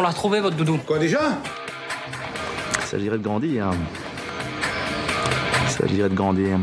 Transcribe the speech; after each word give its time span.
On 0.00 0.02
l'a 0.02 0.08
retrouvé, 0.08 0.40
votre 0.40 0.56
doudou. 0.56 0.78
Quoi 0.78 0.98
déjà? 0.98 1.18
Il 2.78 2.86
s'agirait 2.86 3.18
de 3.18 3.22
grandir. 3.22 3.70
Il 5.66 5.70
s'agirait 5.70 6.08
de 6.08 6.14
grandir. 6.14 6.56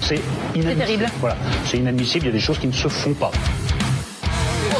C'est 0.00 0.20
inadmissible. 0.56 0.76
terrible. 0.76 1.06
Voilà, 1.20 1.36
c'est 1.66 1.78
inadmissible, 1.78 2.24
il 2.24 2.26
y 2.26 2.30
a 2.30 2.32
des 2.32 2.40
choses 2.40 2.58
qui 2.58 2.66
ne 2.66 2.72
se 2.72 2.88
font 2.88 3.14
pas. 3.14 3.30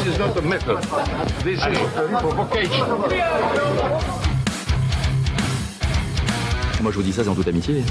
This 0.03 0.13
is 0.13 0.19
not 0.19 0.37
a 0.37 0.41
method. 0.41 0.79
This 1.45 1.59
is 1.59 1.77
a 1.95 2.19
provocation. 2.19 2.85
Moi, 6.81 6.91
je 6.91 6.97
vous 6.97 7.03
dis 7.03 7.13
ça, 7.13 7.23
c'est 7.23 7.29
en 7.29 7.35
toute 7.35 7.47
amitié. 7.47 7.81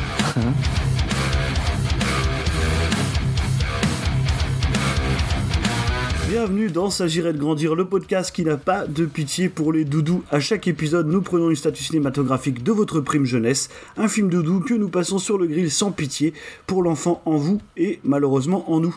Bienvenue 6.28 6.70
dans 6.70 6.90
S'agirait 6.90 7.32
de 7.32 7.38
grandir, 7.38 7.76
le 7.76 7.84
podcast 7.84 8.34
qui 8.34 8.44
n'a 8.44 8.56
pas 8.56 8.86
de 8.88 9.04
pitié 9.06 9.48
pour 9.48 9.72
les 9.72 9.84
doudous. 9.84 10.24
À 10.32 10.40
chaque 10.40 10.66
épisode, 10.66 11.06
nous 11.06 11.22
prenons 11.22 11.50
une 11.50 11.56
statue 11.56 11.84
cinématographique 11.84 12.64
de 12.64 12.72
votre 12.72 13.00
prime 13.00 13.24
jeunesse, 13.24 13.68
un 13.96 14.08
film 14.08 14.28
doudou 14.28 14.58
que 14.58 14.74
nous 14.74 14.88
passons 14.88 15.18
sur 15.18 15.38
le 15.38 15.46
grill 15.46 15.70
sans 15.70 15.92
pitié 15.92 16.32
pour 16.66 16.82
l'enfant 16.82 17.22
en 17.26 17.36
vous 17.36 17.60
et 17.76 18.00
malheureusement 18.02 18.72
en 18.72 18.80
nous. 18.80 18.94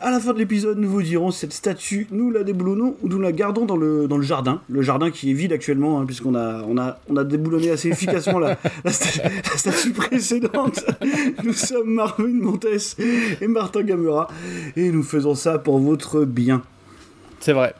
À 0.00 0.10
la 0.10 0.18
fin 0.18 0.32
de 0.32 0.38
l'épisode, 0.38 0.76
nous 0.78 0.90
vous 0.90 1.02
dirons 1.02 1.30
cette 1.30 1.52
statue, 1.52 2.08
nous 2.10 2.32
la 2.32 2.42
déboulonnons 2.42 2.96
ou 3.00 3.08
nous 3.08 3.20
la 3.20 3.30
gardons 3.30 3.64
dans 3.64 3.76
le, 3.76 4.08
dans 4.08 4.16
le 4.18 4.24
jardin. 4.24 4.60
Le 4.68 4.82
jardin 4.82 5.12
qui 5.12 5.30
est 5.30 5.34
vide 5.34 5.52
actuellement, 5.52 6.00
hein, 6.00 6.04
puisqu'on 6.04 6.34
a, 6.34 6.64
on 6.68 6.76
a, 6.78 6.98
on 7.08 7.16
a 7.16 7.22
déboulonné 7.22 7.70
assez 7.70 7.90
efficacement 7.90 8.40
la, 8.40 8.58
la, 8.84 8.90
sta- 8.90 9.22
la 9.22 9.56
statue 9.56 9.92
précédente. 9.92 10.84
Nous 11.44 11.52
sommes 11.52 11.90
Marvin 11.94 12.26
Montes 12.26 12.66
et 13.40 13.46
Martin 13.46 13.82
Gamera 13.84 14.28
et 14.74 14.90
nous 14.90 15.02
faisons 15.04 15.34
ça 15.36 15.58
pour 15.58 15.78
votre 15.78 16.24
bien. 16.24 16.56
C'est 17.46 17.52
vrai. 17.52 17.74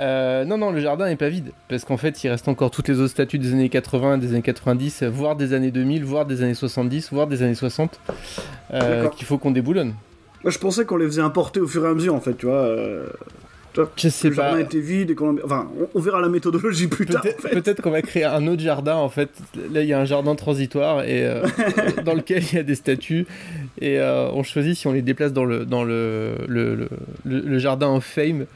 Euh, 0.00 0.44
non, 0.44 0.58
non, 0.58 0.72
le 0.72 0.80
jardin 0.80 1.06
est 1.06 1.14
pas 1.14 1.28
vide, 1.28 1.52
parce 1.68 1.84
qu'en 1.84 1.96
fait, 1.96 2.24
il 2.24 2.28
reste 2.28 2.48
encore 2.48 2.72
toutes 2.72 2.88
les 2.88 2.98
autres 2.98 3.12
statues 3.12 3.38
des 3.38 3.52
années 3.52 3.68
80, 3.68 4.18
des 4.18 4.30
années 4.30 4.42
90, 4.42 5.04
voire 5.04 5.36
des 5.36 5.52
années 5.52 5.70
2000, 5.70 6.04
voire 6.04 6.26
des 6.26 6.42
années 6.42 6.54
70, 6.54 7.12
voire 7.12 7.28
des 7.28 7.44
années 7.44 7.54
60, 7.54 8.00
euh, 8.74 9.06
qu'il 9.10 9.26
faut 9.28 9.38
qu'on 9.38 9.52
déboulonne. 9.52 9.94
Moi, 10.42 10.50
je 10.50 10.58
pensais 10.58 10.84
qu'on 10.84 10.96
les 10.96 11.06
faisait 11.06 11.22
importer 11.22 11.60
au 11.60 11.68
fur 11.68 11.86
et 11.86 11.88
à 11.88 11.94
mesure, 11.94 12.16
en 12.16 12.20
fait, 12.20 12.34
tu 12.34 12.46
vois. 12.46 12.56
euh, 12.56 13.06
tu 13.10 13.12
vois, 13.12 13.49
Je 13.96 14.08
sais 14.08 14.28
le 14.28 14.34
jardin 14.34 14.52
pas. 14.56 14.60
était 14.60 14.80
vide 14.80 15.10
et 15.10 15.14
qu'on... 15.14 15.36
en- 15.36 15.44
Enfin, 15.44 15.68
on, 15.78 15.88
on 15.94 16.00
verra 16.00 16.20
la 16.20 16.28
méthodologie 16.28 16.86
plus 16.88 17.06
tard, 17.06 17.20
en 17.20 17.22
Peut-être 17.22 17.40
fait. 17.42 17.50
peut-être 17.60 17.82
qu'on 17.82 17.90
va 17.90 18.02
créer 18.02 18.24
un 18.24 18.46
autre 18.46 18.62
jardin 18.62 18.96
en 18.96 19.08
fait. 19.08 19.30
Là, 19.72 19.82
il 19.82 19.88
y 19.88 19.92
a 19.92 19.98
un 20.00 20.04
jardin 20.04 20.34
transitoire 20.34 21.02
et 21.04 21.24
euh, 21.24 21.46
dans 22.04 22.14
lequel 22.14 22.42
il 22.42 22.54
y 22.56 22.58
a 22.58 22.62
des 22.62 22.74
statues 22.74 23.26
et 23.80 23.98
euh, 23.98 24.28
on 24.32 24.42
choisit 24.42 24.76
si 24.76 24.86
on 24.86 24.92
les 24.92 25.02
déplace 25.02 25.32
dans 25.32 25.44
le 25.44 25.64
dans 25.64 25.84
le 25.84 26.34
le, 26.48 26.88
le, 27.24 27.58
jardin 27.58 27.86
en 27.88 28.00
fame 28.00 28.46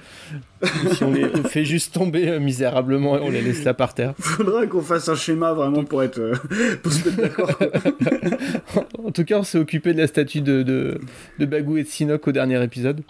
ou 0.63 0.95
si 0.95 1.05
on 1.05 1.13
les 1.13 1.29
fait 1.49 1.65
juste 1.65 1.95
tomber 1.95 2.29
euh, 2.29 2.41
misérablement 2.41 3.17
et 3.19 3.21
on 3.21 3.31
les 3.31 3.43
laisse 3.43 3.65
là 3.65 3.75
par 3.75 3.95
terre. 3.95 4.15
Faudra 4.19 4.67
qu'on 4.67 4.81
fasse 4.83 5.09
un 5.09 5.15
schéma 5.15 5.53
vraiment 5.53 5.85
pour 5.85 6.03
être... 6.03 6.19
euh, 6.19 6.35
pour 6.83 6.93
se 6.93 7.09
mettre 7.09 7.21
d'accord. 7.21 7.51
En 9.07 9.11
tout 9.11 9.25
cas, 9.25 9.39
on 9.39 9.43
s'est 9.45 9.59
occupé 9.59 9.93
de 9.93 9.99
la 10.01 10.07
statue 10.07 10.41
de, 10.41 10.63
de, 10.63 10.99
de 11.39 11.47
Bagou 11.47 11.77
et 11.77 11.83
de 11.83 11.89
Sinoc 11.89 12.27
au 12.27 12.33
dernier 12.33 12.61
épisode. 12.65 13.03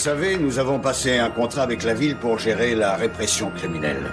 Savez, 0.00 0.38
nous 0.38 0.58
avons 0.58 0.78
passé 0.78 1.18
un 1.18 1.28
contrat 1.28 1.62
avec 1.62 1.84
la 1.84 1.92
ville 1.92 2.16
pour 2.16 2.38
gérer 2.38 2.74
la 2.74 2.96
répression 2.96 3.50
criminelle. 3.50 4.10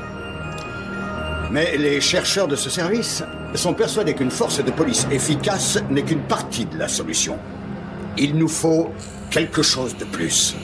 Mais 1.49 1.77
les 1.77 2.01
chercheurs 2.01 2.49
de 2.49 2.57
ce 2.57 2.69
service 2.69 3.23
sont 3.55 3.73
persuadés 3.73 4.13
qu'une 4.13 4.29
force 4.29 4.61
de 4.61 4.69
police 4.69 5.07
efficace 5.11 5.79
n'est 5.89 6.01
qu'une 6.01 6.23
partie 6.23 6.65
de 6.65 6.77
la 6.77 6.89
solution. 6.89 7.37
Il 8.17 8.35
nous 8.35 8.49
faut 8.49 8.91
quelque 9.31 9.61
chose 9.61 9.95
de 9.95 10.03
plus. 10.03 10.57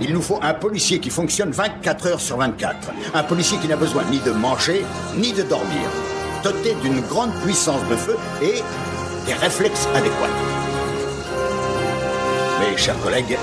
Il 0.00 0.12
nous 0.12 0.22
faut 0.22 0.38
un 0.40 0.54
policier 0.54 1.00
qui 1.00 1.10
fonctionne 1.10 1.50
24 1.50 2.06
heures 2.06 2.20
sur 2.20 2.36
24. 2.36 2.92
Un 3.12 3.24
policier 3.24 3.58
qui 3.58 3.66
n'a 3.66 3.76
besoin 3.76 4.04
ni 4.08 4.20
de 4.20 4.30
manger, 4.30 4.84
ni 5.16 5.32
de 5.32 5.42
dormir. 5.42 5.88
Doté 6.44 6.76
d'une 6.80 7.00
grande 7.00 7.34
puissance 7.42 7.82
de 7.90 7.96
feu 7.96 8.16
et 8.40 8.62
des 9.26 9.34
réflexes 9.34 9.88
adéquats. 9.96 10.30
Mes 12.60 12.76
chers 12.76 13.00
collègues, 13.00 13.36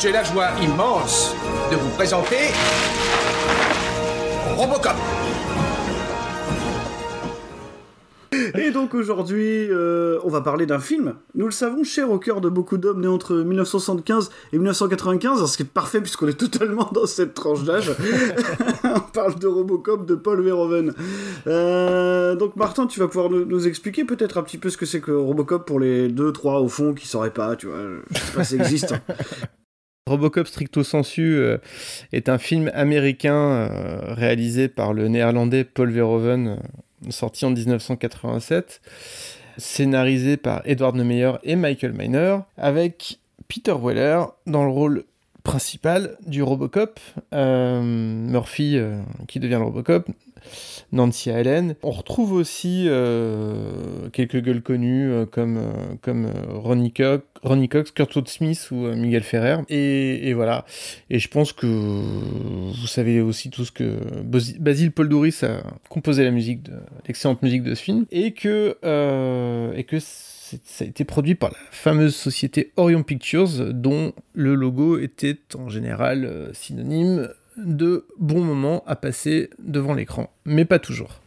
J'ai 0.00 0.12
la 0.12 0.22
joie 0.22 0.50
immense 0.62 1.34
de 1.72 1.76
vous 1.76 1.88
présenter 1.96 2.36
Robocop. 4.56 4.94
Et 8.54 8.70
donc 8.70 8.94
aujourd'hui, 8.94 9.66
euh, 9.68 10.20
on 10.22 10.28
va 10.28 10.40
parler 10.40 10.66
d'un 10.66 10.78
film. 10.78 11.14
Nous 11.34 11.46
le 11.46 11.50
savons, 11.50 11.82
cher 11.82 12.12
au 12.12 12.20
cœur 12.20 12.40
de 12.40 12.48
beaucoup 12.48 12.76
d'hommes 12.76 13.00
nés 13.00 13.08
entre 13.08 13.34
1975 13.34 14.30
et 14.52 14.58
1995, 14.58 15.50
ce 15.50 15.56
qui 15.56 15.64
est 15.64 15.66
parfait 15.66 16.00
puisqu'on 16.00 16.28
est 16.28 16.38
totalement 16.38 16.88
dans 16.92 17.06
cette 17.06 17.34
tranche 17.34 17.64
d'âge. 17.64 17.90
on 18.84 19.00
parle 19.00 19.36
de 19.40 19.48
Robocop 19.48 20.06
de 20.06 20.14
Paul 20.14 20.40
Verhoeven. 20.42 20.94
Euh, 21.48 22.36
donc 22.36 22.54
Martin, 22.54 22.86
tu 22.86 23.00
vas 23.00 23.08
pouvoir 23.08 23.30
nous, 23.30 23.44
nous 23.44 23.66
expliquer 23.66 24.04
peut-être 24.04 24.38
un 24.38 24.44
petit 24.44 24.58
peu 24.58 24.70
ce 24.70 24.76
que 24.76 24.86
c'est 24.86 25.00
que 25.00 25.10
Robocop 25.10 25.66
pour 25.66 25.80
les 25.80 26.06
deux, 26.06 26.32
trois 26.32 26.60
au 26.60 26.68
fond 26.68 26.94
qui 26.94 27.08
sauraient 27.08 27.32
pas, 27.32 27.56
tu 27.56 27.66
vois. 27.66 27.78
Je 28.12 28.16
sais 28.16 28.32
pas 28.32 28.44
si 28.44 28.56
ça 28.56 28.62
existe. 28.62 28.94
Robocop 30.08 30.46
stricto 30.46 30.82
sensu 30.82 31.36
euh, 31.36 31.58
est 32.12 32.28
un 32.28 32.38
film 32.38 32.70
américain 32.74 33.36
euh, 33.36 34.14
réalisé 34.14 34.68
par 34.68 34.92
le 34.92 35.08
néerlandais 35.08 35.64
Paul 35.64 35.90
Verhoeven, 35.90 36.48
euh, 36.48 37.10
sorti 37.10 37.44
en 37.44 37.50
1987, 37.50 38.80
scénarisé 39.58 40.36
par 40.36 40.62
Edward 40.64 40.96
Neumeyer 40.96 41.32
et 41.44 41.56
Michael 41.56 41.92
Miner, 41.92 42.38
avec 42.56 43.20
Peter 43.48 43.74
Weller 43.80 44.24
dans 44.46 44.64
le 44.64 44.70
rôle 44.70 45.04
principal 45.42 46.16
du 46.26 46.42
Robocop, 46.42 46.98
Murphy 47.32 48.78
qui 49.28 49.40
devient 49.40 49.54
le 49.54 49.64
Robocop, 49.64 50.08
Nancy 50.92 51.30
Allen. 51.30 51.74
On 51.82 51.90
retrouve 51.90 52.32
aussi 52.32 52.84
euh, 52.86 54.08
quelques 54.12 54.40
gueules 54.40 54.62
connues 54.62 55.10
euh, 55.10 55.26
comme, 55.26 55.58
euh, 55.58 55.94
comme 56.02 56.30
Ronnie, 56.48 56.92
Cox, 56.92 57.24
Ronnie 57.42 57.68
Cox, 57.68 57.92
Smith 58.26 58.68
ou 58.70 58.88
Miguel 58.94 59.22
Ferrer. 59.22 59.58
Et, 59.68 60.32
voilà. 60.34 60.64
Et 61.10 61.18
je 61.18 61.28
pense 61.28 61.52
que 61.52 61.66
vous 61.66 62.86
savez 62.86 63.20
aussi 63.20 63.50
tous 63.50 63.70
que 63.70 63.96
Bas- 64.22 64.58
Basile 64.58 64.92
Paul 64.92 65.08
Douris 65.08 65.40
a 65.42 65.62
composé 65.88 66.24
la 66.24 66.30
musique, 66.30 66.68
l'excellente 67.06 67.42
musique 67.42 67.62
de 67.62 67.74
ce 67.74 67.82
film, 67.82 68.06
et 68.10 68.32
que, 68.32 68.76
et 69.76 69.84
que 69.84 69.98
ça 70.00 70.84
a 70.84 70.84
été 70.84 71.04
produit 71.04 71.34
par 71.34 71.50
la 71.50 71.58
fameuse 71.70 72.16
société 72.16 72.72
Orion 72.76 73.02
Pictures, 73.02 73.72
dont 73.72 74.12
le 74.32 74.54
logo 74.54 74.98
était 74.98 75.38
en 75.54 75.68
général 75.68 76.50
synonyme 76.54 77.28
de 77.58 78.06
bons 78.18 78.42
moments 78.42 78.82
à 78.86 78.96
passer 78.96 79.50
devant 79.58 79.94
l'écran, 79.94 80.30
mais 80.44 80.64
pas 80.64 80.78
toujours. 80.78 81.20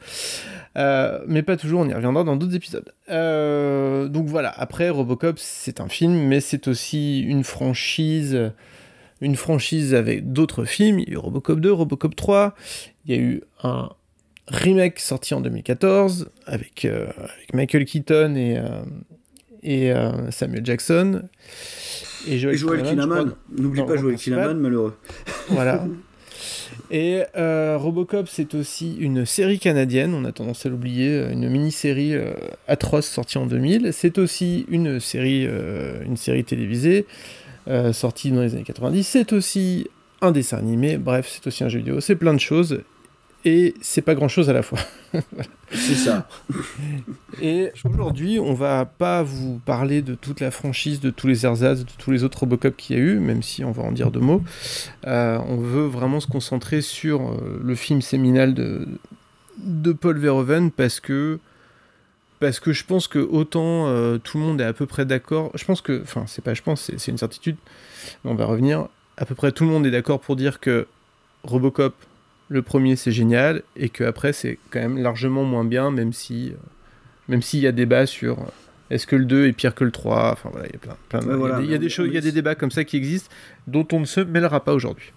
Euh, 0.77 1.19
mais 1.27 1.43
pas 1.43 1.57
toujours, 1.57 1.81
on 1.81 1.89
y 1.89 1.93
reviendra 1.93 2.23
dans 2.23 2.35
d'autres 2.35 2.55
épisodes. 2.55 2.93
Euh, 3.09 4.07
donc 4.07 4.27
voilà, 4.27 4.49
après 4.49 4.89
Robocop, 4.89 5.37
c'est 5.37 5.81
un 5.81 5.89
film, 5.89 6.13
mais 6.13 6.39
c'est 6.39 6.67
aussi 6.67 7.21
une 7.21 7.43
franchise, 7.43 8.51
une 9.19 9.35
franchise 9.35 9.93
avec 9.93 10.31
d'autres 10.31 10.63
films. 10.65 10.99
Il 10.99 11.09
y 11.09 11.11
a 11.11 11.13
eu 11.15 11.17
Robocop 11.17 11.59
2, 11.59 11.71
Robocop 11.71 12.15
3, 12.15 12.55
il 13.05 13.15
y 13.15 13.17
a 13.17 13.21
eu 13.21 13.41
un 13.63 13.89
remake 14.47 14.99
sorti 14.99 15.33
en 15.33 15.41
2014 15.41 16.29
avec, 16.45 16.85
euh, 16.85 17.07
avec 17.17 17.53
Michael 17.53 17.85
Keaton 17.85 18.35
et, 18.35 18.57
et 19.63 19.93
Samuel 20.29 20.66
Jackson. 20.66 21.23
Et 22.27 22.37
Joel, 22.37 22.55
Et 22.55 22.57
Joel 22.57 22.84
Kinnaman. 22.84 23.34
N'oublie 23.57 23.84
pas 23.84 23.97
Joel. 23.97 24.16
Kinnaman, 24.16 24.57
malheureux. 24.57 24.95
Voilà. 25.49 25.85
Et 26.90 27.23
euh, 27.38 27.78
Robocop, 27.78 28.28
c'est 28.29 28.53
aussi 28.56 28.96
une 29.00 29.26
série 29.26 29.59
canadienne, 29.59 30.14
on 30.14 30.26
a 30.26 30.32
tendance 30.32 30.66
à 30.66 30.70
l'oublier, 30.70 31.26
une 31.32 31.50
mini-série 31.50 32.14
euh, 32.14 32.34
atroce 32.68 33.08
sortie 33.08 33.38
en 33.38 33.46
2000. 33.46 33.91
C'est 33.94 34.18
aussi 34.18 34.66
une 34.70 35.00
série, 35.00 35.46
euh, 35.47 36.03
télévisée 36.46 37.06
sortie 37.94 38.32
dans 38.32 38.41
les 38.41 38.56
années 38.56 38.64
90. 38.64 39.03
C'est 39.03 39.34
aussi 39.34 39.88
un 40.22 40.32
dessin 40.32 40.58
animé, 40.58 40.97
bref, 40.97 41.29
c'est 41.32 41.47
aussi 41.47 41.64
un 41.64 41.70
jeu 41.70 41.79
vidéo, 41.79 42.02
c'est 42.02 42.16
plein 42.16 42.34
de 42.34 42.40
choses. 42.40 42.82
Et 43.43 43.73
c'est 43.82 44.02
pas 44.02 44.14
grand 44.14 44.28
chose 44.28 44.49
à 44.49 44.53
la 44.53 44.61
fois. 44.61 44.79
C'est 45.72 45.96
ça. 45.96 46.28
Et 47.41 47.72
aujourd'hui, 47.85 48.40
on 48.40 48.53
va 48.53 48.85
pas 48.85 49.23
vous 49.23 49.59
parler 49.66 50.02
de 50.02 50.16
toute 50.16 50.41
la 50.41 50.52
franchise, 50.52 50.99
de 50.99 51.09
tous 51.09 51.28
les 51.28 51.46
ersatz, 51.46 51.79
de 51.79 51.91
tous 51.97 52.11
les 52.11 52.23
autres 52.23 52.40
Robocop 52.40 52.76
qu'il 52.78 52.97
y 52.97 52.99
a 52.99 53.02
eu, 53.02 53.20
même 53.20 53.41
si 53.41 53.64
on 53.64 53.72
va 53.72 53.84
en 53.84 53.91
dire 53.91 54.11
deux 54.11 54.20
mots. 54.20 54.43
Euh, 55.08 55.40
on 55.47 55.58
veut 55.58 55.88
vraiment 55.88 56.20
se 56.20 56.28
concentrer 56.28 56.82
sur 56.82 57.22
euh, 57.22 57.59
le 57.64 57.76
film 57.76 58.02
séminal 58.02 58.53
de, 58.53 58.88
de 59.58 59.91
Paul 59.91 60.20
Verhoeven 60.20 60.72
parce 60.72 60.99
que 60.99 61.40
parce 62.40 62.59
que 62.59 62.73
je 62.73 62.84
pense 62.84 63.08
que 63.08 63.20
autant 63.20 63.87
euh, 63.87 64.17
tout 64.17 64.40
le 64.40 64.44
monde 64.44 64.61
est 64.61 64.66
à 64.66 64.73
peu 64.73 64.87
près 64.87 65.05
d'accord. 65.05 65.52
Je 65.53 65.64
pense 65.64 65.82
que, 65.82 66.02
enfin, 66.02 66.26
c'est 66.28 66.44
pas, 66.44 66.55
je 66.55 66.64
pense, 66.64 66.91
c'est 66.97 67.11
une 67.11 67.20
certitude. 67.20 67.55
On 68.26 68.34
va 68.34 68.46
revenir. 68.46 68.87
À 69.17 69.26
peu 69.26 69.35
près 69.35 69.52
tout 69.52 69.64
le 69.64 69.70
monde 69.70 69.85
est 69.85 69.91
d'accord 69.91 70.20
pour 70.20 70.35
dire 70.35 70.59
que 70.59 70.87
Robocop, 71.44 71.94
le 72.51 72.61
premier, 72.61 72.95
c'est 72.97 73.11
génial, 73.13 73.63
et 73.77 73.87
que 73.89 74.03
après, 74.03 74.33
c'est 74.33 74.59
quand 74.71 74.79
même 74.81 74.97
largement 75.01 75.43
moins 75.45 75.63
bien, 75.63 75.89
même 75.89 76.11
si, 76.11 76.49
euh, 76.49 76.55
même 77.29 77.41
s'il 77.41 77.61
y 77.61 77.67
a 77.67 77.71
débat 77.71 78.05
sur 78.05 78.39
euh, 78.39 78.43
est-ce 78.89 79.07
que 79.07 79.15
le 79.15 79.23
2 79.23 79.47
est 79.47 79.53
pire 79.53 79.73
que 79.73 79.85
le 79.85 79.91
3. 79.91 80.31
Enfin 80.33 80.49
voilà, 80.51 80.67
il 80.67 80.73
y 80.73 80.75
a 80.75 80.79
plein, 80.79 80.97
plein 81.07 81.19
de- 81.21 81.27
Ouais, 81.27 81.35
voilà. 81.37 81.61
il 81.61 81.61
y 81.61 81.61
a 81.61 81.61
des, 81.61 81.65
il 81.67 81.71
y 81.71 81.75
a 81.75 81.77
des 81.77 81.89
choses, 81.89 82.07
il 82.09 82.13
y 82.13 82.17
a 82.17 82.21
des 82.21 82.33
débats 82.33 82.55
comme 82.55 82.71
ça 82.71 82.83
qui 82.83 82.97
existent, 82.97 83.29
dont 83.67 83.87
on 83.93 84.01
ne 84.01 84.05
se 84.05 84.19
mêlera 84.19 84.63
pas 84.65 84.73
aujourd'hui. 84.73 85.13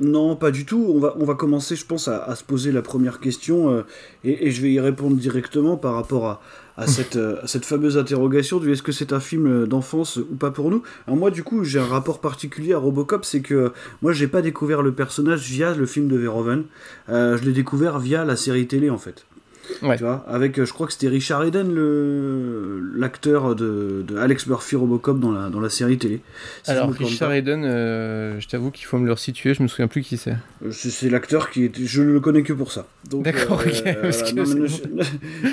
Non, 0.00 0.34
pas 0.34 0.50
du 0.50 0.64
tout. 0.64 0.86
On 0.88 0.98
va, 0.98 1.14
on 1.18 1.24
va 1.24 1.34
commencer, 1.34 1.76
je 1.76 1.84
pense, 1.84 2.08
à, 2.08 2.24
à 2.24 2.34
se 2.34 2.42
poser 2.42 2.72
la 2.72 2.80
première 2.80 3.20
question 3.20 3.70
euh, 3.70 3.82
et, 4.24 4.46
et 4.46 4.50
je 4.50 4.62
vais 4.62 4.72
y 4.72 4.80
répondre 4.80 5.14
directement 5.16 5.76
par 5.76 5.94
rapport 5.94 6.26
à, 6.26 6.40
à 6.78 6.86
cette, 6.86 7.16
euh, 7.16 7.36
à 7.42 7.46
cette 7.46 7.64
fameuse 7.66 7.98
interrogation 7.98 8.58
du 8.58 8.72
est-ce 8.72 8.82
que 8.82 8.92
c'est 8.92 9.12
un 9.12 9.20
film 9.20 9.46
euh, 9.46 9.66
d'enfance 9.66 10.16
ou 10.16 10.36
pas 10.36 10.50
pour 10.50 10.70
nous? 10.70 10.82
Alors 11.06 11.18
moi, 11.18 11.30
du 11.30 11.42
coup, 11.42 11.64
j'ai 11.64 11.78
un 11.78 11.84
rapport 11.86 12.20
particulier 12.20 12.72
à 12.72 12.78
Robocop, 12.78 13.24
c'est 13.24 13.42
que 13.42 13.72
moi, 14.02 14.12
j'ai 14.12 14.26
pas 14.26 14.42
découvert 14.42 14.82
le 14.82 14.92
personnage 14.92 15.42
via 15.42 15.74
le 15.74 15.86
film 15.86 16.08
de 16.08 16.16
Verhoeven. 16.16 16.64
Euh, 17.10 17.36
je 17.36 17.44
l'ai 17.44 17.52
découvert 17.52 17.98
via 17.98 18.24
la 18.24 18.36
série 18.36 18.66
télé, 18.66 18.90
en 18.90 18.98
fait. 18.98 19.26
Ouais. 19.82 19.96
Tu 19.96 20.04
vois, 20.04 20.24
avec, 20.28 20.58
euh, 20.58 20.64
je 20.64 20.72
crois 20.72 20.86
que 20.86 20.92
c'était 20.92 21.08
Richard 21.08 21.44
Eden, 21.44 21.72
le 21.74 22.80
l'acteur 22.96 23.54
de, 23.54 24.04
de 24.06 24.16
Alex 24.16 24.46
Murphy 24.46 24.76
Robocop 24.76 25.18
dans 25.20 25.32
la, 25.32 25.48
dans 25.48 25.60
la 25.60 25.70
série 25.70 25.98
télé. 25.98 26.20
Si 26.62 26.70
Alors 26.70 26.90
Richard. 26.92 27.32
Eden, 27.32 27.64
euh, 27.64 28.38
je 28.40 28.48
t'avoue 28.48 28.70
qu'il 28.70 28.86
faut 28.86 28.98
me 28.98 29.06
le 29.06 29.12
resituer, 29.12 29.54
je 29.54 29.62
me 29.62 29.68
souviens 29.68 29.88
plus 29.88 30.02
qui 30.02 30.16
c'est. 30.16 30.32
Euh, 30.64 30.70
C'est 30.72 30.90
c'est 30.90 31.08
l'acteur 31.10 31.50
qui 31.50 31.64
est. 31.64 31.72
Je 31.84 32.02
ne 32.02 32.12
le 32.12 32.20
connais 32.20 32.42
que 32.42 32.52
pour 32.52 32.72
ça. 32.72 32.86
Donc, 33.08 33.24
D'accord, 33.24 33.62
ok, 33.64 33.82
parce 34.02 34.22
que 34.22 34.34
non, 34.36 34.44
mais 34.46 34.60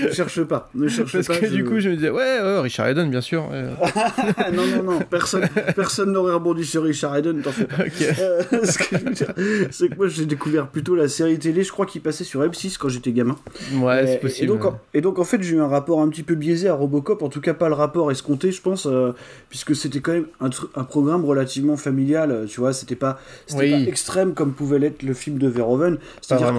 ne, 0.08 0.12
cherche 0.12 0.44
pas. 0.44 0.70
Ne 0.76 0.88
cherche 0.88 1.14
Parce 1.14 1.28
pas. 1.28 1.38
que 1.38 1.48
je- 1.48 1.54
du 1.56 1.64
coup, 1.64 1.80
je 1.80 1.90
me 1.90 1.96
disais, 1.96 2.10
ouais, 2.10 2.40
ouais, 2.42 2.60
Richard 2.60 2.88
Eden, 2.90 3.10
bien 3.10 3.22
sûr. 3.22 3.50
non, 4.54 4.66
non, 4.68 4.84
non. 4.84 5.00
Personne, 5.10 5.48
personne 5.76 6.12
n'aurait 6.12 6.34
rebondi 6.34 6.66
sur 6.66 6.84
Richard 6.84 7.16
Eden, 7.18 7.42
t'en 7.42 7.52
fais 7.52 7.66
pas. 7.66 7.78
ce 7.90 8.78
que 8.78 8.98
je 8.98 9.04
veux 9.06 9.12
dire, 9.12 9.34
c'est 9.72 9.90
que 9.90 9.96
moi 9.96 10.08
j'ai 10.08 10.26
découvert 10.26 10.68
plutôt 10.68 10.96
la 10.96 11.08
série 11.08 11.40
télé, 11.40 11.64
je 11.64 11.72
crois 11.72 11.86
qu'il 11.86 12.02
passait 12.02 12.24
sur 12.24 12.42
M6 12.42 12.78
quand 12.78 12.90
j'étais 12.90 13.12
gamin. 13.12 13.36
Ouais, 13.76 14.07
c'est 14.08 14.16
et- 14.16 14.20
possible. 14.20 14.44
Et 14.44 14.48
donc, 14.48 14.66
en, 14.66 14.80
et 14.94 15.02
donc 15.02 15.20
en 15.20 15.24
fait 15.24 15.42
j'ai 15.42 15.56
eu 15.56 15.60
un 15.60 15.68
rapport 15.68 16.02
un 16.02 16.10
petit 16.10 16.24
peu 16.24 16.36
biaisé 16.36 16.68
à 16.68 16.74
Robocop, 16.74 17.22
en 17.22 17.30
tout 17.30 17.42
cas 17.42 17.54
pas 17.54 17.68
le 17.70 17.76
rapport 17.76 18.12
escompté 18.12 18.52
je 18.52 18.62
pense, 18.62 18.88
euh, 18.88 19.12
puisque 19.50 19.76
c'était 19.76 20.00
quand 20.00 20.14
même 20.14 20.28
un, 20.40 20.84
programme 20.84 21.26
relativement 21.26 21.78
familial, 21.78 22.32
euh, 22.32 22.46
tu 22.46 22.60
vois, 22.60 22.74
c'était 22.74 22.96
pas, 22.96 23.20
Oui. 23.56 23.72
pas 23.72 23.78
extrême 23.80 24.34
comme 24.34 24.54
pouvait 24.54 24.80
l'être 24.80 25.04
le 25.04 25.14
film 25.14 25.38
de 25.38 25.48
Verhoeven. 25.48 25.98
C'est-à-dire. 26.22 26.54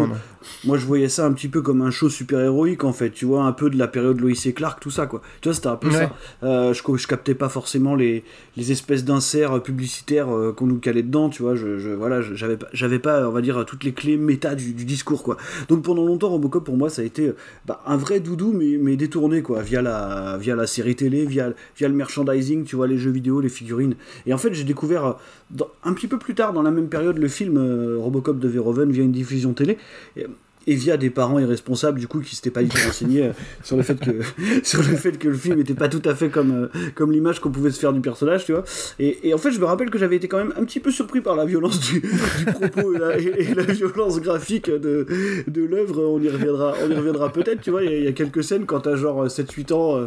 Moi 0.64 0.79
je 0.79 0.87
voyais 0.87 1.08
ça 1.08 1.26
un 1.26 1.32
petit 1.32 1.49
peu 1.49 1.62
comme 1.62 1.82
un 1.82 1.90
show 1.90 2.08
super 2.08 2.40
héroïque 2.40 2.85
en 2.85 2.93
fait, 2.93 3.11
tu 3.11 3.25
vois, 3.25 3.43
un 3.44 3.52
peu 3.52 3.70
de 3.70 3.76
la 3.79 3.88
période 3.88 4.20
Lois 4.20 4.32
et 4.44 4.52
Clark, 4.52 4.81
tout 4.81 4.90
ça 4.90 5.06
quoi. 5.06 5.20
Tu 5.40 5.49
vois, 5.49 5.55
c'était 5.55 5.69
un 5.69 5.76
peu 5.76 5.88
Ouais. 5.88 5.94
ça. 5.94 6.12
Euh, 6.43 6.73
je, 6.75 7.06
captais 7.06 7.35
pas 7.35 7.49
forcément 7.49 7.94
les, 7.94 8.25
les 8.56 8.73
espèces 8.73 9.05
d'inserts 9.05 9.62
publicitaires 9.62 10.35
euh, 10.35 10.52
qu'on 10.52 10.67
nous 10.67 10.79
calait 10.79 11.02
dedans, 11.02 11.29
tu 11.29 11.43
vois. 11.43 11.55
Je, 11.55 11.79
je- 11.79 11.90
voilà, 11.90 12.20
j'avais 12.20 12.56
pas, 12.56 12.67
j'avais 12.73 12.99
pas, 12.99 13.26
on 13.29 13.32
va 13.32 13.40
dire, 13.40 13.64
toutes 13.67 13.85
les 13.85 13.93
clés 13.93 14.17
méta 14.17 14.55
du, 14.55 14.73
du 14.75 14.85
discours, 14.85 15.23
quoi. 15.23 15.37
Donc 15.69 15.82
pendant 15.82 16.05
longtemps, 16.05 16.29
Robocop 16.29 16.64
pour 16.64 16.76
moi, 16.76 16.90
ça 16.90 17.02
a 17.02 17.05
été 17.05 17.29
euh, 17.29 17.37
bah, 17.67 17.81
un 17.87 17.96
vrai 17.96 18.20
doudou, 18.20 18.52
mais, 18.52 18.76
mais 18.81 18.96
détourné, 18.96 19.43
quoi, 19.43 19.62
via 19.62 19.81
la, 19.82 20.37
via 20.38 20.55
la 20.56 20.67
série 20.67 20.96
télé, 20.96 21.25
via, 21.25 21.52
via 21.76 21.88
le 21.88 21.94
merchandising, 21.94 22.64
tu 22.64 22.76
vois, 22.76 22.87
les 22.87 22.99
jeux 22.99 23.11
vidéo, 23.11 23.40
les 23.40 23.49
figurines. 23.49 23.94
Et 24.26 24.35
en 24.35 24.38
fait, 24.38 24.52
j'ai 24.55 24.64
découvert 24.64 25.05
euh, 25.06 25.12
dans- 25.50 25.69
un 25.85 25.93
petit 25.94 26.08
peu 26.08 26.19
plus 26.19 26.35
tard, 26.35 26.52
dans 26.52 26.62
la 26.62 26.70
même 26.70 26.88
période, 26.88 27.19
le 27.19 27.29
film 27.29 27.56
euh, 27.56 27.96
Robocop 27.99 28.38
de 28.38 28.49
Verhoeven 28.49 28.90
via 28.90 29.02
une 29.02 29.12
diffusion 29.12 29.52
télé. 29.55 29.79
Et, 30.17 30.26
et 30.70 30.74
via 30.74 30.96
des 30.96 31.10
parents 31.10 31.38
irresponsables 31.38 31.98
du 31.98 32.06
coup 32.06 32.20
qui 32.20 32.36
s'étaient 32.36 32.50
pas 32.50 32.62
du 32.62 32.68
tout 32.68 32.78
renseignés 32.86 33.24
euh, 33.24 33.32
sur 33.64 33.76
le 33.76 33.82
fait 33.82 33.98
que 33.98 34.10
sur 34.62 34.78
le 34.80 34.96
fait 34.96 35.18
que 35.18 35.28
le 35.28 35.36
film 35.36 35.58
était 35.60 35.74
pas 35.74 35.88
tout 35.88 36.02
à 36.04 36.14
fait 36.14 36.28
comme 36.28 36.52
euh, 36.52 36.90
comme 36.94 37.10
l'image 37.10 37.40
qu'on 37.40 37.50
pouvait 37.50 37.70
se 37.70 37.80
faire 37.80 37.92
du 37.92 38.00
personnage 38.00 38.44
tu 38.44 38.52
vois 38.52 38.64
et, 38.98 39.28
et 39.28 39.34
en 39.34 39.38
fait 39.38 39.50
je 39.50 39.58
me 39.60 39.64
rappelle 39.64 39.90
que 39.90 39.98
j'avais 39.98 40.16
été 40.16 40.28
quand 40.28 40.38
même 40.38 40.52
un 40.56 40.64
petit 40.64 40.80
peu 40.80 40.90
surpris 40.90 41.20
par 41.20 41.34
la 41.36 41.44
violence 41.46 41.80
du, 41.80 42.00
du 42.00 42.44
propos 42.52 42.94
et 42.94 42.98
la, 42.98 43.18
et- 43.18 43.34
et 43.50 43.54
la 43.54 43.62
violence 43.64 44.20
graphique 44.20 44.70
de 44.70 45.06
de 45.46 45.62
l'œuvre 45.64 46.04
on 46.06 46.20
y 46.20 46.28
reviendra 46.28 46.74
on 46.86 46.90
y 46.90 46.94
reviendra 46.94 47.32
peut-être 47.32 47.60
tu 47.60 47.70
vois 47.70 47.82
il 47.82 47.90
y, 47.90 47.94
a- 47.94 47.98
il 47.98 48.04
y 48.04 48.08
a 48.08 48.12
quelques 48.12 48.44
scènes 48.44 48.66
quand 48.66 48.80
t'as 48.80 48.96
genre 48.96 49.26
7-8 49.26 49.72
ans 49.72 49.96
euh, 49.96 50.06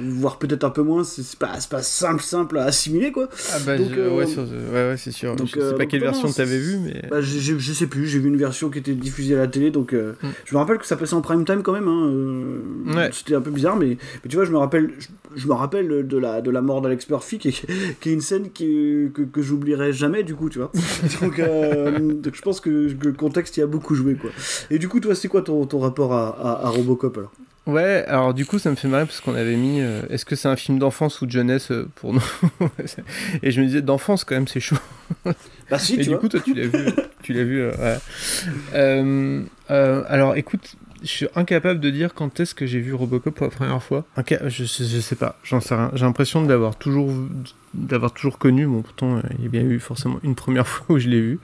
voire 0.00 0.38
peut-être 0.38 0.64
un 0.64 0.70
peu 0.70 0.82
moins 0.82 1.04
c'est 1.04 1.38
pas 1.38 1.52
c'est 1.58 1.70
pas 1.70 1.82
simple 1.82 2.22
simple 2.22 2.58
à 2.58 2.64
assimiler 2.64 3.12
quoi 3.12 3.28
Ah 3.52 3.58
bah, 3.64 3.78
Donc, 3.78 3.90
je- 3.94 4.00
euh, 4.00 4.10
ouais, 4.16 4.26
sur- 4.26 4.42
ouais, 4.42 4.88
ouais, 4.90 4.96
c'est 4.98 5.10
sûr. 5.12 5.34
donc, 5.36 5.46
je 5.48 5.52
sais 5.54 5.60
euh, 5.62 5.72
pas 5.76 5.86
quelle 5.86 6.00
version 6.00 6.30
t'avais 6.30 6.58
vu, 6.58 6.76
mais. 6.78 7.02
bah, 7.10 7.20
je 7.20 7.72
sais 7.72 7.86
plus, 7.86 8.06
j'ai 8.06 8.18
vu 8.18 8.28
une 8.28 8.36
version 8.36 8.70
qui 8.70 8.78
était 8.78 8.94
diffusée 8.94 9.34
à 9.34 9.38
la 9.38 9.46
télé, 9.46 9.70
donc 9.70 9.93
euh, 9.94 10.12
Mm. 10.22 10.28
je 10.44 10.54
me 10.54 10.58
rappelle 10.58 10.78
que 10.78 10.86
ça 10.86 10.96
passait 10.96 11.14
en 11.14 11.20
prime 11.20 11.44
time 11.44 11.62
quand 11.62 11.72
même. 11.72 11.88
Hein, 11.88 12.06
euh, 12.12 12.60
Ouais. 12.94 13.10
C'était 13.12 13.34
un 13.34 13.40
peu 13.40 13.50
bizarre, 13.50 13.76
mais, 13.76 13.96
mais 14.22 14.28
tu 14.28 14.36
vois, 14.36 14.44
je 14.44 14.52
me 14.52 14.58
rappelle, 14.58 14.92
je, 14.98 15.08
je 15.36 15.46
me 15.48 15.52
rappelle 15.54 16.06
de 16.06 16.18
la, 16.18 16.40
de 16.40 16.50
la 16.50 16.60
mort 16.62 16.80
d'Alex 16.82 17.08
Murphy, 17.08 17.38
qui, 17.38 17.48
est- 17.48 17.98
qui 18.00 18.10
est 18.10 18.12
une 18.12 18.20
scène 18.20 18.50
qui, 18.52 19.10
que, 19.14 19.22
que 19.22 19.42
j'oublierai 19.42 19.92
jamais, 19.92 20.22
du 20.22 20.34
coup, 20.34 20.48
tu 20.50 20.58
vois. 20.58 20.70
donc, 21.22 21.38
euh, 21.38 21.98
donc 22.14 22.34
je 22.34 22.42
pense 22.42 22.60
que, 22.60 22.92
que 22.92 23.06
le 23.08 23.12
contexte 23.12 23.56
y 23.56 23.62
a 23.62 23.66
beaucoup 23.66 23.94
joué, 23.94 24.14
quoi. 24.14 24.30
Et 24.70 24.78
du 24.78 24.88
coup, 24.88 25.00
toi, 25.00 25.14
c'est 25.14 25.28
quoi 25.28 25.42
ton, 25.42 25.66
ton 25.66 25.78
rapport 25.80 26.12
à, 26.12 26.28
à, 26.28 26.66
à 26.66 26.68
Robocop 26.68 27.16
alors? 27.18 27.32
Ouais, 27.66 28.04
alors 28.08 28.34
du 28.34 28.44
coup, 28.44 28.58
ça 28.58 28.68
me 28.70 28.74
fait 28.76 28.88
marrer 28.88 29.06
parce 29.06 29.20
qu'on 29.22 29.34
avait 29.34 29.56
mis. 29.56 29.80
euh, 29.80 30.02
Est-ce 30.10 30.24
que 30.26 30.36
c'est 30.36 30.48
un 30.48 30.56
film 30.56 30.78
d'enfance 30.78 31.22
ou 31.22 31.26
de 31.26 31.30
jeunesse 31.30 31.70
euh, 31.70 31.88
pour 31.94 32.12
nous 32.12 32.22
Et 33.42 33.50
je 33.52 33.60
me 33.60 33.66
disais, 33.66 33.80
d'enfance 33.80 34.24
quand 34.24 34.34
même, 34.34 34.48
c'est 34.48 34.60
chaud. 34.60 34.76
Bah 35.70 35.78
si, 35.78 35.94
Et 35.94 35.96
tu 35.98 36.02
du 36.04 36.08
vois. 36.10 36.18
coup, 36.18 36.28
toi, 36.28 36.40
tu 36.40 36.52
l'as 36.52 36.66
vu. 36.66 36.84
tu 37.22 37.32
l'as 37.32 37.44
vu, 37.44 37.62
euh, 37.62 37.72
ouais. 38.74 40.04
Alors, 40.08 40.36
écoute, 40.36 40.76
je 41.02 41.06
suis 41.08 41.26
incapable 41.34 41.80
de 41.80 41.88
dire 41.90 42.12
quand 42.14 42.38
est-ce 42.38 42.54
que 42.54 42.66
j'ai 42.66 42.80
vu 42.80 42.92
Robocop 42.92 43.34
pour 43.34 43.46
la 43.46 43.50
première 43.50 43.82
fois. 43.82 44.04
Inca- 44.16 44.46
je, 44.48 44.64
je, 44.64 44.84
je 44.84 45.00
sais 45.00 45.16
pas, 45.16 45.38
j'en 45.42 45.60
sais 45.60 45.74
rien. 45.74 45.90
J'ai 45.94 46.04
l'impression 46.04 46.42
de 46.42 46.48
l'avoir 46.48 46.76
toujours, 46.76 47.10
d'avoir 47.72 48.12
toujours 48.12 48.38
connu. 48.38 48.66
Bon, 48.66 48.82
pourtant, 48.82 49.20
il 49.38 49.44
y 49.44 49.46
a 49.46 49.50
bien 49.50 49.62
eu 49.62 49.80
forcément 49.80 50.18
une 50.22 50.34
première 50.34 50.66
fois 50.68 50.96
où 50.96 50.98
je 50.98 51.08
l'ai 51.08 51.20
vu, 51.20 51.38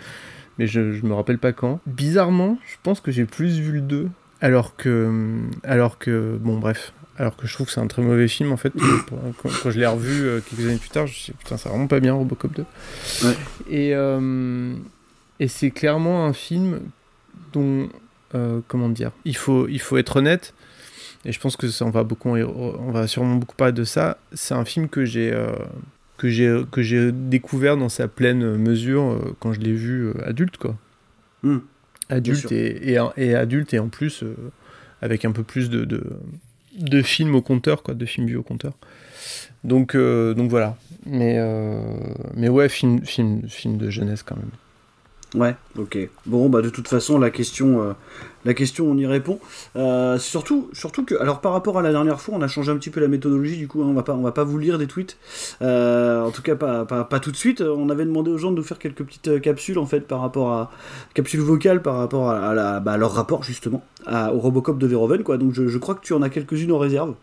mais 0.58 0.66
je, 0.66 0.92
je 0.92 1.02
me 1.06 1.14
rappelle 1.14 1.38
pas 1.38 1.52
quand. 1.52 1.80
Bizarrement, 1.86 2.58
je 2.66 2.76
pense 2.82 3.00
que 3.00 3.10
j'ai 3.10 3.24
plus 3.24 3.58
vu 3.58 3.72
le 3.72 3.80
2, 3.80 4.08
alors 4.40 4.76
que, 4.76 5.42
alors 5.64 5.98
que, 5.98 6.38
bon, 6.40 6.58
bref. 6.58 6.92
Alors 7.18 7.36
que 7.36 7.46
je 7.46 7.52
trouve 7.52 7.66
que 7.66 7.72
c'est 7.72 7.80
un 7.80 7.86
très 7.86 8.00
mauvais 8.00 8.28
film 8.28 8.50
en 8.50 8.56
fait. 8.56 8.72
quand, 9.42 9.50
quand 9.62 9.70
je 9.70 9.78
l'ai 9.78 9.86
revu 9.86 10.22
euh, 10.22 10.40
quelques 10.40 10.66
années 10.66 10.78
plus 10.78 10.88
tard, 10.88 11.06
je 11.06 11.12
me 11.12 11.16
suis 11.16 11.32
dit 11.32 11.38
putain, 11.38 11.58
c'est 11.58 11.68
vraiment 11.68 11.86
pas 11.86 12.00
bien 12.00 12.14
Robocop 12.14 12.50
2. 12.54 12.64
Et, 13.68 13.94
euh, 13.94 14.74
et 15.38 15.48
c'est 15.48 15.70
clairement 15.70 16.24
un 16.24 16.32
film 16.32 16.80
dont, 17.52 17.90
euh, 18.34 18.60
comment 18.68 18.88
dire, 18.88 19.10
il 19.26 19.36
faut, 19.36 19.68
il 19.68 19.80
faut 19.80 19.98
être 19.98 20.16
honnête, 20.16 20.54
et 21.26 21.32
je 21.32 21.38
pense 21.38 21.56
que 21.56 21.68
ça, 21.68 21.84
on, 21.84 21.90
va 21.90 22.04
beaucoup, 22.04 22.30
on 22.30 22.90
va 22.90 23.06
sûrement 23.06 23.34
beaucoup 23.34 23.56
parler 23.56 23.74
de 23.74 23.84
ça. 23.84 24.16
C'est 24.32 24.54
un 24.54 24.64
film 24.64 24.88
que 24.88 25.04
j'ai 25.04 25.38
que 26.16 26.30
j'ai 26.30 26.62
que 26.70 26.80
j'ai 26.80 27.12
découvert 27.12 27.76
dans 27.76 27.90
sa 27.90 28.08
pleine 28.08 28.56
mesure 28.56 29.34
quand 29.40 29.52
je 29.52 29.60
l'ai 29.60 29.74
vu 29.74 30.14
adulte, 30.24 30.56
quoi. 30.56 30.74
Hmm. 31.42 31.58
Adulte 32.10 32.52
et, 32.52 32.92
et, 32.92 32.98
et 33.16 33.34
adulte, 33.34 33.72
et 33.72 33.78
en 33.78 33.88
plus 33.88 34.22
euh, 34.22 34.34
avec 35.00 35.24
un 35.24 35.32
peu 35.32 35.42
plus 35.42 35.70
de, 35.70 35.84
de, 35.84 36.02
de 36.76 37.02
films 37.02 37.34
au 37.34 37.42
compteur, 37.42 37.82
quoi, 37.82 37.94
de 37.94 38.04
films 38.04 38.26
vus 38.26 38.36
au 38.36 38.42
compteur. 38.42 38.72
Donc, 39.64 39.94
euh, 39.94 40.34
donc 40.34 40.50
voilà. 40.50 40.76
Mais, 41.06 41.36
euh, 41.38 41.80
mais 42.34 42.48
ouais, 42.48 42.68
film, 42.68 43.04
film, 43.04 43.48
film 43.48 43.78
de 43.78 43.90
jeunesse 43.90 44.22
quand 44.22 44.36
même. 44.36 44.50
Ouais, 45.36 45.54
ok. 45.78 45.96
Bon, 46.26 46.48
bah 46.48 46.60
de 46.60 46.70
toute 46.70 46.88
façon, 46.88 47.16
la 47.18 47.30
question, 47.30 47.82
euh, 47.82 47.92
la 48.44 48.52
question, 48.52 48.86
on 48.90 48.96
y 48.96 49.06
répond. 49.06 49.38
Euh, 49.76 50.18
surtout, 50.18 50.68
surtout 50.72 51.04
que, 51.04 51.14
alors 51.20 51.40
par 51.40 51.52
rapport 51.52 51.78
à 51.78 51.82
la 51.82 51.92
dernière 51.92 52.20
fois, 52.20 52.34
on 52.36 52.42
a 52.42 52.48
changé 52.48 52.72
un 52.72 52.76
petit 52.76 52.90
peu 52.90 52.98
la 53.00 53.06
méthodologie. 53.06 53.56
Du 53.56 53.68
coup, 53.68 53.80
hein, 53.82 53.86
on 53.88 53.92
va 53.92 54.02
pas, 54.02 54.12
on 54.14 54.22
va 54.22 54.32
pas 54.32 54.42
vous 54.42 54.58
lire 54.58 54.76
des 54.76 54.88
tweets. 54.88 55.16
Euh, 55.62 56.24
en 56.24 56.32
tout 56.32 56.42
cas, 56.42 56.56
pas, 56.56 56.84
pas, 56.84 57.04
pas 57.04 57.20
tout 57.20 57.30
de 57.30 57.36
suite. 57.36 57.60
On 57.60 57.90
avait 57.90 58.04
demandé 58.06 58.30
aux 58.32 58.38
gens 58.38 58.50
de 58.50 58.56
nous 58.56 58.64
faire 58.64 58.78
quelques 58.80 59.04
petites 59.04 59.40
capsules 59.40 59.78
en 59.78 59.86
fait 59.86 60.00
par 60.00 60.20
rapport 60.20 60.50
à 60.52 60.72
capsules 61.14 61.40
vocales 61.40 61.80
par 61.80 61.96
rapport 61.96 62.28
à, 62.30 62.50
à 62.50 62.54
la, 62.54 62.80
bah, 62.80 62.96
leur 62.96 63.12
rapport 63.12 63.44
justement 63.44 63.84
à- 64.06 64.34
au 64.34 64.38
Robocop 64.40 64.78
de 64.78 64.86
Verhoeven, 64.88 65.22
quoi. 65.22 65.38
Donc 65.38 65.52
je, 65.54 65.68
je 65.68 65.78
crois 65.78 65.94
que 65.94 66.00
tu 66.04 66.12
en 66.12 66.22
as 66.22 66.28
quelques-unes 66.30 66.72
en 66.72 66.78
réserve. 66.78 67.14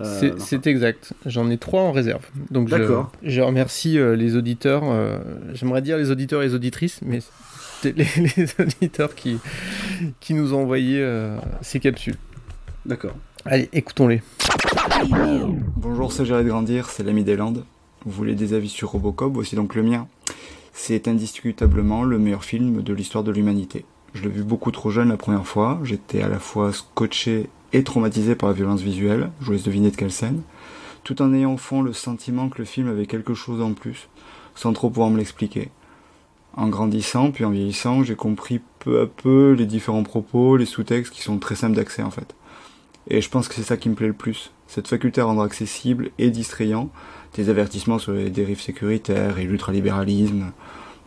Euh, 0.00 0.32
C'est- 0.38 0.66
exact. 0.66 1.12
J'en 1.26 1.50
ai 1.50 1.58
trois 1.58 1.82
en 1.82 1.92
réserve. 1.92 2.24
Donc 2.50 2.68
je, 2.68 2.76
D'accord. 2.76 3.12
je 3.22 3.40
remercie 3.42 3.98
euh, 3.98 4.16
les 4.16 4.36
auditeurs. 4.36 4.82
euh, 4.86 5.18
J'aimerais 5.52 5.82
dire 5.82 5.98
les 5.98 6.10
auditeurs 6.10 6.40
et 6.42 6.46
les 6.46 6.54
auditrices, 6.54 6.98
mais 7.04 7.20
les, 7.84 7.92
les 8.36 8.46
auditeurs 8.58 9.14
qui, 9.14 9.38
qui 10.20 10.34
nous 10.34 10.54
ont 10.54 10.62
envoyé 10.62 11.00
euh, 11.00 11.38
ces 11.60 11.80
capsules. 11.80 12.16
D'accord. 12.86 13.14
Allez, 13.44 13.68
écoutons-les. 13.72 14.22
Bonjour, 15.76 16.12
c'est 16.12 16.24
de 16.24 16.42
Grandir, 16.42 16.90
c'est 16.90 17.02
l'ami 17.02 17.24
des 17.24 17.36
Landes. 17.36 17.64
Vous 18.04 18.12
voulez 18.12 18.34
des 18.34 18.54
avis 18.54 18.68
sur 18.68 18.90
Robocop, 18.90 19.32
voici 19.32 19.54
donc 19.54 19.74
le 19.74 19.82
mien. 19.82 20.08
C'est 20.72 21.06
indiscutablement 21.06 22.02
le 22.02 22.18
meilleur 22.18 22.44
film 22.44 22.82
de 22.82 22.94
l'histoire 22.94 23.24
de 23.24 23.30
l'humanité. 23.30 23.84
Je 24.14 24.22
l'ai 24.22 24.28
vu 24.28 24.42
beaucoup 24.42 24.70
trop 24.70 24.90
jeune 24.90 25.08
la 25.08 25.16
première 25.16 25.46
fois, 25.46 25.80
j'étais 25.84 26.22
à 26.22 26.28
la 26.28 26.38
fois 26.38 26.72
scotché 26.72 27.48
et 27.72 27.82
traumatisé 27.82 28.34
par 28.34 28.48
la 28.48 28.54
violence 28.54 28.80
visuelle, 28.80 29.30
je 29.40 29.46
vous 29.46 29.52
laisse 29.52 29.62
deviner 29.62 29.90
de 29.90 29.96
quelle 29.96 30.12
scène, 30.12 30.42
tout 31.04 31.22
en 31.22 31.32
ayant 31.32 31.54
au 31.54 31.58
fond 31.58 31.82
le 31.82 31.92
sentiment 31.92 32.48
que 32.48 32.58
le 32.58 32.64
film 32.64 32.88
avait 32.88 33.06
quelque 33.06 33.34
chose 33.34 33.62
en 33.62 33.72
plus, 33.72 34.08
sans 34.54 34.72
trop 34.72 34.90
pouvoir 34.90 35.10
me 35.10 35.18
l'expliquer. 35.18 35.70
En 36.54 36.68
grandissant, 36.68 37.30
puis 37.30 37.44
en 37.44 37.50
vieillissant, 37.50 38.02
j'ai 38.02 38.14
compris 38.14 38.60
peu 38.78 39.00
à 39.00 39.06
peu 39.06 39.52
les 39.52 39.64
différents 39.64 40.02
propos, 40.02 40.56
les 40.56 40.66
sous-textes 40.66 41.12
qui 41.12 41.22
sont 41.22 41.38
très 41.38 41.54
simples 41.54 41.76
d'accès 41.76 42.02
en 42.02 42.10
fait. 42.10 42.34
Et 43.08 43.20
je 43.20 43.28
pense 43.28 43.48
que 43.48 43.54
c'est 43.54 43.62
ça 43.62 43.76
qui 43.76 43.88
me 43.88 43.94
plaît 43.94 44.06
le 44.06 44.12
plus, 44.12 44.52
cette 44.66 44.88
faculté 44.88 45.20
à 45.20 45.24
rendre 45.24 45.42
accessible 45.42 46.10
et 46.18 46.30
distrayant 46.30 46.90
des 47.34 47.48
avertissements 47.48 47.98
sur 47.98 48.12
les 48.12 48.30
dérives 48.30 48.60
sécuritaires 48.60 49.38
et 49.38 49.44
l'ultralibéralisme, 49.44 50.52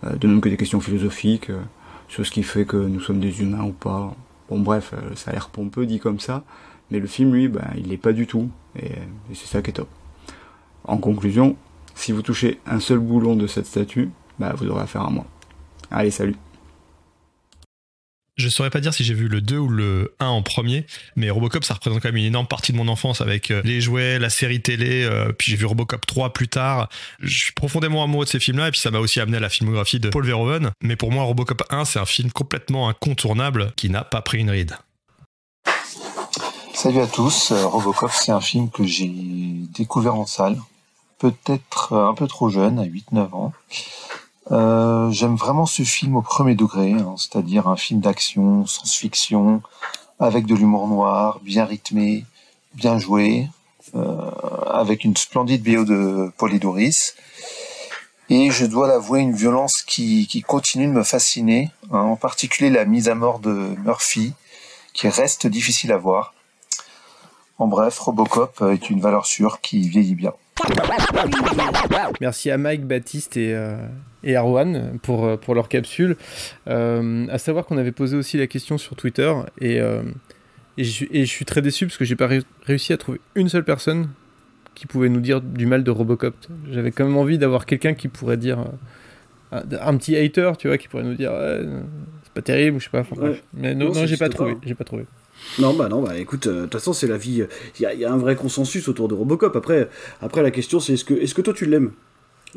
euh, 0.04 0.16
de 0.16 0.28
même 0.28 0.42
que 0.42 0.50
des 0.50 0.58
questions 0.58 0.82
philosophiques 0.82 1.50
euh, 1.50 1.62
sur 2.08 2.26
ce 2.26 2.32
qui 2.32 2.44
fait 2.44 2.66
que 2.66 2.78
nous 2.78 3.00
sommes 3.00 3.20
des 3.20 3.42
humains 3.42 3.64
ou 3.64 3.72
pas. 3.72 4.16
Bon 4.50 4.60
bref, 4.60 4.94
euh, 4.94 5.16
ça 5.16 5.32
a 5.32 5.34
l'air 5.34 5.50
pompeux 5.50 5.86
dit 5.86 6.00
comme 6.00 6.20
ça, 6.20 6.44
mais 6.92 7.00
le 7.00 7.08
film 7.08 7.34
lui, 7.34 7.48
ben, 7.48 7.68
il 7.78 7.90
l'est 7.90 7.98
pas 7.98 8.14
du 8.14 8.28
tout, 8.28 8.50
et, 8.80 8.92
c'est 9.34 9.48
ça 9.48 9.62
qui 9.62 9.70
est 9.70 9.74
top. 9.74 9.90
En 10.84 10.98
conclusion, 10.98 11.56
si 11.96 12.12
vous 12.12 12.22
touchez 12.22 12.60
un 12.66 12.80
seul 12.80 13.00
boulon 13.00 13.36
de 13.36 13.48
cette 13.48 13.66
statue, 13.66 14.10
bah 14.38 14.54
vous 14.58 14.68
aurez 14.68 14.82
affaire 14.82 15.04
à 15.04 15.10
moi. 15.10 15.26
Allez, 15.92 16.12
salut. 16.12 16.36
Je 18.38 18.50
saurais 18.50 18.70
pas 18.70 18.82
dire 18.82 18.94
si 18.94 19.06
j'ai 19.06 19.14
vu 19.14 19.30
le 19.30 19.40
2 19.40 19.58
ou 19.58 19.70
le 19.70 20.14
1 20.20 20.26
en 20.26 20.42
premier, 20.42 20.86
mais 21.16 21.30
Robocop 21.30 21.64
ça 21.64 21.74
représente 21.74 22.02
quand 22.02 22.10
même 22.10 22.18
une 22.18 22.26
énorme 22.26 22.48
partie 22.48 22.74
de 22.74 22.78
mon 22.78 22.90
enfance 22.90 23.22
avec 23.22 23.50
euh, 23.50 23.62
les 23.64 23.80
jouets, 23.80 24.20
la 24.20 24.30
série 24.30 24.62
télé, 24.62 25.06
euh, 25.06 25.32
puis 25.32 25.52
j'ai 25.52 25.58
vu 25.58 25.66
Robocop 25.66 26.06
3 26.06 26.34
plus 26.34 26.50
tard. 26.50 26.90
Je 27.22 27.38
suis 27.38 27.54
profondément 27.54 28.04
amoureux 28.04 28.26
de 28.26 28.30
ces 28.30 28.42
films-là 28.42 28.68
et 28.68 28.72
puis 28.72 28.82
ça 28.82 28.92
m'a 28.92 29.00
aussi 29.00 29.22
amené 29.22 29.38
à 29.38 29.40
la 29.40 29.48
filmographie 29.48 30.02
de 30.02 30.10
Paul 30.10 30.26
Verhoeven, 30.26 30.72
mais 30.84 30.98
pour 30.98 31.14
moi 31.14 31.24
Robocop 31.24 31.64
1 31.70 31.86
c'est 31.86 32.00
un 32.00 32.06
film 32.06 32.30
complètement 32.30 32.90
incontournable 32.90 33.72
qui 33.78 33.90
n'a 33.90 34.04
pas 34.04 34.22
pris 34.22 34.40
une 34.40 34.50
ride. 34.50 34.76
Salut 36.74 37.00
à 37.00 37.08
tous, 37.08 37.54
euh, 37.54 37.66
Robocop 37.66 38.12
c'est 38.12 38.34
un 38.34 38.42
film 38.42 38.70
que 38.70 38.84
j'ai 38.84 39.14
découvert 39.74 40.16
en 40.16 40.26
salle, 40.26 40.58
peut-être 41.20 41.94
un 41.94 42.14
peu 42.14 42.28
trop 42.28 42.50
jeune, 42.50 42.80
à 42.80 42.84
8-9 42.84 43.34
ans. 43.34 43.54
Euh, 44.52 45.10
j'aime 45.12 45.36
vraiment 45.36 45.66
ce 45.66 45.84
film 45.84 46.16
au 46.16 46.22
premier 46.22 46.56
degré, 46.56 46.94
hein, 46.94 47.16
c'est-à-dire 47.18 47.68
un 47.68 47.76
film 47.76 48.00
d'action, 48.00 48.66
science-fiction, 48.66 49.62
avec 50.20 50.46
de 50.46 50.56
l'humour 50.56 50.88
noir, 50.88 51.40
bien 51.42 51.66
rythmé, 51.66 52.26
bien 52.74 53.00
joué, 53.00 53.48
euh, 53.96 54.32
avec 54.68 55.04
une 55.04 55.16
splendide 55.18 55.64
BO 55.64 55.86
de 55.86 56.32
Polydoris. 56.38 57.16
Et 58.30 58.50
je 58.50 58.66
dois 58.66 58.88
l'avouer, 58.88 59.22
une 59.22 59.36
violence 59.36 59.84
qui, 59.86 60.28
qui 60.28 60.42
continue 60.42 60.88
de 60.88 60.92
me 60.92 61.04
fasciner, 61.04 61.72
hein, 61.92 62.00
en 62.00 62.16
particulier 62.16 62.70
la 62.70 62.86
mise 62.86 63.08
à 63.10 63.16
mort 63.16 63.40
de 63.40 63.76
Murphy, 63.84 64.34
qui 64.94 65.08
reste 65.10 65.48
difficile 65.48 65.92
à 65.92 65.98
voir. 65.98 66.34
En 67.58 67.68
bref, 67.68 67.98
Robocop 68.00 68.62
est 68.62 68.90
une 68.90 69.00
valeur 69.00 69.26
sûre 69.26 69.62
qui 69.62 69.88
vieillit 69.88 70.16
bien. 70.16 70.34
Merci 72.22 72.52
à 72.52 72.58
Mike, 72.58 72.86
Baptiste 72.86 73.38
et, 73.38 73.54
euh, 73.54 73.78
et 74.26 74.36
Arwan 74.36 74.98
pour, 75.02 75.26
euh, 75.26 75.38
pour 75.38 75.56
leur 75.56 75.70
capsule. 75.70 76.18
Euh, 76.68 77.26
à 77.30 77.38
savoir 77.38 77.66
qu'on 77.66 77.78
avait 77.78 77.92
posé 77.94 78.18
aussi 78.18 78.38
la 78.38 78.48
question 78.48 78.78
sur 78.78 78.96
Twitter 78.98 79.32
et, 79.62 79.80
euh, 79.80 80.02
et, 80.78 80.84
je, 80.84 81.06
et 81.12 81.22
je 81.26 81.30
suis 81.32 81.46
très 81.46 81.62
déçu 81.62 81.86
parce 81.86 81.98
que 81.98 82.04
j'ai 82.06 82.16
pas 82.18 82.28
ré- 82.28 82.42
réussi 82.66 82.92
à 82.92 82.98
trouver 82.98 83.22
une 83.36 83.48
seule 83.50 83.64
personne 83.64 84.10
qui 84.74 84.88
pouvait 84.88 85.08
nous 85.10 85.22
dire 85.22 85.40
du 85.40 85.66
mal 85.66 85.84
de 85.86 85.92
Robocop. 85.92 86.36
J'avais 86.72 86.92
quand 86.92 87.06
même 87.06 87.16
envie 87.18 87.38
d'avoir 87.38 87.66
quelqu'un 87.66 87.94
qui 87.94 88.10
pourrait 88.10 88.36
dire 88.38 88.60
un, 89.52 89.64
un 89.80 89.98
petit 89.98 90.18
hater, 90.18 90.52
tu 90.60 90.68
vois, 90.68 90.78
qui 90.78 90.88
pourrait 90.90 91.04
nous 91.04 91.14
dire 91.16 91.32
c'est 92.24 92.34
pas 92.34 92.42
terrible 92.42 92.76
ou 92.78 92.80
je 92.82 92.86
sais 92.86 92.90
pas. 92.92 93.00
enfin, 93.00 93.16
bref. 93.16 93.32
Ouais. 93.38 93.44
Mais 93.54 93.74
non, 93.76 93.86
Non, 93.86 94.02
non, 94.02 94.06
j'ai 94.06 94.18
pas 94.18 94.28
trouvé. 94.28 94.56
pas. 94.56 94.60
J'ai 94.66 94.76
pas 94.76 94.84
trouvé. 94.84 95.06
Non, 95.60 95.74
bah 95.74 95.88
non, 95.90 96.02
bah 96.02 96.18
écoute, 96.18 96.48
euh, 96.48 96.56
de 96.56 96.62
toute 96.64 96.74
façon, 96.74 96.92
c'est 96.94 97.08
la 97.08 97.18
vie. 97.18 97.46
Il 97.80 97.88
y, 97.90 98.00
y 98.00 98.06
a 98.06 98.12
un 98.12 98.18
vrai 98.18 98.36
consensus 98.36 98.88
autour 98.90 99.08
de 99.08 99.14
Robocop. 99.14 99.56
Après, 99.56 99.90
après 100.22 100.42
la 100.42 100.52
question, 100.52 100.80
c'est 100.80 100.94
est-ce 100.94 101.06
que, 101.06 101.14
est-ce 101.14 101.34
que 101.36 101.42
toi 101.42 101.54
tu 101.54 101.66
l'aimes? 101.66 101.92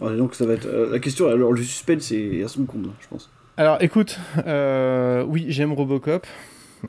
Alors, 0.01 0.17
Donc, 0.17 0.35
ça 0.35 0.47
va 0.47 0.55
être. 0.55 0.67
euh, 0.67 0.91
la 0.91 0.99
question, 0.99 1.29
alors 1.29 1.53
le 1.53 1.63
suspense, 1.63 2.05
c'est 2.05 2.43
à 2.43 2.49
son 2.49 2.65
comble, 2.65 2.91
je 3.01 3.09
pense. 3.09 3.31
Alors 3.57 3.79
écoute, 3.81 4.19
euh, 4.47 5.25
oui, 5.27 5.47
j'aime 5.49 5.73
Robocop. 5.73 6.27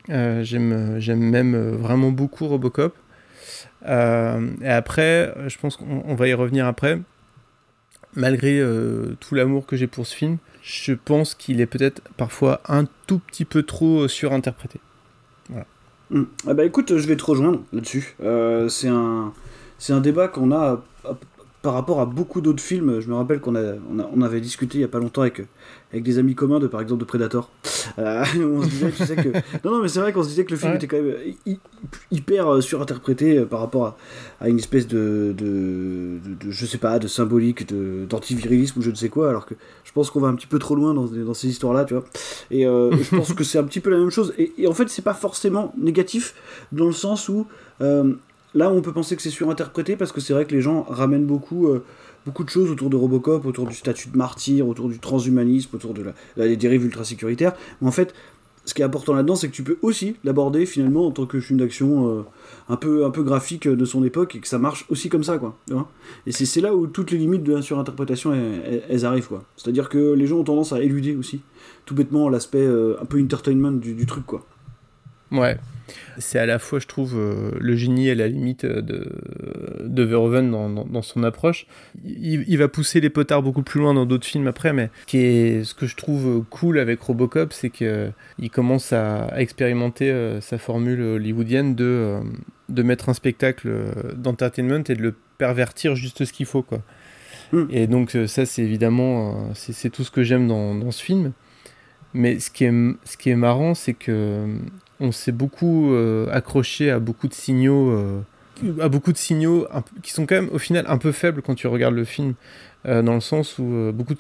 Euh, 0.10 0.44
j'aime, 0.44 1.00
j'aime 1.00 1.20
même 1.20 1.58
vraiment 1.72 2.12
beaucoup 2.12 2.48
Robocop. 2.48 2.96
Et 3.84 4.70
après, 4.70 5.34
je 5.48 5.58
pense 5.58 5.78
qu'on 5.78 6.04
on 6.06 6.14
va 6.14 6.28
y 6.28 6.34
revenir 6.34 6.68
après. 6.68 7.00
Malgré 8.16 8.64
tout 9.20 9.34
l'amour 9.34 9.66
que 9.66 9.76
j'ai 9.76 9.88
pour 9.88 10.06
ce 10.06 10.16
film, 10.16 10.38
je 10.62 10.94
pense 10.94 11.34
qu'il 11.34 11.60
est 11.60 11.66
peut-être 11.66 12.02
parfois 12.18 12.62
un 12.68 12.86
tout 13.08 13.18
petit 13.18 13.46
peu 13.46 13.64
trop 13.64 14.08
surinterprété. 14.08 14.80
Hmm. 16.12 16.24
Ah 16.46 16.54
bah 16.54 16.66
écoute, 16.66 16.96
je 16.98 17.08
vais 17.08 17.16
te 17.18 17.26
rejoindre 17.26 17.62
là-dessus. 17.74 18.16
C'est 18.70 18.90
un, 18.90 19.34
c'est 19.80 19.94
un 19.94 20.02
débat 20.02 20.28
qu'on 20.28 20.52
a 20.52 20.84
euh, 21.06 21.14
par 21.62 21.74
rapport 21.74 22.00
à 22.00 22.06
beaucoup 22.06 22.40
d'autres 22.42 22.64
films. 22.64 23.00
Je 23.02 23.08
me 23.10 23.16
rappelle 23.16 23.40
qu'on 23.42 23.56
a, 23.56 23.74
on 23.92 24.00
a- 24.00 24.10
on 24.16 24.22
avait 24.22 24.40
discuté 24.40 24.78
il 24.78 24.82
y 24.82 24.86
a 24.86 24.88
pas 24.88 25.00
longtemps 25.00 25.22
avec, 25.24 25.42
avec 25.92 26.04
des 26.04 26.18
amis 26.18 26.34
communs 26.36 26.60
de 26.60 26.68
par 26.68 26.80
exemple 26.80 27.02
de 27.02 27.06
Predator. 27.06 27.50
Euh, 27.98 28.24
on 28.38 28.62
se 28.62 28.68
disait, 28.70 28.92
tu 28.92 29.06
sais 29.06 29.16
que, 29.18 29.30
non 29.66 29.72
non 29.76 29.82
mais 29.82 29.90
c'est 29.90 30.00
vrai 30.00 30.14
qu'on 30.14 30.24
se 30.24 30.30
disait 30.30 30.46
que 30.46 30.52
le 30.52 30.58
film 30.58 30.72
Ouais. 30.72 30.78
était 30.78 30.88
quand 30.88 31.02
même 31.02 31.16
hy- 31.46 31.60
hyper 32.12 32.48
euh, 32.48 32.62
surinterprété 32.62 33.40
euh, 33.40 33.46
par 33.46 33.60
rapport 33.60 33.86
à, 33.88 33.98
à 34.40 34.48
une 34.50 34.58
espèce 34.58 34.88
de, 34.88 35.34
de, 35.38 36.20
de- 36.24 36.46
de- 36.46 36.52
je 36.52 36.66
sais 36.66 36.78
pas, 36.78 36.98
de 37.00 37.08
symbolique, 37.08 37.68
de 37.68 38.06
d'antivirilisme 38.08 38.80
ou 38.80 38.82
je 38.82 38.92
ne 38.92 38.96
sais 38.96 39.10
quoi. 39.10 39.30
Alors 39.30 39.46
que 39.46 39.56
je 39.84 39.92
pense 39.92 40.12
qu'on 40.12 40.22
va 40.22 40.28
un 40.30 40.36
petit 40.36 40.48
peu 40.48 40.60
trop 40.60 40.76
loin 40.76 40.94
dans, 40.94 41.06
dans 41.08 41.34
ces 41.34 41.48
histoires-là, 41.50 41.84
tu 41.86 41.94
vois. 41.94 42.06
Et 42.52 42.66
euh, 42.66 42.92
je 43.02 43.16
pense 43.16 43.34
que 43.34 43.44
c'est 43.44 43.58
un 43.58 43.64
petit 43.64 43.80
peu 43.82 43.90
la 43.90 43.98
même 43.98 44.12
chose. 44.12 44.34
Et, 44.38 44.54
et 44.58 44.68
en 44.68 44.74
fait, 44.74 44.88
c'est 44.90 45.02
pas 45.02 45.14
forcément 45.14 45.74
négatif 45.78 46.36
dans 46.72 46.86
le 46.86 46.94
sens 46.94 47.28
où 47.28 47.48
euh, 47.82 48.14
là, 48.54 48.72
on 48.72 48.82
peut 48.82 48.94
penser 48.94 49.16
que 49.16 49.22
c'est 49.22 49.30
surinterprété 49.30 49.96
parce 49.96 50.12
que 50.12 50.22
c'est 50.22 50.34
vrai 50.34 50.46
que 50.46 50.54
les 50.54 50.62
gens 50.62 50.84
ramènent 50.84 51.26
beaucoup, 51.26 51.68
euh, 51.68 51.84
beaucoup 52.26 52.44
de 52.44 52.50
choses 52.50 52.72
autour 52.72 52.90
de 52.90 52.96
Robocop, 52.96 53.46
autour 53.46 53.68
du 53.68 53.76
statut 53.76 54.10
de 54.10 54.18
martyr, 54.18 54.68
autour 54.68 54.90
du 54.90 55.00
transhumanisme, 55.00 55.76
autour 55.76 55.94
de 55.94 56.04
la, 56.38 56.48
des 56.48 56.58
dérives 56.58 56.86
ultra-sécuritaires. 56.86 57.54
Mais 57.82 57.88
en 57.88 57.92
fait, 57.92 58.14
ce 58.66 58.74
qui 58.74 58.82
est 58.82 58.86
important 58.86 59.14
là-dedans, 59.14 59.36
c'est 59.36 59.50
que 59.50 59.54
tu 59.54 59.64
peux 59.64 59.78
aussi 59.82 60.16
l'aborder 60.24 60.66
finalement 60.66 61.08
en 61.08 61.12
tant 61.12 61.26
que 61.26 61.40
film 61.40 61.60
d'action 61.60 62.10
euh, 62.10 62.22
un, 62.70 62.76
peu, 62.76 63.06
un 63.06 63.10
peu 63.10 63.24
graphique 63.24 63.68
de 63.68 63.86
son 63.86 64.04
époque 64.04 64.36
et 64.36 64.40
que 64.40 64.48
ça 64.48 64.60
marche 64.60 64.86
aussi 64.90 65.10
comme 65.10 65.24
ça, 65.24 65.38
quoi. 65.40 65.58
et 66.28 66.32
c'est 66.32 66.62
là 66.62 66.76
où 66.76 66.86
toutes 66.86 67.12
les 67.12 67.18
limites 67.18 67.44
de 67.44 67.56
la 67.56 67.62
surinterprétation 67.62 68.34
elles, 68.34 69.06
arrivent, 69.06 69.28
quoi. 69.28 69.44
C'est-à-dire 69.58 69.90
que 69.90 70.14
les 70.14 70.28
gens 70.28 70.38
ont 70.38 70.44
tendance 70.44 70.74
à 70.74 70.82
éluder 70.82 71.16
aussi, 71.16 71.42
tout 71.86 71.96
bêtement, 71.96 72.30
l'aspect 72.30 72.60
euh, 72.60 72.96
un 73.02 73.06
peu 73.06 73.20
entertainment 73.22 73.72
du, 73.72 73.94
du 73.94 74.06
truc, 74.06 74.26
quoi. 74.26 74.46
Ouais. 75.32 75.58
C'est 76.18 76.40
à 76.40 76.46
la 76.46 76.60
fois, 76.60 76.80
je 76.80 76.88
trouve, 76.88 77.16
euh, 77.18 77.52
le 77.60 77.76
génie 77.76 78.10
à 78.10 78.16
la 78.16 78.28
limite 78.28 78.66
euh, 78.66 78.82
de, 78.82 79.10
de 79.84 80.04
Verhoeven 80.04 80.52
dans, 80.52 80.70
dans, 80.70 80.86
dans 80.86 81.02
son 81.02 81.24
approche. 81.24 81.66
Il, 82.04 82.44
il 82.48 82.58
va 82.58 82.68
pousser 82.68 83.02
les 83.02 83.10
potards 83.10 83.44
beaucoup 83.44 83.64
plus 83.64 83.80
loin 83.80 83.94
dans 83.94 84.06
d'autres 84.06 84.26
films 84.26 84.48
après, 84.48 84.74
mais 84.74 84.90
ce, 85.02 85.06
qui 85.06 85.18
est, 85.18 85.64
ce 85.64 85.74
que 85.74 85.88
je 85.88 85.96
trouve 85.96 86.28
euh, 86.28 86.42
cool 86.50 86.80
avec 86.80 87.02
Robocop, 87.02 87.54
c'est 87.54 87.70
qu'il 87.70 88.14
commence 88.52 88.94
à, 88.94 89.26
à 89.26 89.42
expérimenter 89.42 90.12
euh, 90.12 90.42
sa 90.42 90.58
formule 90.58 91.02
hollywoodienne 91.02 91.76
de, 91.76 91.86
euh, 91.86 92.20
de 92.70 92.84
mettre 92.84 93.10
un 93.10 93.14
spectacle 93.14 93.70
d'entertainment 94.16 94.84
et 94.90 94.96
de 94.96 95.02
le 95.02 95.16
pervertir 95.38 95.96
juste 95.96 96.26
ce 96.26 96.34
qu'il 96.34 96.46
faut, 96.46 96.62
quoi. 96.62 96.82
Mm. 97.52 97.66
Et 97.72 97.88
donc 97.88 98.18
ça, 98.28 98.46
c'est 98.46 98.62
évidemment, 98.62 99.50
c'est 99.56 99.74
c'est 99.74 99.90
tout 99.90 100.04
ce 100.04 100.12
que 100.12 100.24
j'aime 100.24 100.48
dans, 100.48 100.76
dans 100.76 100.92
ce 100.92 101.02
film. 101.02 101.32
Mais 102.14 102.40
ce 102.40 102.50
qui 102.50 102.66
est, 102.66 102.74
ce 103.06 103.18
qui 103.18 103.30
est 103.30 103.36
marrant, 103.36 103.74
c'est 103.76 103.94
que 103.94 104.58
on 105.00 105.12
s'est 105.12 105.32
beaucoup 105.32 105.94
euh, 105.94 106.28
accroché 106.32 106.92
à 106.92 107.00
beaucoup 107.00 107.28
de 107.28 107.34
signaux, 107.34 107.92
euh, 107.92 108.22
à 108.82 108.90
beaucoup 108.90 109.14
de 109.14 109.18
signaux 109.18 109.68
qui 110.04 110.12
sont 110.12 110.26
quand 110.26 110.36
même 110.36 110.50
au 110.52 110.58
final 110.60 110.86
un 110.88 110.98
peu 110.98 111.12
faibles 111.12 111.42
quand 111.42 111.56
tu 111.56 111.68
regardes 111.68 111.96
le 111.96 112.04
film, 112.04 112.34
euh, 112.86 113.02
dans 113.02 113.14
le 113.14 113.22
sens 113.22 113.58
où 113.60 113.64
euh, 113.64 113.92
beaucoup, 113.92 114.14
de, 114.14 114.20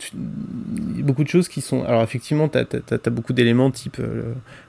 beaucoup 1.04 1.24
de 1.24 1.30
choses 1.30 1.48
qui 1.50 1.62
sont. 1.62 1.84
Alors 1.84 2.02
effectivement, 2.04 2.48
tu 2.50 2.58
as, 2.58 3.10
beaucoup 3.10 3.34
d'éléments 3.34 3.72
type 3.72 3.98
euh, 4.00 4.16
le, 4.16 4.24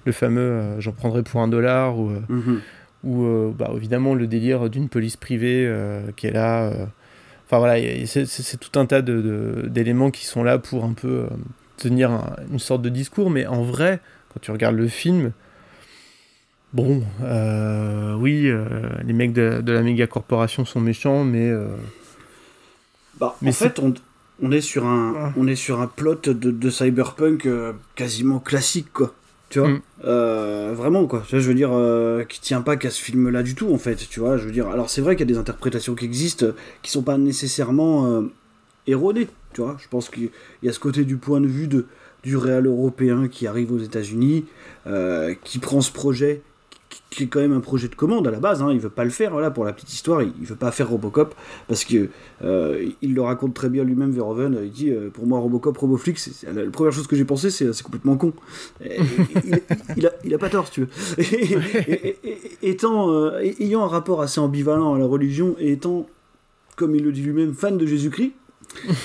le 0.06 0.12
fameux 0.12 0.62
j'en 0.80 0.92
prendrai 0.92 1.22
pour 1.22 1.40
un 1.40 1.48
dollar 1.48 1.98
ou, 1.98 2.10
Mhm. 2.28 2.60
ou 3.04 3.52
bah, 3.56 3.70
évidemment 3.76 4.14
le 4.14 4.26
délire 4.26 4.68
d'une 4.70 4.88
police 4.88 5.16
privée 5.16 5.72
qui 6.16 6.26
est 6.26 6.32
là. 6.32 6.70
Enfin 7.46 7.58
voilà, 7.58 7.80
c'est 8.06 8.58
tout 8.60 8.78
un 8.78 8.86
tas 8.86 9.02
de- 9.02 9.20
de- 9.20 9.68
d'éléments 9.68 10.10
qui 10.12 10.24
sont 10.26 10.44
là 10.44 10.58
pour 10.58 10.84
un 10.84 10.92
peu 10.92 11.26
tenir 11.76 12.10
un- 12.12 12.36
une 12.52 12.58
sorte 12.60 12.82
de 12.82 12.88
discours, 12.90 13.28
mais 13.30 13.46
en 13.46 13.62
vrai, 13.62 13.98
quand 14.32 14.38
tu 14.40 14.50
regardes 14.52 14.76
le 14.76 14.86
film, 14.86 15.32
bon, 16.72 17.02
euh, 17.22 18.14
oui, 18.14 18.46
euh, 18.46 18.64
les 19.04 19.12
mecs 19.12 19.32
de, 19.32 19.60
de 19.60 19.72
la 19.72 19.82
méga 19.82 20.06
corporation 20.06 20.64
sont 20.64 20.80
méchants, 20.80 21.24
mais 21.24 21.48
euh, 21.48 21.66
Bah, 23.18 23.36
Mais 23.42 23.50
en 23.50 23.52
fait, 23.52 23.78
on, 23.78 23.94
on 24.42 24.52
est 24.52 24.60
sur 24.60 24.86
un, 24.86 25.32
on 25.36 25.46
est 25.46 25.56
sur 25.56 25.80
un 25.80 25.86
plot 25.86 26.16
de, 26.24 26.32
de 26.32 26.70
cyberpunk 26.70 27.48
quasiment 27.94 28.38
classique, 28.38 28.92
quoi. 28.92 29.14
Tu 29.48 29.58
vois 29.58 29.68
Mm. 29.68 29.80
Vraiment, 30.74 31.06
quoi. 31.06 31.24
Je 31.28 31.36
veux 31.38 31.54
dire, 31.54 31.70
qui 32.28 32.40
tient 32.40 32.62
pas 32.62 32.76
qu'à 32.76 32.90
ce 32.90 33.02
film-là 33.02 33.42
du 33.42 33.54
tout, 33.54 33.72
en 33.72 33.78
fait. 33.78 33.96
Tu 33.96 34.20
vois, 34.20 34.36
je 34.38 34.44
veux 34.46 34.52
dire. 34.52 34.68
Alors, 34.68 34.88
c'est 34.88 35.00
vrai 35.00 35.16
qu'il 35.16 35.28
y 35.28 35.30
a 35.30 35.34
des 35.34 35.38
interprétations 35.40 35.94
qui 35.94 36.04
existent, 36.04 36.46
qui 36.82 36.90
sont 36.90 37.02
pas 37.02 37.18
nécessairement 37.18 38.22
erronées. 38.86 39.28
Tu 39.52 39.60
vois, 39.60 39.76
je 39.82 39.88
pense 39.88 40.08
qu'il 40.08 40.30
y 40.62 40.68
a 40.68 40.72
ce 40.72 40.78
côté 40.78 41.04
du 41.04 41.16
point 41.16 41.40
de 41.40 41.48
vue 41.48 41.66
de, 41.66 41.86
du 42.22 42.36
réel 42.36 42.66
européen 42.66 43.26
qui 43.28 43.46
arrive 43.48 43.72
aux 43.72 43.78
États-Unis, 43.80 44.46
qui 45.44 45.58
prend 45.58 45.80
ce 45.80 45.90
projet 45.92 46.42
qui 47.10 47.24
est 47.24 47.26
quand 47.26 47.40
même 47.40 47.52
un 47.52 47.60
projet 47.60 47.88
de 47.88 47.94
commande 47.94 48.26
à 48.28 48.30
la 48.30 48.38
base. 48.38 48.62
Hein. 48.62 48.70
Il 48.72 48.78
veut 48.78 48.88
pas 48.88 49.04
le 49.04 49.10
faire, 49.10 49.32
voilà, 49.32 49.50
pour 49.50 49.64
la 49.64 49.72
petite 49.72 49.92
histoire. 49.92 50.22
Il, 50.22 50.32
il 50.40 50.46
veut 50.46 50.56
pas 50.56 50.70
faire 50.70 50.88
Robocop 50.88 51.34
parce 51.66 51.84
que 51.84 52.08
euh, 52.42 52.88
il 53.02 53.14
le 53.14 53.22
raconte 53.22 53.52
très 53.52 53.68
bien 53.68 53.82
lui-même, 53.82 54.12
Verhoeven. 54.12 54.60
Il 54.62 54.70
dit 54.70 54.90
euh, 54.90 55.10
pour 55.10 55.26
moi, 55.26 55.40
Robocop, 55.40 55.76
Roboflix, 55.76 56.30
c'est, 56.32 56.52
la, 56.52 56.70
première 56.70 56.92
chose 56.92 57.08
que 57.08 57.16
j'ai 57.16 57.24
pensé, 57.24 57.50
c'est, 57.50 57.82
complètement 57.82 58.16
con. 58.16 58.32
Il, 59.96 60.10
il, 60.24 60.34
a, 60.34 60.38
pas 60.38 60.48
tort, 60.48 60.66
si 60.68 60.72
tu 60.72 60.80
veux. 60.82 60.88
Étant, 62.62 63.10
euh, 63.10 63.40
ayant 63.58 63.82
un 63.82 63.88
rapport 63.88 64.22
assez 64.22 64.40
ambivalent 64.40 64.94
à 64.94 64.98
la 64.98 65.06
religion 65.06 65.56
et 65.58 65.72
étant, 65.72 66.06
comme 66.76 66.94
il 66.94 67.02
le 67.02 67.10
dit 67.10 67.22
lui-même, 67.22 67.54
fan 67.54 67.76
de 67.76 67.86
Jésus-Christ, 67.86 68.32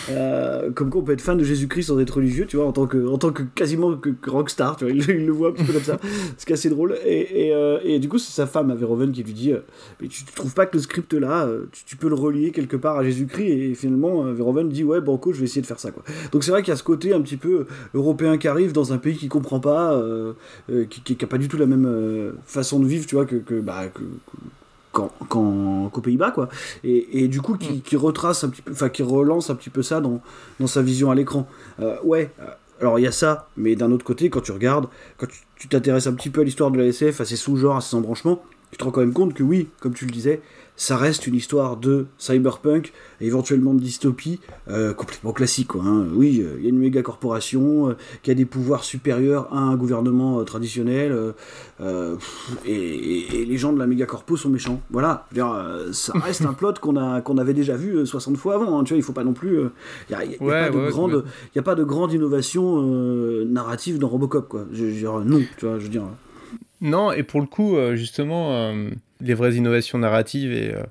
euh, 0.10 0.72
comme 0.72 0.89
quoi 0.89 1.01
on 1.01 1.03
peut 1.03 1.13
être 1.13 1.22
fan 1.22 1.38
de 1.38 1.43
Jésus-Christ 1.43 1.88
sans 1.88 2.00
être 2.00 2.15
religieux, 2.15 2.45
tu 2.45 2.57
vois, 2.57 2.65
en 2.65 2.72
tant 2.72 2.88
que, 2.88 3.07
en 3.07 3.17
tant 3.17 3.31
que 3.31 3.43
quasiment 3.43 3.95
que, 3.95 4.10
que 4.10 4.29
rockstar, 4.29 4.75
tu 4.75 4.86
vois, 4.86 4.93
il, 4.93 5.01
il, 5.10 5.25
le 5.25 5.31
voit 5.31 5.50
un 5.50 5.51
petit 5.51 5.63
peu 5.63 5.74
comme 5.74 5.84
ça, 5.84 6.00
ce 6.38 6.45
qui 6.45 6.51
est 6.51 6.55
assez 6.55 6.69
drôle. 6.69 6.98
Et, 7.05 7.48
et, 7.48 7.53
euh, 7.53 7.79
et 7.84 8.00
du 8.00 8.07
coup, 8.07 8.17
c'est 8.17 8.31
sa 8.31 8.48
femme 8.48 8.72
à 8.72 8.75
Verhoeven 8.75 9.12
qui 9.12 9.24
lui 9.24 9.34
dit 9.34 9.51
euh, 9.51 9.60
Mais 10.01 10.07
tu, 10.07 10.24
tu 10.24 10.34
trouves 10.34 10.53
pas 10.53 10.65
que 10.65 10.77
le 10.77 10.81
script 10.81 11.13
là, 11.13 11.48
tu, 11.72 11.86
tu, 11.86 11.95
peux 11.95 12.10
le 12.10 12.15
relier 12.15 12.51
quelque 12.51 12.77
part 12.77 12.98
à 12.98 13.03
Jésus-Christ? 13.03 13.48
Et 13.48 13.75
finalement, 13.75 14.24
Verhoeven 14.34 14.69
dit 14.69 14.84
Ouais, 14.84 15.01
Banco, 15.01 15.34
je 15.34 15.39
vais 15.39 15.45
essayer 15.45 15.62
de 15.62 15.67
faire 15.67 15.79
ça, 15.79 15.91
quoi. 15.91 16.03
Donc 16.31 16.43
c'est 16.43 16.51
vrai 16.51 16.62
qu'il 16.62 16.72
y 16.72 16.74
a 16.74 16.77
ce 16.77 16.84
côté 16.84 17.13
un 17.13 17.22
petit 17.22 17.38
peu 17.38 17.65
européen 17.93 18.38
qui 18.38 18.48
arrive 18.48 18.72
dans 18.72 18.93
un 18.93 18.98
pays 18.98 19.17
qui 19.17 19.27
comprend 19.27 19.60
pas, 19.60 20.01
qui, 20.89 21.01
qui, 21.01 21.15
qui, 21.15 21.25
a 21.25 21.27
pas 21.27 21.38
du 21.38 21.48
tout 21.48 21.57
la 21.57 21.65
même 21.65 22.34
façon 22.45 22.79
de 22.79 22.86
vivre, 22.86 23.05
tu 23.05 23.15
vois, 23.15 23.25
que, 23.25 23.36
que, 23.38 23.60
bah, 23.60 23.88
que, 23.88 24.00
que 24.00 24.38
qu'aux 24.95 25.89
qu 25.93 26.01
Pays-Bas, 26.01 26.31
quoi. 26.31 26.49
Et, 26.83 27.23
et, 27.23 27.27
du 27.27 27.41
coup, 27.41 27.57
qui, 27.57 27.81
qui, 27.81 27.95
retrace 27.95 28.43
un 28.43 28.49
petit 28.49 28.61
peu, 28.61 28.71
enfin, 28.71 28.89
qui 28.89 29.03
relance 29.03 29.49
un 29.49 29.55
petit 29.55 29.69
peu 29.69 29.83
ça 29.83 30.01
dans, 30.01 30.21
dans 30.59 30.67
sa 30.67 30.81
vision 30.81 31.11
à 31.11 31.15
l'écran. 31.15 31.47
Euh, 31.79 31.97
ouais, 32.03 32.31
alors 32.79 32.99
il 32.99 33.03
y 33.03 33.07
a 33.07 33.11
ça, 33.11 33.49
mais 33.57 33.75
d'un 33.75 33.91
autre 33.91 34.05
côté, 34.05 34.29
quand 34.29 34.41
tu 34.41 34.51
regardes, 34.51 34.87
quand 35.17 35.27
tu 35.57 35.67
t'intéresses 35.67 36.07
un 36.07 36.13
petit 36.13 36.29
peu 36.29 36.41
à 36.41 36.43
l'histoire 36.43 36.71
de 36.71 36.77
la 36.77 36.85
SF, 36.85 37.21
à 37.21 37.25
ses 37.25 37.35
sous-genres, 37.35 37.77
à 37.77 37.81
ses 37.81 37.95
embranchements, 37.95 38.43
tu 38.71 38.77
te 38.77 38.83
rends 38.83 38.91
quand 38.91 39.01
même 39.01 39.13
compte 39.13 39.33
que 39.33 39.43
oui, 39.43 39.69
comme 39.79 39.93
tu 39.93 40.05
le 40.05 40.11
disais, 40.11 40.41
ça 40.77 40.98
reste 40.98 41.27
une 41.27 41.36
histoire 41.36 41.77
de 41.77 42.05
cyberpunk, 42.17 42.91
éventuellement 43.22 43.74
de 43.74 43.79
dystopie, 43.79 44.39
euh, 44.70 44.94
complètement 44.94 45.32
classique. 45.32 45.70
Quoi, 45.70 45.84
hein. 45.86 46.05
Oui, 46.13 46.38
il 46.39 46.46
euh, 46.46 46.62
y 46.62 46.65
a 46.65 46.70
une 46.70 46.77
méga 46.77 47.01
corporation 47.01 47.89
euh, 47.89 47.98
qui 48.24 48.32
a 48.32 48.34
des 48.34 48.46
pouvoirs 48.46 48.84
supérieurs 48.84 49.48
à 49.53 49.60
un 49.60 49.75
gouvernement 49.75 50.44
traditionnel, 50.44 51.34
et, 51.82 52.72
et, 52.72 53.41
et, 53.41 53.46
les 53.46 53.58
gens 53.58 53.74
de 53.74 53.79
la 53.79 53.88
méga 53.88 54.05
corpo 54.05 54.38
sont 54.38 54.50
méchants. 54.50 54.82
Voilà, 54.89 55.27
ça 55.91 56.13
reste 56.13 56.46
un 56.46 56.53
plot 56.53 56.74
qu'on 56.82 56.98
a 56.98 57.22
qu'on 57.22 57.38
avait 57.38 57.53
déjà 57.53 57.75
vu 57.75 58.05
60 58.05 58.38
fois 58.38 58.55
avant. 58.55 58.79
Hein, 58.79 58.84
tu 58.84 58.94
vois, 58.94 58.98
il 58.98 59.03
faut 59.03 59.13
pas 59.13 59.24
non 59.24 59.34
plus. 59.34 59.60
Il 60.10 60.15
n'y 60.17 60.36
a, 60.36 60.44
ouais, 60.44 60.70
pas 60.70 60.70
de 60.70 60.89
grande, 60.89 61.25
y 61.55 61.60
a 61.60 61.63
pas 61.63 61.75
de 61.75 61.84
grande 61.84 62.13
innovation 62.13 62.82
narrative 63.46 64.00
dans 64.00 64.08
Robocop. 64.08 64.48
Quoi. 64.48 64.65
Je, 64.72 64.91
je, 64.91 65.08
non, 65.08 65.41
tu 65.58 65.65
vois, 65.65 65.79
je 65.79 65.84
veux 65.84 65.89
dire. 65.89 66.03
Non, 66.85 67.11
et 67.11 67.23
pour 67.23 67.41
le 67.41 67.47
coup, 67.47 67.77
justement 67.93 68.73
les 69.21 69.33
vraies 69.33 69.55
innovations 69.55 69.97
narratives 69.97 70.51
et, 70.51 70.73
euh, 70.73 70.83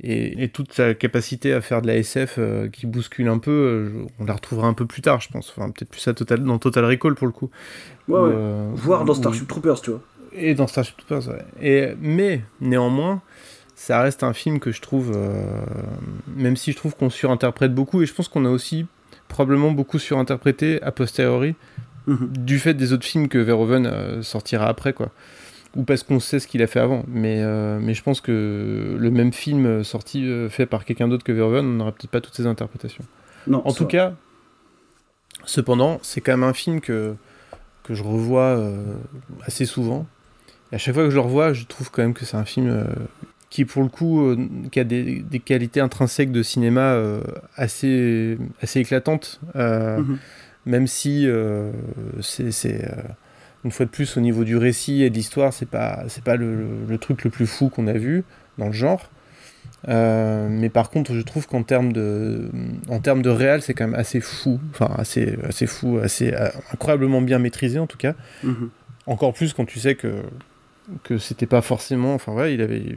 et, 0.00 0.44
et, 0.44 0.48
toute 0.48 0.72
sa 0.72 0.94
capacité 0.94 1.52
à 1.52 1.60
faire 1.60 1.82
de 1.82 1.88
la 1.88 1.96
SF 1.96 2.36
euh, 2.38 2.68
qui 2.68 2.86
bouscule 2.86 3.28
un 3.28 3.38
peu, 3.38 3.50
euh, 3.50 4.06
on 4.20 4.24
la 4.24 4.34
retrouvera 4.34 4.68
un 4.68 4.74
peu 4.74 4.86
plus 4.86 5.02
tard, 5.02 5.20
je 5.20 5.28
pense. 5.28 5.52
Enfin, 5.56 5.70
peut-être 5.70 5.90
plus 5.90 6.06
à 6.06 6.14
Total, 6.14 6.42
dans 6.42 6.58
Total 6.58 6.84
Recall 6.84 7.14
pour 7.14 7.26
le 7.26 7.32
coup. 7.32 7.50
Ouais, 8.06 8.20
ouais. 8.20 8.30
Euh, 8.32 8.70
Voire 8.74 9.04
dans 9.04 9.14
Starship. 9.14 9.48
Troopers, 9.48 9.80
tu 9.80 9.90
vois. 9.90 10.02
Et 10.32 10.54
dans 10.54 10.66
Starship 10.66 10.96
Troopers, 10.98 11.28
ouais. 11.28 11.44
Et, 11.60 11.94
mais, 12.00 12.42
néanmoins, 12.60 13.22
ça 13.74 14.00
reste 14.00 14.22
un 14.22 14.32
film 14.32 14.60
que 14.60 14.70
je 14.70 14.80
trouve, 14.80 15.12
euh, 15.16 15.64
même 16.36 16.56
si 16.56 16.72
je 16.72 16.76
trouve 16.76 16.94
qu'on 16.94 17.10
surinterprète 17.10 17.74
beaucoup, 17.74 18.02
et 18.02 18.06
je 18.06 18.14
pense 18.14 18.28
qu'on 18.28 18.44
a 18.44 18.50
aussi 18.50 18.86
probablement 19.26 19.72
beaucoup 19.72 19.98
surinterprété 19.98 20.80
a 20.82 20.92
posteriori, 20.92 21.54
mm 22.08 22.14
-hmm. 22.14 22.44
du 22.50 22.58
fait 22.58 22.74
des 22.74 22.92
autres 22.92 23.06
films 23.06 23.28
que 23.28 23.38
Verhoeven 23.38 23.86
euh, 23.86 24.22
sortira 24.22 24.66
après, 24.68 24.92
quoi 24.92 25.10
ou 25.76 25.82
parce 25.84 26.02
qu'on 26.02 26.18
sait 26.18 26.40
ce 26.40 26.48
qu'il 26.48 26.62
a 26.62 26.66
fait 26.66 26.80
avant. 26.80 27.04
Mais, 27.06 27.42
euh, 27.42 27.78
mais 27.78 27.94
je 27.94 28.02
pense 28.02 28.20
que 28.22 28.96
le 28.98 29.10
même 29.10 29.32
film 29.34 29.84
sorti 29.84 30.18
euh, 30.26 30.48
fait 30.48 30.66
par 30.66 30.84
quelqu'un 30.86 31.08
d'autre 31.08 31.24
que 31.24 31.34
Verhoeven, 31.38 31.66
on 31.66 31.74
n'aurait 31.78 31.92
peut-être 31.92 32.10
pas 32.10 32.22
toutes 32.22 32.34
ces 32.34 32.46
interprétations. 32.46 33.04
Non, 33.46 33.60
en 33.68 33.72
tout 33.72 33.84
va. 33.84 33.90
cas, 33.90 34.08
cependant, 35.44 36.00
c'est 36.02 36.22
quand 36.22 36.32
même 36.32 36.48
un 36.48 36.54
film 36.54 36.80
que, 36.80 37.14
que 37.84 37.92
je 37.94 38.02
revois 38.02 38.50
assez 39.46 39.66
souvent. 39.66 40.06
Et 40.72 40.74
à 40.76 40.78
chaque 40.78 40.94
fois 40.94 41.04
que 41.04 41.10
je 41.10 41.14
le 41.14 41.20
revois, 41.20 41.52
je 41.52 41.64
trouve 41.64 41.90
quand 41.90 42.02
même 42.02 42.14
que 42.14 42.24
c'est 42.24 42.36
un 42.36 42.44
film 42.44 42.68
euh, 42.68 42.84
qui, 43.50 43.64
pour 43.64 43.82
le 43.82 43.88
coup, 43.88 44.26
euh, 44.26 44.36
qui 44.70 44.80
a 44.80 44.84
des, 44.84 45.20
des, 45.20 45.40
qualités 45.40 45.80
intrinsèques 45.80 46.32
de 46.32 46.42
cinéma 46.42 46.92
euh, 46.92 47.22
assez, 47.56 48.38
assez 48.60 48.80
éclatantes. 48.80 49.40
Mm 49.54 49.58
-hmm. 49.60 50.16
Même 50.68 50.86
si 50.86 51.26
c'est 52.20 52.80
une 53.64 53.70
fois 53.70 53.86
de 53.86 53.90
plus 53.90 54.16
au 54.16 54.20
niveau 54.20 54.44
du 54.44 54.56
récit 54.56 55.02
et 55.02 55.10
de 55.10 55.14
l'histoire 55.14 55.52
c'est 55.52 55.68
pas 55.68 56.04
c'est 56.08 56.22
pas 56.22 56.36
le, 56.36 56.54
le, 56.54 56.68
le, 56.88 56.98
truc 56.98 57.24
le 57.24 57.30
plus 57.30 57.46
fou 57.46 57.68
qu'on 57.68 57.86
a 57.86 57.92
vu 57.92 58.24
dans 58.56 58.66
le 58.66 58.72
genre. 58.72 59.10
Euh, 59.88 60.48
mais 60.50 60.68
par 60.68 60.90
contre 60.90 61.14
je 61.14 61.20
trouve 61.20 61.46
qu'en 61.46 61.62
termes 61.62 61.92
de 61.92 62.50
en 62.88 62.98
termes 63.00 63.22
de 63.22 63.30
réel 63.30 63.62
c'est 63.62 63.74
quand 63.74 63.86
même 63.88 63.98
assez 63.98 64.20
fou. 64.20 64.60
Enfin 64.70 64.90
assez 64.96 65.36
assez 65.44 65.66
fou 65.66 65.98
assez 66.02 66.32
euh, 66.32 66.48
incroyablement 66.72 67.20
bien 67.22 67.38
maîtrisé 67.38 67.78
en 67.78 67.86
tout 67.86 67.98
cas. 67.98 68.14
Mm 68.42 68.50
-hmm. 68.50 68.68
encore 69.06 69.32
plus 69.32 69.52
quand 69.52 69.64
tu 69.66 69.78
sais 69.80 69.94
que 69.94 70.22
que 71.02 71.18
c'était 71.18 71.46
pas 71.46 71.60
forcément 71.60 72.14
enfin 72.14 72.32
ouais 72.32 72.54
il 72.54 72.62
avait 72.62 72.96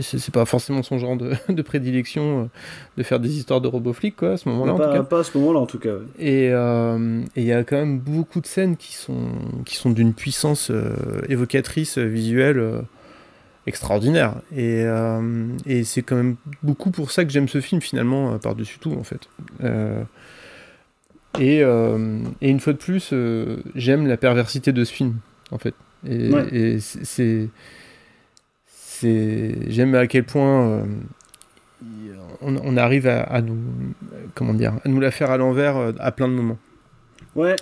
c'est 0.00 0.32
pas 0.32 0.46
forcément 0.46 0.82
son 0.82 0.98
genre 0.98 1.16
de, 1.16 1.32
de 1.52 1.62
prédilection 1.62 2.42
euh, 2.42 2.44
de 2.96 3.02
faire 3.02 3.20
des 3.20 3.36
histoires 3.36 3.60
de 3.60 3.68
robots 3.68 3.92
flics 3.92 4.16
quoi 4.16 4.32
à 4.32 4.36
ce 4.36 4.48
moment 4.48 4.64
là 4.64 4.74
pas, 4.74 5.02
pas 5.02 5.18
à 5.20 5.24
ce 5.24 5.36
moment 5.36 5.52
là 5.52 5.60
en 5.60 5.66
tout 5.66 5.78
cas 5.78 5.94
ouais. 5.94 6.04
et 6.18 6.46
il 6.46 6.52
euh, 6.52 7.22
y 7.36 7.52
a 7.52 7.62
quand 7.64 7.76
même 7.76 7.98
beaucoup 7.98 8.40
de 8.40 8.46
scènes 8.46 8.76
qui 8.76 8.94
sont 8.94 9.32
qui 9.64 9.76
sont 9.76 9.90
d'une 9.90 10.14
puissance 10.14 10.70
euh, 10.70 11.22
évocatrice 11.28 11.98
visuelle 11.98 12.58
euh, 12.58 12.80
extraordinaire. 13.66 14.34
Et, 14.54 14.82
euh, 14.84 15.46
et 15.66 15.84
c'est 15.84 16.02
quand 16.02 16.16
même 16.16 16.36
beaucoup 16.62 16.90
pour 16.90 17.10
ça 17.10 17.24
que 17.24 17.30
j'aime 17.30 17.48
ce 17.48 17.60
film 17.60 17.80
finalement 17.80 18.38
par 18.38 18.54
dessus 18.54 18.78
tout 18.78 18.92
en 18.92 19.04
fait. 19.04 19.28
Euh, 19.62 20.02
et, 21.38 21.60
et 21.60 22.50
une 22.50 22.60
fois 22.60 22.74
de 22.74 22.78
plus 22.78 23.14
j'aime 23.74 24.06
la 24.06 24.18
perversité 24.18 24.72
de 24.72 24.84
ce 24.84 24.92
film 24.92 25.16
en 25.50 25.58
fait 25.58 25.74
et, 26.06 26.30
ouais. 26.30 26.48
et 26.52 26.80
c'est. 26.80 27.48
J'aime 29.02 29.96
à 29.96 30.06
quel 30.06 30.24
point 30.24 30.68
euh, 30.68 30.84
on, 32.40 32.56
on, 32.56 32.76
arrive 32.76 33.08
à, 33.08 33.22
à, 33.22 33.40
nous. 33.40 33.58
Comment 34.34 34.54
dire 34.54 34.74
À 34.84 34.88
nous 34.88 35.00
la 35.00 35.10
faire 35.10 35.30
à 35.30 35.36
l'envers 35.36 35.76
euh, 35.76 35.92
à 35.98 36.12
plein 36.12 36.28
de 36.28 36.34
moments. 36.34 36.58
Ouais. 37.34 37.56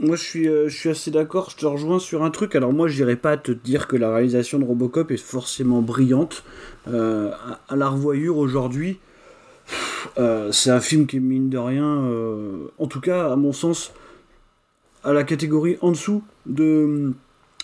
Moi, 0.00 0.14
je 0.14 0.22
suis, 0.22 0.48
euh, 0.48 0.68
je 0.68 0.76
suis 0.76 0.90
assez 0.90 1.10
d'accord. 1.10 1.50
Je 1.50 1.56
te 1.56 1.66
rejoins 1.66 1.98
sur 1.98 2.22
un 2.22 2.30
truc. 2.30 2.54
Alors, 2.54 2.72
moi, 2.72 2.86
je 2.86 2.96
n'irai 3.02 3.16
pas 3.16 3.36
te 3.36 3.50
dire 3.50 3.88
que 3.88 3.96
la 3.96 4.12
réalisation 4.14 4.58
de 4.60 4.64
Robocop 4.64 5.10
est 5.10 5.16
forcément 5.16 5.82
brillante. 5.82 6.44
Euh, 6.86 7.32
à, 7.32 7.72
à, 7.72 7.76
la 7.76 7.88
revoyure 7.88 8.36
aujourd'hui, 8.36 9.00
euh, 10.18 10.52
c'est 10.52 10.70
un 10.70 10.80
film 10.80 11.06
qui, 11.08 11.18
mine 11.18 11.50
de 11.50 11.58
rien, 11.58 12.08
en 12.78 12.86
tout 12.86 13.00
cas, 13.00 13.32
à 13.32 13.36
mon 13.36 13.52
sens, 13.52 13.92
à 15.08 15.12
la 15.14 15.24
catégorie 15.24 15.78
en 15.80 15.90
dessous 15.90 16.22
de, 16.46 17.12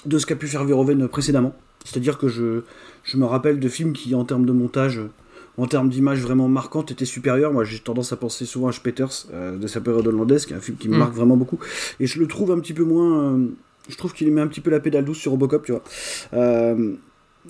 de 0.07 0.19
ce 0.19 0.25
qu'a 0.25 0.37
pu 0.37 0.47
faire 0.47 0.65
Verhoeven 0.65 1.09
précédemment. 1.09 1.55
C'est-à-dire 1.85 2.17
que 2.17 2.29
je, 2.29 2.63
je 3.03 3.17
me 3.19 3.27
rappelle 3.27 3.61
de 3.61 3.69
films 3.69 3.93
qui, 3.93 4.15
en 4.15 4.25
termes 4.25 4.47
de 4.47 4.53
montage, 4.53 5.03
en 5.59 5.67
termes 5.67 5.91
d'image 5.91 6.21
vraiment 6.21 6.49
marquantes, 6.49 6.91
étaient 6.91 7.05
supérieurs. 7.05 7.53
Moi, 7.53 7.65
j'ai 7.65 7.79
tendance 7.79 8.13
à 8.13 8.17
penser 8.17 8.47
souvent 8.47 8.69
à 8.69 8.73
Peters, 8.73 9.27
euh, 9.33 9.59
de 9.59 9.67
sa 9.67 9.83
période 9.83 10.07
hollandaise, 10.07 10.47
qui 10.47 10.55
est 10.55 10.57
un 10.57 10.61
film 10.61 10.79
qui 10.79 10.89
me 10.89 10.97
mm. 10.97 10.99
marque 10.99 11.15
vraiment 11.15 11.37
beaucoup. 11.37 11.59
Et 12.01 12.07
je 12.07 12.19
le 12.19 12.27
trouve 12.27 12.51
un 12.51 12.59
petit 12.59 12.73
peu 12.73 12.85
moins... 12.85 13.35
Euh, 13.35 13.49
je 13.91 13.97
trouve 13.99 14.15
qu'il 14.15 14.33
met 14.33 14.41
un 14.41 14.47
petit 14.47 14.63
peu 14.63 14.71
la 14.71 14.81
pédale 14.81 15.05
douce 15.05 15.19
sur 15.19 15.33
Robocop, 15.33 15.67
tu 15.67 15.73
vois. 15.73 15.83
Euh, 16.33 16.95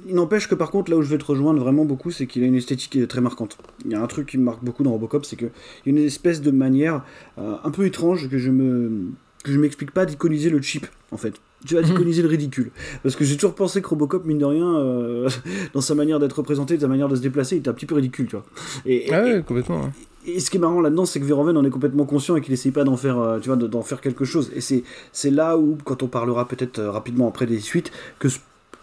il 0.09 0.17
n'empêche 0.17 0.49
que 0.49 0.57
par 0.57 0.73
contre, 0.73 0.91
là 0.91 0.97
où 0.97 1.03
je 1.03 1.09
vais 1.09 1.19
te 1.19 1.25
rejoindre 1.25 1.61
vraiment 1.61 1.85
beaucoup, 1.85 2.11
c'est 2.11 2.27
qu'il 2.27 2.43
a 2.43 2.47
une 2.47 2.57
esthétique 2.57 3.07
très 3.07 3.21
marquante. 3.21 3.57
Il 3.85 3.93
y 3.93 3.95
a 3.95 4.03
un 4.03 4.07
truc 4.09 4.29
qui 4.29 4.39
me 4.39 4.43
marque 4.43 4.65
beaucoup 4.65 4.83
dans 4.83 4.91
Robocop, 4.91 5.25
c'est 5.25 5.37
qu'il 5.37 5.51
y 5.87 5.89
a 5.89 5.91
une 5.91 5.99
espèce 5.99 6.43
de 6.43 6.51
manière 6.51 7.05
euh, 7.39 7.55
un 7.63 7.71
peu 7.71 7.87
étrange 7.87 8.29
que 8.29 8.37
je 8.37 8.51
me 8.51 9.13
que 9.45 9.53
je 9.53 9.59
m'explique 9.61 9.93
pas 9.93 10.07
d'iconiser 10.07 10.51
le 10.51 10.61
cheap 10.61 10.89
en 11.13 11.17
fait. 11.17 11.35
Tu 11.67 11.77
vas 11.77 11.83
d'iconiser 11.83 12.23
le 12.23 12.29
ridicule. 12.29 12.73
Parce 13.03 13.15
que 13.15 13.25
j'ai 13.25 13.37
toujours 13.37 13.55
pensé 13.55 13.81
que 13.81 13.89
Robocop 13.89 14.25
mine 14.25 14.39
de 14.39 14.45
rien 14.45 14.75
euh, 14.77 15.29
dans 15.75 15.81
sa 15.81 15.95
manière 15.95 16.19
d'être 16.19 16.39
représenté 16.39 16.77
de 16.77 16.83
sa 16.83 16.89
manière 16.89 17.09
de 17.09 17.15
se 17.15 17.21
déplacer 17.21 17.57
il 17.57 17.59
était 17.61 17.69
un 17.69 17.75
petit 17.75 17.87
peu 17.87 17.95
ridicule 17.95 18.27
tu 18.27 18.37
vois. 18.37 18.45
Et, 18.85 19.13
ah 19.13 19.23
ouais, 19.23 19.39
et, 19.39 19.43
complètement 19.43 19.93
et, 20.27 20.41
ce 20.41 20.51
qui 20.51 20.57
est 20.57 20.61
marrant 20.61 20.81
là-dedans 20.81 21.05
c'est 21.05 21.21
que 21.21 21.25
Verhoeven 21.25 21.57
en 21.57 21.65
est 21.65 21.71
complètement 21.71 22.07
conscient 22.07 22.37
et 22.37 22.41
qu'il 22.41 22.53
essaye 22.53 22.73
pas 22.73 22.85
d'en 22.85 22.97
faire 22.97 23.19
euh, 23.19 23.39
tu 23.39 23.51
vois 23.51 23.57
d'en 23.57 23.83
faire 23.83 24.01
quelque 24.01 24.25
chose. 24.25 24.51
Et 24.57 24.61
c'est 24.61 24.83
c'est 25.13 25.31
là 25.31 25.59
où 25.59 25.79
quand 25.85 26.03
on 26.03 26.09
parlera 26.09 26.49
peut-être 26.49 26.79
euh, 26.79 26.91
rapidement 26.91 27.29
après 27.29 27.47
des 27.47 27.61
suites 27.61 27.93
que 28.19 28.29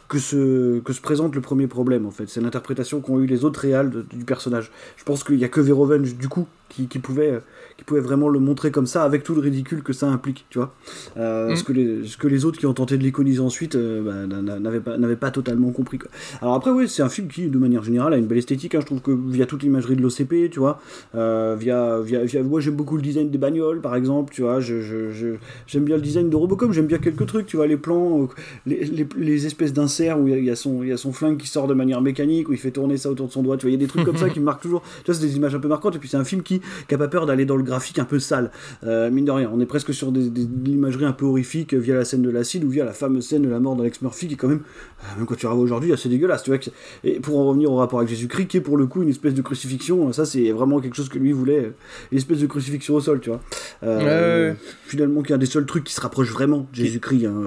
que 0.08 0.20
se, 0.20 0.80
que 0.82 0.92
se 0.92 1.00
présente 1.00 1.36
le 1.36 1.42
premier 1.42 1.68
problème 1.68 2.06
en 2.06 2.12
fait. 2.12 2.28
C'est 2.28 2.42
l'interprétation 2.42 3.00
qu'ont 3.00 3.22
eu 3.22 3.26
les 3.26 3.46
autres 3.46 3.62
réals 3.62 3.90
de, 3.90 4.02
du 4.02 4.26
personnage. 4.26 4.70
Je 4.98 5.06
pense 5.06 5.24
qu'il 5.24 5.38
n'y 5.38 5.46
a 5.46 5.48
que 5.48 5.62
Verhoeven 5.62 6.02
du 6.02 6.28
coup 6.28 6.48
qui, 6.72 6.88
qui 6.88 7.00
pouvait 7.00 7.40
qui 7.78 7.84
pouvait 7.84 8.00
vraiment 8.02 8.30
le 8.30 8.40
montrer 8.40 8.70
comme 8.70 8.86
ça 8.86 9.04
avec 9.04 9.24
tout 9.24 9.34
le 9.34 9.42
ridicule 9.42 9.82
que 9.82 9.92
ça 9.94 10.08
implique, 10.08 10.46
tu 10.50 10.60
vois. 10.60 10.74
Euh, 11.18 11.52
Mm. 11.52 11.56
ce, 11.56 11.64
que 11.64 11.74
les, 11.74 12.08
ce 12.08 12.16
que 12.18 12.28
les 12.28 12.46
autres 12.46 12.60
qui 12.60 12.66
ont 12.68 12.74
tenté 12.74 12.98
de 12.98 13.04
l'iconiser 13.04 13.40
ensuite 13.40 13.76
euh, 13.76 14.04
bah, 14.04 14.28
n'a- 14.28 14.60
n'a- 14.60 14.98
n'avaient 14.98 15.16
pas, 15.16 15.32
totalement 15.32 15.72
compris. 15.72 15.98
Quoi. 15.98 16.10
Alors 16.42 16.54
après, 16.54 16.70
oui, 16.72 16.88
c'est 16.88 17.02
un 17.02 17.10
film 17.10 17.28
qui, 17.28 17.48
de 17.48 17.58
manière 17.58 17.84
générale, 17.84 18.14
a 18.14 18.18
une 18.18 18.26
belle 18.28 18.38
esthétique. 18.38 18.76
hein. 18.76 18.80
Je 18.82 18.86
trouve 18.86 19.02
que 19.02 19.12
via 19.12 19.46
toute 19.48 19.64
l'imagerie 19.64 19.96
de 19.96 20.02
l'OCP, 20.02 20.50
tu 20.52 20.60
vois, 20.60 20.80
euh, 21.16 21.56
via, 21.60 22.00
via, 22.02 22.24
via, 22.24 22.44
moi 22.44 22.60
j'aime 22.62 22.76
beaucoup 22.76 22.96
le 22.98 23.02
design 23.02 23.30
des 23.32 23.38
bagnoles, 23.38 23.82
par 23.82 23.96
exemple, 23.96 24.32
tu 24.34 24.42
vois. 24.44 24.60
Je, 24.60 24.82
je, 24.82 25.12
je- 25.12 25.36
j'aime 25.68 25.84
bien 25.86 25.96
le 25.96 26.02
design 26.02 26.30
de 26.30 26.36
Robocop. 26.36 26.72
J'aime 26.74 26.88
bien 26.88 27.00
quelques 27.00 27.26
trucs, 27.26 27.48
tu 27.48 27.58
vois, 27.58 27.68
les 27.68 27.78
plans, 27.78 28.24
euh, 28.24 28.28
les, 28.68 28.84
les, 28.86 29.08
les 29.18 29.46
espèces 29.48 29.74
d'inserts 29.74 30.20
où 30.20 30.28
il 30.28 30.32
y 30.32 30.34
a- 30.36 30.40
il 30.40 30.46
y, 30.46 30.50
a 30.52 30.56
son- 30.56 30.84
il 30.84 30.90
y 30.90 30.92
a 30.92 30.98
son 30.98 31.14
flingue 31.14 31.38
qui 31.38 31.48
sort 31.48 31.68
de 31.68 31.74
manière 31.74 32.02
mécanique, 32.02 32.48
où 32.50 32.54
il 32.54 32.60
fait 32.60 32.72
tourner 32.72 32.98
ça 32.98 33.10
autour 33.10 33.28
de 33.28 33.32
son 33.32 33.42
doigt. 33.44 33.58
Tu 33.58 33.66
vois, 33.66 33.72
il 33.72 33.74
y 33.74 33.78
a 33.78 33.80
des 33.80 33.88
trucs 33.88 34.06
comme 34.06 34.18
ça 34.18 34.30
qui 34.30 34.40
me 34.40 34.46
marquent 34.46 34.62
toujours. 34.62 34.84
Tu 35.04 35.12
vois, 35.12 35.16
c'est 35.20 35.26
des 35.26 35.36
images 35.36 35.56
un 35.56 35.60
peu 35.60 35.68
marquantes. 35.68 35.96
Et 35.96 36.00
puis 36.00 36.10
c'est 36.10 36.18
un 36.18 36.24
film 36.24 36.44
qui, 36.44 36.61
qui 36.88 36.96
a 36.96 36.98
pas 36.98 37.08
peur 37.08 37.26
d'aller 37.26 37.46
dans 37.46 37.56
le 37.56 37.64
graphique 37.64 38.00
un 38.00 38.06
peu 38.06 38.20
sale. 38.20 38.52
Euh, 38.84 39.10
mine 39.12 39.26
de 39.26 39.32
rien, 39.32 39.50
on 39.54 39.60
est 39.60 39.66
presque 39.66 39.94
sur 39.94 40.12
des, 40.12 40.30
des- 40.30 40.46
de 40.46 40.70
l'imagerie 40.70 41.06
un 41.06 41.12
peu 41.14 41.26
horrifique 41.26 41.74
via 41.74 41.96
la 41.96 42.06
scène 42.06 42.22
de 42.22 42.30
l'acide 42.30 42.64
ou 42.64 42.70
via 42.70 42.86
la 42.86 42.94
fameuse 42.94 43.26
scène 43.28 43.42
de 43.44 43.50
la 43.50 43.60
mort 43.60 43.76
d'Alex 43.76 44.02
Murphy 44.02 44.28
qui 44.28 44.34
est 44.34 44.38
quand 44.38 44.48
même, 44.48 44.62
euh, 45.04 45.18
même 45.18 45.26
quand 45.26 45.36
tu 45.36 45.46
la 45.46 45.54
vois 45.54 45.64
aujourd'hui, 45.64 45.94
assez 45.94 46.10
dégueulasse. 46.10 46.44
Tu 46.44 46.52
vois, 46.52 46.60
et 47.04 47.20
pour 47.20 47.40
en 47.40 47.46
revenir 47.48 47.72
au 47.72 47.76
rapport 47.78 48.00
avec 48.00 48.10
Jésus-Christ, 48.10 48.48
qui 48.48 48.58
est 48.58 48.62
pour 48.62 48.78
le 48.78 48.86
coup 48.88 49.02
une 49.04 49.10
espèce 49.10 49.34
de 49.34 49.42
crucifixion, 49.42 50.10
euh, 50.10 50.12
ça 50.12 50.26
c'est 50.26 50.52
vraiment 50.52 50.80
quelque 50.80 50.96
chose 50.96 51.10
que 51.10 51.20
lui 51.20 51.32
voulait, 51.32 51.72
une 52.12 52.18
espèce 52.18 52.40
de 52.40 52.48
crucifixion 52.48 52.96
au 52.96 53.02
sol, 53.02 53.20
tu 53.20 53.30
vois. 53.30 53.42
Euh, 53.84 54.52
Ouais. 54.52 54.56
Finalement, 54.86 55.22
qui 55.22 55.32
est 55.32 55.36
un 55.36 55.40
des 55.40 55.46
seuls 55.46 55.66
trucs 55.66 55.84
qui 55.86 55.94
se 55.94 56.02
rapproche 56.02 56.32
vraiment 56.32 56.60
de 56.72 56.76
Jésus-Christ. 56.76 57.26
hein, 57.26 57.42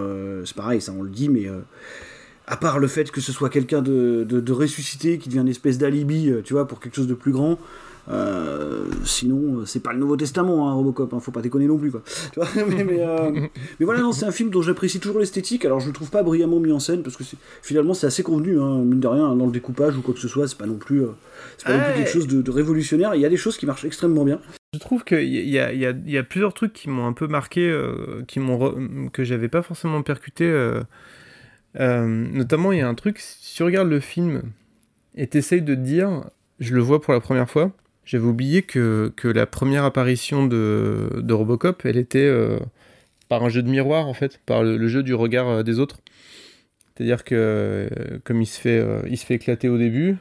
c'est 0.45 0.57
pareil, 0.57 0.81
ça 0.81 0.93
on 0.97 1.03
le 1.03 1.11
dit, 1.11 1.29
mais. 1.29 1.49
à 2.47 2.57
part 2.59 2.79
le 2.79 2.87
fait 2.89 3.11
que 3.11 3.21
ce 3.23 3.33
soit 3.33 3.49
quelqu'un 3.49 3.81
de, 3.81 4.25
de, 4.29 4.39
de 4.41 4.53
ressuscité 4.53 5.17
qui 5.19 5.29
devient 5.31 5.41
une 5.41 5.49
espèce 5.49 5.79
d'alibi, 5.79 6.31
tu 6.45 6.53
vois, 6.53 6.67
pour 6.69 6.79
quelque 6.81 6.95
chose 6.97 7.07
de 7.07 7.15
plus 7.15 7.33
grand, 7.33 7.59
euh, 8.11 8.85
sinon, 9.05 9.61
euh, 9.61 9.65
c'est 9.67 9.81
pas 9.83 9.93
le 9.93 9.99
Nouveau 9.99 10.17
Testament, 10.17 10.69
hein, 10.69 10.75
Robocop, 10.75 11.13
hein, 11.15 11.21
faut 11.21 11.31
pas 11.31 11.41
déconner 11.43 11.67
non 11.67 11.79
plus, 11.79 11.91
quoi. 11.91 12.03
Tu 12.33 12.41
vois, 12.41 12.49
mais, 12.69 12.85
mais, 12.85 13.01
euh, 13.01 13.31
mais 13.81 13.85
voilà, 13.87 14.01
non, 14.01 14.13
c'est 14.13 14.27
un 14.27 14.33
film 14.33 14.51
dont 14.51 14.63
j'apprécie 14.63 15.01
toujours 15.01 15.19
l'esthétique, 15.21 15.65
alors 15.65 15.81
je 15.81 15.87
le 15.87 15.93
trouve 15.93 16.11
pas 16.11 16.23
brillamment 16.23 16.61
mis 16.61 16.73
en 16.73 16.81
scène, 16.81 17.03
parce 17.03 17.17
que 17.17 17.25
finalement 17.63 17.95
c'est 17.95 18.07
assez 18.07 18.23
convenu, 18.23 18.61
hein, 18.61 18.79
mine 18.79 19.01
de 19.01 19.09
rien, 19.09 19.35
dans 19.35 19.47
le 19.47 19.53
découpage 19.53 19.97
ou 19.97 20.03
quoi 20.03 20.13
que 20.15 20.21
ce 20.21 20.29
soit, 20.29 20.47
c'est 20.49 20.59
pas 20.59 20.67
non 20.67 20.77
plus, 20.77 21.03
euh, 21.03 21.09
c'est 21.59 21.67
pas 21.67 21.77
non 21.79 21.85
plus 21.85 21.95
quelque 21.95 22.11
chose 22.11 22.27
de, 22.27 22.43
de 22.43 22.51
révolutionnaire, 22.51 23.15
il 23.15 23.21
y 23.21 23.27
a 23.27 23.31
des 23.31 23.37
choses 23.37 23.57
qui 23.57 23.67
marchent 23.67 23.85
extrêmement 23.85 24.25
bien. 24.25 24.41
Je 24.75 24.79
trouve 24.81 25.05
qu'il 25.05 25.23
y, 25.23 25.51
y 25.51 25.59
a, 25.59 25.73
il 25.73 25.79
y, 25.79 25.87
a, 25.87 25.91
il 25.91 26.11
y 26.11 26.19
a 26.19 26.25
plusieurs 26.25 26.53
trucs 26.53 26.73
qui 26.73 26.91
m'ont 26.91 27.07
un 27.07 27.13
peu 27.13 27.27
marqué, 27.29 27.69
euh, 27.71 28.23
qui 28.27 28.41
m'ont 28.41 28.59
re- 28.59 29.11
que 29.11 29.23
j'avais 29.25 29.49
pas 29.49 29.63
forcément 29.63 30.03
percuté. 30.03 30.45
euh, 30.45 30.83
euh, 31.81 32.07
notamment, 32.07 32.73
il 32.73 32.79
y 32.79 32.83
a 32.83 32.89
un 32.89 32.95
truc, 32.95 33.19
si 33.19 33.55
tu 33.57 33.63
regardes 33.63 33.89
le 33.89 34.01
film 34.01 34.43
et 35.17 35.27
t'essayes 35.27 35.63
de 35.63 35.75
te 35.75 35.81
dire, 35.81 36.25
je 36.61 36.75
le 36.75 36.81
vois 36.81 37.01
pour 37.01 37.13
la 37.13 37.21
première 37.21 37.49
fois, 37.49 37.73
j'avais 38.05 38.25
oublié 38.25 38.63
que, 38.63 39.13
que 39.17 39.29
la 39.29 39.47
première 39.47 39.85
apparition 39.85 40.47
de, 40.47 41.09
de 41.17 41.35
Robocop, 41.35 41.85
elle 41.85 41.97
était 41.97 42.19
euh, 42.19 42.59
par 43.29 43.45
un 43.45 43.49
jeu 43.49 43.63
de 43.63 43.69
miroir, 43.69 44.07
en 44.07 44.15
fait, 44.15 44.41
par 44.45 44.63
le, 44.63 44.89
jeu 44.89 45.03
du 45.03 45.15
regard 45.15 45.49
euh, 45.49 45.63
des 45.63 45.79
autres. 45.79 45.99
C'est-à-dire 46.95 47.25
que, 47.25 47.35
euh, 47.35 48.19
comme 48.25 48.43
il 48.43 48.47
se 48.47 48.61
fait, 48.61 48.85
il 49.09 49.17
se 49.17 49.27
fait 49.27 49.35
éclater 49.35 49.69
au 49.69 49.79
début, 49.79 50.17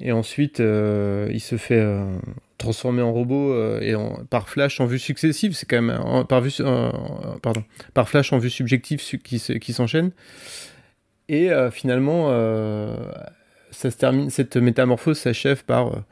et 0.00 0.12
ensuite, 0.12 0.58
il 0.58 1.40
se 1.40 1.56
fait 1.56 1.82
transformer 2.58 3.00
en 3.00 3.12
robot 3.12 3.54
et 3.80 3.94
par 4.28 4.48
flash 4.50 4.78
en 4.78 4.84
vue 4.84 4.98
successive. 4.98 5.54
C'est 5.54 5.64
quand 5.64 5.80
même 5.80 6.24
par 6.28 6.42
vue, 6.42 6.52
pardon, 7.42 7.64
par 7.94 8.06
flash 8.06 8.30
en 8.34 8.38
vue 8.38 8.50
subjective 8.50 9.00
su- 9.00 9.18
qui 9.18 9.40
qui 9.58 9.72
s'enchaîne. 9.72 10.10
Et 11.30 11.48
finalement, 11.70 12.28
ça 13.70 13.90
se 13.90 13.96
termine. 13.96 14.28
Cette 14.28 14.58
métamorphose 14.58 15.18
s'achève 15.18 15.64
par 15.64 16.02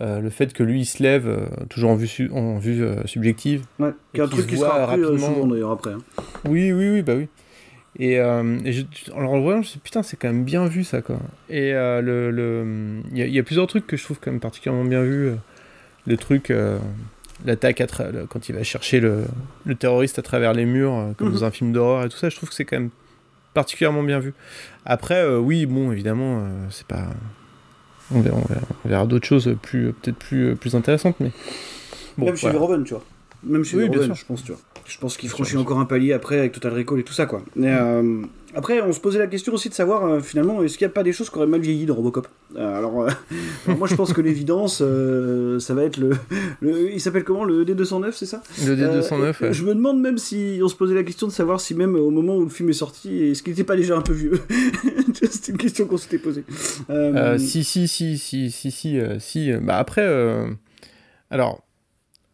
euh, 0.00 0.20
le 0.20 0.30
fait 0.30 0.52
que 0.52 0.62
lui 0.62 0.80
il 0.82 0.86
se 0.86 1.02
lève 1.02 1.26
euh, 1.28 1.46
toujours 1.68 1.90
en 1.90 1.96
vue 1.96 2.06
su- 2.06 2.30
en 2.32 2.58
vue 2.58 2.82
euh, 2.84 3.04
subjective. 3.06 3.64
Ouais, 3.78 3.90
qui 4.12 4.20
est 4.20 4.24
un 4.24 4.28
truc 4.28 4.42
se 4.44 4.48
qui 4.48 4.54
voit 4.56 4.68
sera 4.68 4.86
rapidement. 4.86 5.18
souvent 5.34 5.46
d'ailleurs 5.46 5.70
après. 5.72 5.92
hein. 5.92 5.98
Oui, 6.48 6.72
oui, 6.72 6.88
oui, 6.90 7.02
bah 7.02 7.14
oui. 7.16 7.28
Et, 8.00 8.12
et 8.14 8.72
je, 8.72 8.82
en 9.12 9.34
le 9.36 9.42
voyant, 9.42 9.56
je 9.56 9.58
me 9.58 9.62
suis 9.64 9.74
dit, 9.78 9.80
putain, 9.82 10.04
c'est 10.04 10.16
quand 10.16 10.28
même 10.28 10.44
bien 10.44 10.66
vu 10.66 10.84
ça, 10.84 11.02
quoi. 11.02 11.18
Et 11.50 11.72
euh, 11.74 12.00
le, 12.00 12.30
le, 12.30 13.00
il 13.10 13.18
y, 13.18 13.22
a- 13.22 13.26
il 13.26 13.32
y 13.34 13.38
a 13.40 13.42
plusieurs 13.42 13.66
trucs 13.66 13.88
que 13.88 13.96
je 13.96 14.04
trouve 14.04 14.20
quand 14.20 14.30
même 14.30 14.38
particulièrement 14.38 14.84
bien 14.84 15.02
vus. 15.02 15.30
Le 16.06 16.16
truc, 16.16 16.52
l'attaque 17.44 17.80
tra- 17.80 18.26
quand 18.28 18.48
il 18.48 18.54
va 18.54 18.62
chercher 18.62 19.00
le, 19.00 19.24
le 19.64 19.74
terroriste 19.74 20.18
à 20.18 20.22
travers 20.22 20.52
les 20.52 20.64
murs, 20.64 21.12
comme 21.16 21.28
Mhm. 21.28 21.34
dans 21.34 21.44
un 21.44 21.50
film 21.50 21.72
d'horreur 21.72 22.04
et 22.04 22.08
tout 22.08 22.16
ça, 22.16 22.28
je 22.28 22.36
trouve 22.36 22.48
que 22.50 22.54
c'est 22.54 22.64
quand 22.64 22.76
même 22.78 22.90
particulièrement 23.54 24.02
bien 24.04 24.20
vu. 24.20 24.32
Après, 24.84 25.26
oui, 25.36 25.66
bon, 25.66 25.90
évidemment, 25.90 26.46
c'est 26.70 26.86
pas. 26.86 27.08
On 28.14 28.20
verra, 28.20 28.36
on 28.36 28.46
verra, 28.52 28.66
on 28.84 28.88
verra 28.88 29.06
d'autres 29.06 29.26
choses 29.26 29.54
plus, 29.62 29.92
peut-être 29.92 30.16
plus, 30.16 30.56
plus 30.56 30.74
intéressantes, 30.74 31.16
mais. 31.20 31.30
Bon, 32.16 32.26
Même 32.26 32.36
chez 32.36 32.48
voilà. 32.48 32.58
Verhoeven, 32.58 32.84
tu 32.84 32.94
vois. 32.94 33.04
Même 33.44 33.64
chez 33.64 33.76
Oui, 33.76 33.88
Verhoeven, 33.88 34.14
je 34.14 34.24
pense, 34.24 34.42
tu 34.42 34.52
vois. 34.52 34.60
Je 34.88 34.98
pense 34.98 35.16
qu'il 35.18 35.28
franchit 35.28 35.56
encore 35.58 35.78
un 35.78 35.84
palier 35.84 36.12
après 36.14 36.38
avec 36.38 36.52
Total 36.52 36.72
Recall 36.72 36.98
et 37.00 37.04
tout 37.04 37.12
ça, 37.12 37.26
quoi. 37.26 37.42
Euh, 37.58 38.22
après, 38.54 38.80
on 38.80 38.92
se 38.92 39.00
posait 39.00 39.18
la 39.18 39.26
question 39.26 39.52
aussi 39.52 39.68
de 39.68 39.74
savoir, 39.74 40.06
euh, 40.06 40.20
finalement, 40.20 40.62
est-ce 40.62 40.78
qu'il 40.78 40.86
n'y 40.86 40.90
a 40.90 40.94
pas 40.94 41.02
des 41.02 41.12
choses 41.12 41.28
qui 41.28 41.36
auraient 41.36 41.46
mal 41.46 41.60
vieilli 41.60 41.84
dans 41.84 41.94
Robocop? 41.94 42.26
Euh, 42.56 42.78
alors, 42.78 43.02
alors, 43.66 43.78
moi, 43.78 43.86
je 43.86 43.94
pense 43.94 44.14
que 44.14 44.22
l'évidence, 44.22 44.78
ça 44.78 45.74
va 45.74 45.84
être 45.84 45.98
le, 45.98 46.12
le- 46.62 46.90
Il 46.90 47.00
s'appelle 47.00 47.24
comment? 47.24 47.44
Le 47.44 47.64
D209, 47.66 48.12
c'est 48.12 48.24
ça? 48.26 48.42
Le 48.66 48.74
D209, 48.74 49.12
Euh, 49.12 49.32
ouais. 49.48 49.52
Je 49.52 49.62
me 49.64 49.74
demande 49.74 50.00
même 50.00 50.16
si 50.16 50.58
on 50.62 50.68
se 50.68 50.74
posait 50.74 50.94
la 50.94 51.02
question 51.04 51.26
de 51.26 51.32
savoir 51.32 51.60
si 51.60 51.74
même 51.74 51.94
au 51.94 52.10
moment 52.10 52.36
où 52.36 52.42
le 52.44 52.48
film 52.50 52.70
est 52.70 52.72
sorti, 52.72 53.24
est-ce 53.24 53.42
qu'il 53.42 53.52
n'était 53.52 53.64
pas 53.64 53.76
déjà 53.76 53.94
un 53.96 54.00
peu 54.02 54.14
vieux? 54.14 54.40
C'était 55.30 55.52
une 55.52 55.58
question 55.58 55.86
qu'on 55.86 55.98
s'était 55.98 56.18
posée. 56.18 56.44
Si, 57.38 57.62
si, 57.62 57.86
si, 57.88 58.16
si, 58.18 58.50
si, 58.50 58.70
si, 58.70 58.98
si. 59.20 59.52
Bah 59.62 59.76
après, 59.76 60.08
alors, 61.30 61.62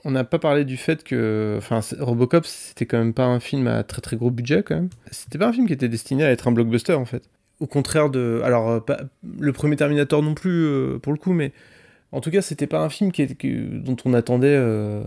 on 0.04 0.10
n'a 0.10 0.24
pas 0.24 0.38
parlé 0.38 0.64
du 0.64 0.76
fait 0.76 1.02
que, 1.02 1.54
enfin, 1.56 1.80
Robocop, 1.98 2.44
c'était 2.44 2.84
quand 2.84 2.98
même 2.98 3.14
pas 3.14 3.24
un 3.24 3.40
film 3.40 3.66
à 3.66 3.82
très 3.82 4.02
très 4.02 4.16
gros 4.16 4.30
budget 4.30 4.62
quand 4.62 4.74
même. 4.74 4.90
C'était 5.10 5.38
pas 5.38 5.46
un 5.46 5.52
film 5.52 5.66
qui 5.66 5.72
était 5.72 5.88
destiné 5.88 6.24
à 6.24 6.30
être 6.30 6.46
un 6.46 6.52
blockbuster 6.52 6.92
en 6.92 7.06
fait. 7.06 7.24
Au 7.60 7.66
contraire 7.66 8.10
de, 8.10 8.42
alors, 8.44 8.68
euh, 8.68 8.80
le 9.38 9.52
premier 9.52 9.76
Terminator 9.76 10.22
non 10.22 10.34
plus 10.34 10.66
euh, 10.66 10.98
pour 10.98 11.12
le 11.12 11.18
coup, 11.18 11.32
mais 11.32 11.52
en 12.12 12.20
tout 12.20 12.30
cas, 12.30 12.42
c'était 12.42 12.66
pas 12.66 12.80
un 12.80 12.90
film 12.90 13.10
dont 13.82 13.96
on 14.04 14.12
attendait 14.12 14.48
euh, 14.48 15.02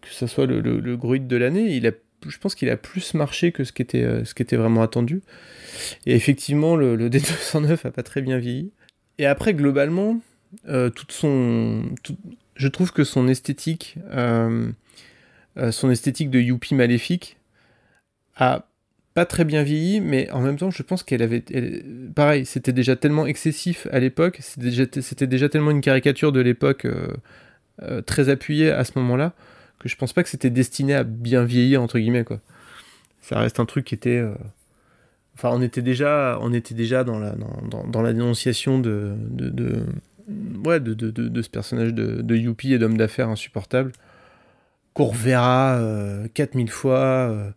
que 0.00 0.12
ça 0.12 0.26
soit 0.26 0.46
le, 0.46 0.60
le, 0.60 0.96
gros 0.96 1.14
hit 1.14 1.26
de 1.26 1.36
l'année. 1.36 1.80
Je 2.26 2.38
pense 2.38 2.54
qu'il 2.54 2.68
a 2.70 2.76
plus 2.76 3.14
marché 3.14 3.52
que 3.52 3.62
ce 3.62 3.72
qui 3.72 3.82
était, 3.82 4.56
vraiment 4.56 4.82
attendu. 4.82 5.22
Et 6.06 6.16
effectivement, 6.16 6.74
le, 6.74 6.96
le 6.96 7.08
D209 7.10 7.86
a 7.86 7.90
pas 7.90 8.02
très 8.02 8.22
bien 8.22 8.38
vieilli. 8.38 8.72
Et 9.18 9.26
après, 9.26 9.54
globalement, 9.54 10.20
toute 10.66 11.12
son, 11.12 11.82
je 12.58 12.68
trouve 12.68 12.92
que 12.92 13.04
son 13.04 13.28
esthétique, 13.28 13.96
euh, 14.10 14.70
euh, 15.56 15.72
son 15.72 15.90
esthétique 15.90 16.30
de 16.30 16.38
Youpi 16.40 16.74
maléfique, 16.74 17.38
a 18.36 18.66
pas 19.14 19.24
très 19.24 19.44
bien 19.44 19.62
vieilli, 19.62 20.00
mais 20.00 20.30
en 20.30 20.40
même 20.40 20.58
temps, 20.58 20.70
je 20.70 20.82
pense 20.82 21.02
qu'elle 21.02 21.22
avait, 21.22 21.42
pareil, 22.14 22.44
c'était 22.44 22.72
déjà 22.72 22.94
tellement 22.94 23.26
excessif 23.26 23.88
à 23.90 23.98
l'époque, 23.98 24.38
c'était 24.42 25.26
déjà, 25.26 25.48
tellement 25.48 25.70
une 25.70 25.80
caricature 25.80 26.32
de 26.32 26.40
l'époque 26.40 26.84
euh, 26.84 28.02
très 28.02 28.28
appuyée 28.28 28.70
à 28.70 28.84
ce 28.84 28.92
moment-là, 28.96 29.32
que 29.78 29.88
je 29.88 29.96
pense 29.96 30.12
pas 30.12 30.22
que 30.22 30.28
c'était 30.28 30.50
destiné 30.50 30.94
à 30.94 31.04
bien 31.04 31.44
vieillir 31.44 31.82
entre 31.82 31.98
guillemets 31.98 32.24
quoi. 32.24 32.40
Ça 33.22 33.40
reste 33.40 33.60
un 33.60 33.66
truc 33.66 33.86
qui 33.86 33.94
était 33.94 34.22
Enfin, 35.38 35.50
on 35.52 35.62
était 35.62 35.82
déjà, 35.82 36.36
on 36.42 36.52
était 36.52 36.74
déjà 36.74 37.04
dans 37.04 37.20
la, 37.20 37.32
dans, 37.92 38.02
la 38.02 38.12
dénonciation 38.12 38.80
de, 38.80 39.14
de- 39.30 39.84
ouais, 40.64 40.80
de, 40.80 40.94
de, 40.94 41.10
de, 41.10 41.42
ce 41.42 41.48
personnage 41.50 41.94
de, 41.94 42.22
de 42.22 42.36
Youpi 42.36 42.72
et 42.74 42.78
d'homme 42.78 42.96
d'affaires 42.96 43.28
insupportable, 43.28 43.92
qu'on 44.94 45.06
reverra 45.06 45.76
euh, 45.78 46.26
4000 46.34 46.70
fois. 46.70 46.98
euh. 46.98 47.50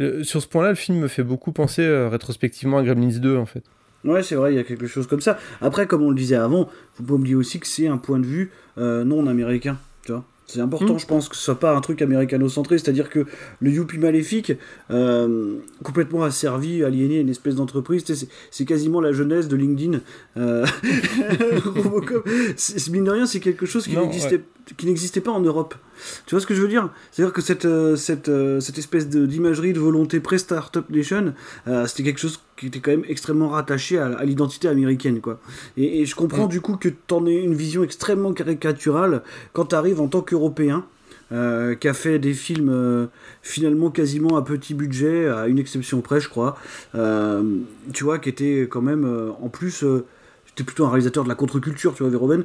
Euh, 0.00 0.24
sur 0.24 0.42
ce 0.42 0.48
point-là, 0.48 0.70
le 0.70 0.74
film 0.74 0.98
me 0.98 1.08
fait 1.08 1.22
beaucoup 1.22 1.52
penser 1.52 1.82
euh, 1.82 2.08
rétrospectivement 2.08 2.78
à 2.78 2.82
Gremlins 2.82 3.18
2, 3.18 3.36
en 3.36 3.46
fait. 3.46 3.62
Ouais, 4.04 4.22
c'est 4.22 4.34
vrai, 4.34 4.52
il 4.52 4.56
y 4.56 4.58
a 4.58 4.64
quelque 4.64 4.86
chose 4.86 5.06
comme 5.06 5.20
ça. 5.20 5.38
Après, 5.60 5.86
comme 5.86 6.02
on 6.02 6.10
le 6.10 6.16
disait 6.16 6.34
avant, 6.36 6.68
faut 6.94 7.04
pas 7.04 7.14
oublier 7.14 7.36
aussi 7.36 7.58
que 7.60 7.66
c'est 7.66 7.86
un 7.86 7.96
point 7.96 8.18
de 8.18 8.26
vue 8.26 8.50
euh, 8.76 9.04
non 9.04 9.26
américain, 9.26 9.78
tu 10.04 10.12
vois. 10.12 10.24
C'est 10.46 10.60
important, 10.60 10.94
Mm. 10.94 10.98
je 10.98 11.06
pense, 11.06 11.28
que 11.28 11.36
ce 11.36 11.42
soit 11.42 11.58
pas 11.58 11.74
un 11.74 11.80
truc 11.80 12.02
américano-centré, 12.02 12.76
c'est-à-dire 12.78 13.08
que 13.08 13.24
le 13.60 13.70
Youpi 13.70 13.98
maléfique, 13.98 14.52
euh, 14.90 15.56
complètement 15.82 16.22
asservi, 16.22 16.84
aliéné 16.84 17.18
à 17.18 17.20
une 17.20 17.30
espèce 17.30 17.54
d'entreprise, 17.54 18.04
c'est 18.06 18.28
c'est 18.50 18.64
quasiment 18.64 19.00
la 19.00 19.12
jeunesse 19.12 19.48
de 19.48 19.56
LinkedIn. 19.56 20.00
Euh, 20.36 20.66
Robocop, 21.76 22.28
mine 22.90 23.04
de 23.04 23.10
rien, 23.10 23.26
c'est 23.26 23.40
quelque 23.40 23.66
chose 23.66 23.86
qui 23.86 23.96
n'existait 23.96 24.42
qui 24.76 24.86
n'existait 24.86 25.20
pas 25.20 25.30
en 25.30 25.40
Europe. 25.40 25.74
Tu 26.26 26.34
vois 26.34 26.40
ce 26.40 26.46
que 26.46 26.54
je 26.54 26.62
veux 26.62 26.68
dire? 26.68 26.88
C'est-à-dire 27.12 27.32
que 27.32 27.42
cette, 27.42 27.66
euh, 27.66 27.96
cette, 27.96 28.28
euh, 28.28 28.60
cette 28.60 28.78
espèce 28.78 29.08
d'imagerie 29.08 29.72
de, 29.72 29.80
volonté 29.80 30.20
pré-Startup 30.20 30.88
Nation, 30.90 31.34
euh, 31.68 31.86
c'était 31.86 32.02
quelque 32.02 32.20
chose 32.20 32.40
qui 32.56 32.66
était 32.66 32.80
quand 32.80 32.90
même 32.90 33.04
extrêmement 33.06 33.50
rattaché 33.50 33.98
à, 33.98 34.06
à 34.06 34.24
l'identité 34.24 34.68
américaine. 34.68 35.20
quoi. 35.20 35.38
Et, 35.76 36.00
et 36.00 36.06
je 36.06 36.14
comprends 36.14 36.46
du 36.46 36.60
coup 36.60 36.76
que 36.76 36.88
tu 36.88 37.14
en 37.14 37.26
aies 37.26 37.42
une 37.42 37.54
vision 37.54 37.84
extrêmement 37.84 38.32
caricaturale 38.32 39.22
quand 39.52 39.66
tu 39.66 39.74
arrives 39.74 40.00
en 40.00 40.08
tant 40.08 40.22
qu'Européen. 40.22 40.84
qui 41.30 41.88
a 41.88 41.94
fait 41.94 42.18
des 42.18 42.34
films 42.34 43.08
finalement 43.42 43.90
quasiment 43.90 44.36
à 44.36 44.42
petit 44.42 44.74
budget, 44.74 45.28
à 45.28 45.48
une 45.48 45.58
exception 45.58 46.00
près, 46.00 46.20
je 46.20 46.28
crois. 46.28 46.56
Tu 47.92 48.04
vois, 48.04 48.18
qui 48.18 48.28
était 48.28 48.68
quand 48.70 48.82
même, 48.82 49.04
en 49.40 49.48
plus, 49.48 49.84
c'était 50.46 50.64
plutôt 50.64 50.86
un 50.86 50.90
réalisateur 50.90 51.24
de 51.24 51.28
la 51.28 51.34
contre-culture, 51.34 51.94
tu 51.94 52.02
vois, 52.02 52.10
Verhoeven. 52.10 52.44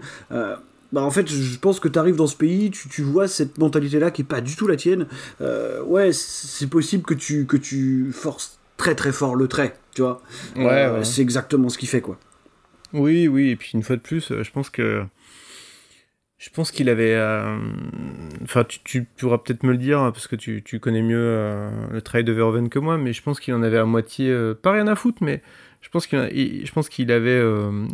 Bah 0.91 1.04
en 1.04 1.12
fait, 1.12 1.28
je 1.30 1.58
pense 1.60 1.80
que 1.80 1.88
tu 1.88 1.99
arrives 1.99 2.15
dans 2.15 2.25
ce 2.28 2.36
pays, 2.36 2.71
tu, 2.71 2.89
tu 2.89 3.04
vois 3.04 3.28
cette 3.28 3.60
mentalité-là 3.60 4.10
qui 4.10 4.23
est 4.23 4.25
pas 4.25 4.41
du 4.41 4.56
tout 4.56 4.65
la 4.67 4.75
tienne. 4.75 5.06
Euh, 5.39 5.84
ouais, 5.84 6.12
c'est 6.13 6.67
possible 6.67 7.04
que 7.04 7.13
tu, 7.13 7.45
que 7.45 7.58
tu 7.58 8.12
forces 8.12 8.58
très 8.78 8.95
très 8.95 9.12
fort 9.12 9.36
le 9.36 9.47
trait, 9.47 9.75
tu 9.93 10.02
vois. 10.02 10.21
Ouais, 10.56 10.63
Euh, 10.65 10.97
ouais. 10.97 11.04
C'est 11.04 11.21
exactement 11.21 11.69
ce 11.69 11.78
qu'il 11.78 11.89
fait, 11.89 12.02
quoi. 12.02 12.17
Oui, 12.91 13.28
oui, 13.28 13.49
et 13.52 13.56
puis 13.56 13.69
une 13.75 13.84
fois 13.84 13.97
de 13.97 14.02
plus, 14.02 14.32
euh, 14.32 14.41
je 14.43 14.52
pense 14.52 14.71
que. 14.71 15.04
Je 16.39 16.49
pense 16.49 16.71
qu'il 16.71 16.89
avait. 16.89 17.13
euh, 17.13 17.58
Enfin, 18.43 18.63
tu, 18.63 18.80
tu 18.84 19.04
pourras 19.04 19.38
peut-être 19.39 19.62
me 19.63 19.73
le 19.73 19.78
dire, 19.78 19.99
hein, 19.99 20.12
parce 20.12 20.25
que 20.28 20.36
tu, 20.38 20.63
tu 20.63 20.80
connais 20.80 21.02
mieux 21.04 21.67
le 21.91 22.02
travail 22.02 22.23
de 22.23 22.32
Verhoeven 22.32 22.69
que 22.69 22.80
moi, 22.80 22.97
mais 22.97 23.13
je 23.13 23.21
pense 23.21 23.39
qu'il 23.39 23.54
en 23.54 23.62
avait 23.62 23.78
à 23.78 23.86
moitié. 23.86 24.34
pas 24.63 24.71
rien 24.71 24.88
à 24.88 24.95
foutre, 24.95 25.21
mais 25.21 25.43
je 25.82 25.89
pense 25.89 26.08
qu'il 26.08 26.65
je 26.65 26.71
pense 26.71 26.88
qu'il 26.89 27.12
avait. 27.12 27.43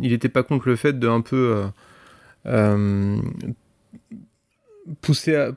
il 0.00 0.12
était 0.12 0.28
pas 0.28 0.44
contre 0.44 0.68
le 0.68 0.76
fait 0.76 0.98
de 0.98 1.08
un 1.08 1.20
peu. 1.20 1.64
Euh, 2.46 3.16
pousser, 5.00 5.50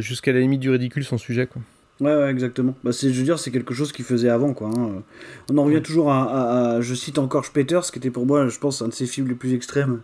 jusqu'à 0.00 0.32
la 0.32 0.40
limite 0.40 0.60
du 0.60 0.70
ridicule 0.70 1.04
son 1.04 1.18
sujet, 1.18 1.46
quoi. 1.46 1.62
Ouais, 2.00 2.14
ouais, 2.16 2.30
exactement. 2.30 2.74
Bah, 2.82 2.92
c'est, 2.92 3.12
je 3.12 3.18
veux 3.18 3.24
dire, 3.24 3.38
c'est 3.38 3.52
quelque 3.52 3.72
chose 3.74 3.92
qu'il 3.92 4.04
faisait 4.04 4.28
avant, 4.28 4.52
quoi. 4.52 4.68
hein. 4.76 5.02
On 5.50 5.58
en 5.58 5.64
revient 5.64 5.80
toujours 5.82 6.10
à, 6.10 6.24
à- 6.24 6.74
à- 6.76 6.80
Je 6.80 6.94
cite 6.94 7.18
encore 7.18 7.44
Peters, 7.52 7.82
qui 7.92 7.98
était 7.98 8.10
pour 8.10 8.26
moi, 8.26 8.48
je 8.48 8.58
pense, 8.58 8.82
un 8.82 8.88
de 8.88 8.92
ses 8.92 9.06
films 9.06 9.28
les 9.28 9.34
plus 9.34 9.54
extrêmes 9.54 10.00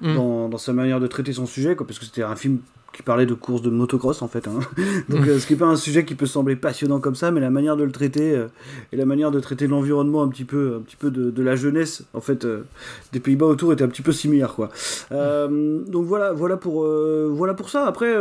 Mm. 0.00 0.14
dans, 0.16 0.48
dans 0.48 0.58
sa 0.58 0.72
manière 0.72 0.98
de 1.00 1.06
traiter 1.06 1.32
son 1.32 1.46
sujet, 1.46 1.76
quoi, 1.76 1.86
parce 1.86 1.98
que 2.00 2.04
c'était 2.04 2.24
un 2.24 2.34
film 2.36 2.58
qui 2.94 3.02
parlait 3.02 3.26
de 3.26 3.34
course 3.34 3.60
de 3.60 3.70
motocross, 3.70 4.22
en 4.22 4.28
fait. 4.28 4.46
hein. 4.46 4.60
Donc, 5.08 5.26
euh, 5.26 5.38
ce 5.38 5.46
qui 5.46 5.54
n'est 5.54 5.58
pas 5.58 5.66
un 5.66 5.76
sujet 5.76 6.04
qui 6.04 6.14
peut 6.14 6.26
sembler 6.26 6.54
passionnant 6.54 7.00
comme 7.00 7.16
ça, 7.16 7.32
mais 7.32 7.40
la 7.40 7.50
manière 7.50 7.76
de 7.76 7.82
le 7.82 7.90
traiter 7.90 8.36
euh, 8.36 8.46
et 8.92 8.96
la 8.96 9.04
manière 9.04 9.32
de 9.32 9.40
traiter 9.40 9.66
l'environnement 9.66 10.22
un 10.22 10.28
petit 10.28 10.44
peu, 10.44 10.76
un 10.78 10.80
petit 10.80 10.96
peu 10.96 11.10
de, 11.10 11.42
la 11.42 11.56
jeunesse, 11.56 12.04
en 12.14 12.20
fait, 12.20 12.44
euh, 12.44 12.64
des 13.12 13.20
Pays-Bas 13.20 13.46
autour 13.46 13.72
était 13.72 13.82
un 13.82 13.88
petit 13.88 14.02
peu 14.02 14.12
similaire, 14.12 14.54
quoi. 14.54 14.70
Donc 15.10 16.06
voilà, 16.06 16.32
voilà 16.32 16.56
pour, 16.56 16.86
voilà 16.86 17.54
pour 17.54 17.68
ça. 17.68 17.86
Après. 17.86 18.14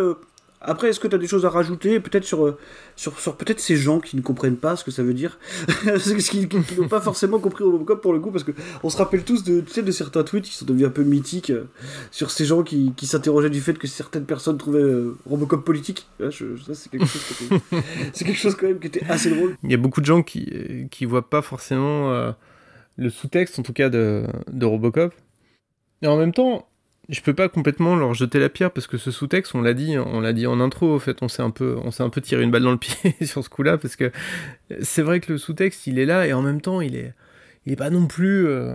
Après, 0.63 0.89
est-ce 0.89 0.99
que 0.99 1.08
tu 1.08 1.15
as 1.15 1.17
des 1.17 1.28
choses 1.28 1.45
à 1.45 1.49
rajouter 1.49 1.99
Peut-être 1.99 2.23
sur, 2.23 2.45
euh, 2.45 2.58
sur, 2.95 3.19
sur 3.19 3.36
peut-être 3.36 3.60
ces 3.60 3.76
gens 3.76 3.99
qui 3.99 4.15
ne 4.15 4.21
comprennent 4.21 4.58
pas 4.58 4.76
ce 4.76 4.84
que 4.84 4.91
ça 4.91 5.04
veut 5.04 5.13
dire? 5.13 5.38
Ce 5.67 6.13
qui, 6.30 6.47
n'ont 6.80 6.88
pas 6.88 7.02
forcément 7.02 7.39
compris 7.39 7.63
Robocop 7.63 8.02
pour 8.02 8.13
le 8.13 8.19
coup, 8.19 8.32
parce 8.32 8.43
que 8.43 8.52
on 8.84 8.89
se 8.89 8.97
rappelle 8.97 9.23
tous 9.23 9.43
de, 9.43 9.62
de 9.62 9.91
certains 9.91 10.23
tweets 10.23 10.45
qui 10.45 10.56
sont 10.56 10.65
devenus 10.65 10.88
un 10.88 10.91
peu 10.91 11.04
mythiques 11.04 11.49
euh, 11.49 11.65
sur 12.12 12.32
ces 12.32 12.45
gens 12.45 12.63
qui, 12.63 12.93
qui 12.95 13.08
s'interrogeaient 13.08 13.49
du 13.49 13.62
fait 13.62 13.78
que 13.78 13.88
certaines 13.88 14.26
personnes 14.26 14.58
trouvaient 14.58 14.80
euh, 14.80 15.17
Robocop 15.26 15.65
politique. 15.65 16.08
Ça, 16.19 16.28
c'est 16.73 16.89
quelque, 16.89 18.34
chose 18.34 18.56
quand 18.56 18.67
même 18.67 18.80
qui 18.80 18.88
était 18.88 19.06
assez 19.10 19.30
drôle. 19.30 19.56
Il 19.63 19.71
y 19.71 19.76
a 19.76 19.78
beaucoup 19.78 20.02
de 20.02 20.06
gens 20.06 20.23
qui, 20.23 20.88
qui 20.89 21.06
voient 21.06 21.30
pas 21.30 21.41
forcément 21.41 22.34
le 22.97 23.10
sous-texte, 23.10 23.60
en 23.60 23.63
tout 23.63 23.73
cas, 23.73 23.89
de, 23.89 24.26
de 24.52 24.65
Robocop. 24.65 25.13
Et 26.02 26.08
en 26.08 26.17
même 26.17 26.34
temps, 26.34 26.67
je 27.09 27.21
peux 27.21 27.33
pas 27.33 27.49
complètement 27.49 27.95
leur 27.95 28.13
jeter 28.13 28.39
la 28.39 28.49
pierre 28.49 28.71
parce 28.71 28.87
que 28.87 28.97
ce 28.97 29.11
sous-texte, 29.11 29.55
on 29.55 29.61
l'a 29.61 29.73
dit, 29.73 29.97
on 29.97 30.21
l'a 30.21 30.33
dit 30.33 30.47
en 30.47 30.59
intro, 30.59 30.95
au 30.95 30.99
fait, 30.99 31.21
on 31.21 31.27
s'est 31.27 31.41
un 31.41 31.51
peu, 31.51 31.77
on 31.83 31.91
s'est 31.91 32.03
un 32.03 32.09
peu 32.09 32.21
tiré 32.21 32.43
une 32.43 32.51
balle 32.51 32.63
dans 32.63 32.71
le 32.71 32.77
pied 32.77 33.15
sur 33.25 33.43
ce 33.43 33.49
coup-là 33.49 33.77
parce 33.77 33.95
que 33.95 34.11
c'est 34.81 35.01
vrai 35.01 35.19
que 35.19 35.33
le 35.33 35.37
sous-texte, 35.37 35.87
il 35.87 35.99
est 35.99 36.05
là 36.05 36.25
et 36.27 36.33
en 36.33 36.41
même 36.41 36.61
temps, 36.61 36.79
il 36.79 36.95
est, 36.95 37.13
il 37.65 37.73
est 37.73 37.77
pas 37.77 37.89
non 37.89 38.07
plus, 38.07 38.47
euh, 38.47 38.73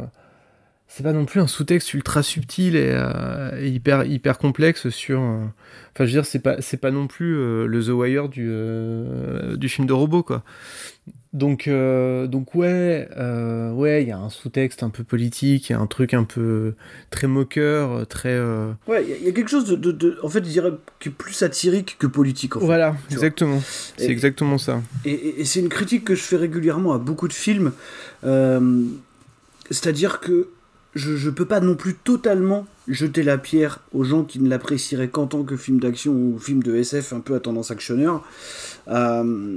c'est 0.88 1.02
pas 1.02 1.12
non 1.12 1.26
plus 1.26 1.40
un 1.40 1.46
sous-texte 1.46 1.92
ultra 1.94 2.22
subtil 2.22 2.74
et, 2.74 2.90
euh, 2.92 3.60
et 3.60 3.68
hyper, 3.68 4.04
hyper 4.04 4.38
complexe 4.38 4.88
sur. 4.88 5.20
euh, 5.20 5.44
Enfin, 5.94 6.04
je 6.04 6.10
veux 6.14 6.20
dire, 6.22 6.26
c'est 6.26 6.38
pas, 6.38 6.60
c'est 6.60 6.76
pas 6.76 6.90
non 6.92 7.06
plus 7.08 7.36
euh, 7.36 7.66
le 7.66 7.82
The 7.84 7.88
Wire 7.88 8.28
du, 8.28 8.48
du 9.56 9.68
film 9.68 9.86
de 9.86 9.92
robot, 9.92 10.22
quoi. 10.22 10.44
Donc, 11.34 11.68
donc 11.68 12.54
ouais, 12.54 13.06
ouais, 13.74 14.02
il 14.02 14.08
y 14.08 14.12
a 14.12 14.18
un 14.18 14.30
sous-texte 14.30 14.82
un 14.82 14.88
peu 14.90 15.02
politique, 15.04 15.68
il 15.68 15.72
y 15.72 15.74
a 15.74 15.78
un 15.80 15.86
truc 15.86 16.14
un 16.14 16.24
peu 16.24 16.74
très 17.10 17.26
moqueur, 17.26 18.06
très. 18.06 18.40
Ouais, 18.86 19.04
il 19.04 19.10
y 19.10 19.12
a- 19.12 19.16
il 19.18 19.24
y, 19.24 19.28
a 19.28 19.32
quelque 19.32 19.50
chose 19.50 19.66
de, 19.66 19.76
de- 19.76 19.92
de- 19.92 20.18
en 20.22 20.28
fait, 20.28 20.42
je 20.44 20.50
dirais, 20.50 20.72
qui 21.00 21.10
est 21.10 21.12
plus 21.12 21.32
satirique 21.34 21.96
que 21.98 22.06
politique. 22.06 22.56
En 22.56 22.60
fait. 22.60 22.66
Voilà, 22.66 22.96
exactement. 23.10 23.60
C'est 23.98 24.08
exactement 24.08 24.56
ça. 24.56 24.80
Et, 25.04 25.10
et- 25.12 25.40
et 25.40 25.44
c'est 25.44 25.60
une 25.60 25.68
critique 25.68 26.04
que 26.04 26.14
je 26.14 26.22
fais 26.22 26.36
régulièrement 26.36 26.94
à 26.94 26.98
beaucoup 26.98 27.28
de 27.28 27.32
films. 27.34 27.72
C'est-à-dire 29.70 30.20
que 30.20 30.48
je, 30.98 31.16
je 31.16 31.30
peux 31.30 31.44
pas 31.46 31.60
non 31.60 31.74
plus 31.74 31.94
totalement 31.94 32.66
jeter 32.88 33.22
la 33.22 33.38
pierre 33.38 33.80
aux 33.92 34.04
gens 34.04 34.24
qui 34.24 34.40
ne 34.40 34.48
l'apprécieraient 34.48 35.08
qu'en 35.08 35.26
tant 35.26 35.42
que 35.44 35.56
film 35.56 35.78
d'action 35.80 36.12
ou 36.12 36.38
film 36.38 36.62
de 36.62 36.74
SF 36.76 37.12
un 37.12 37.20
peu 37.20 37.34
à 37.34 37.40
tendance 37.40 37.70
actionneur. 37.70 38.22
Euh, 38.88 39.56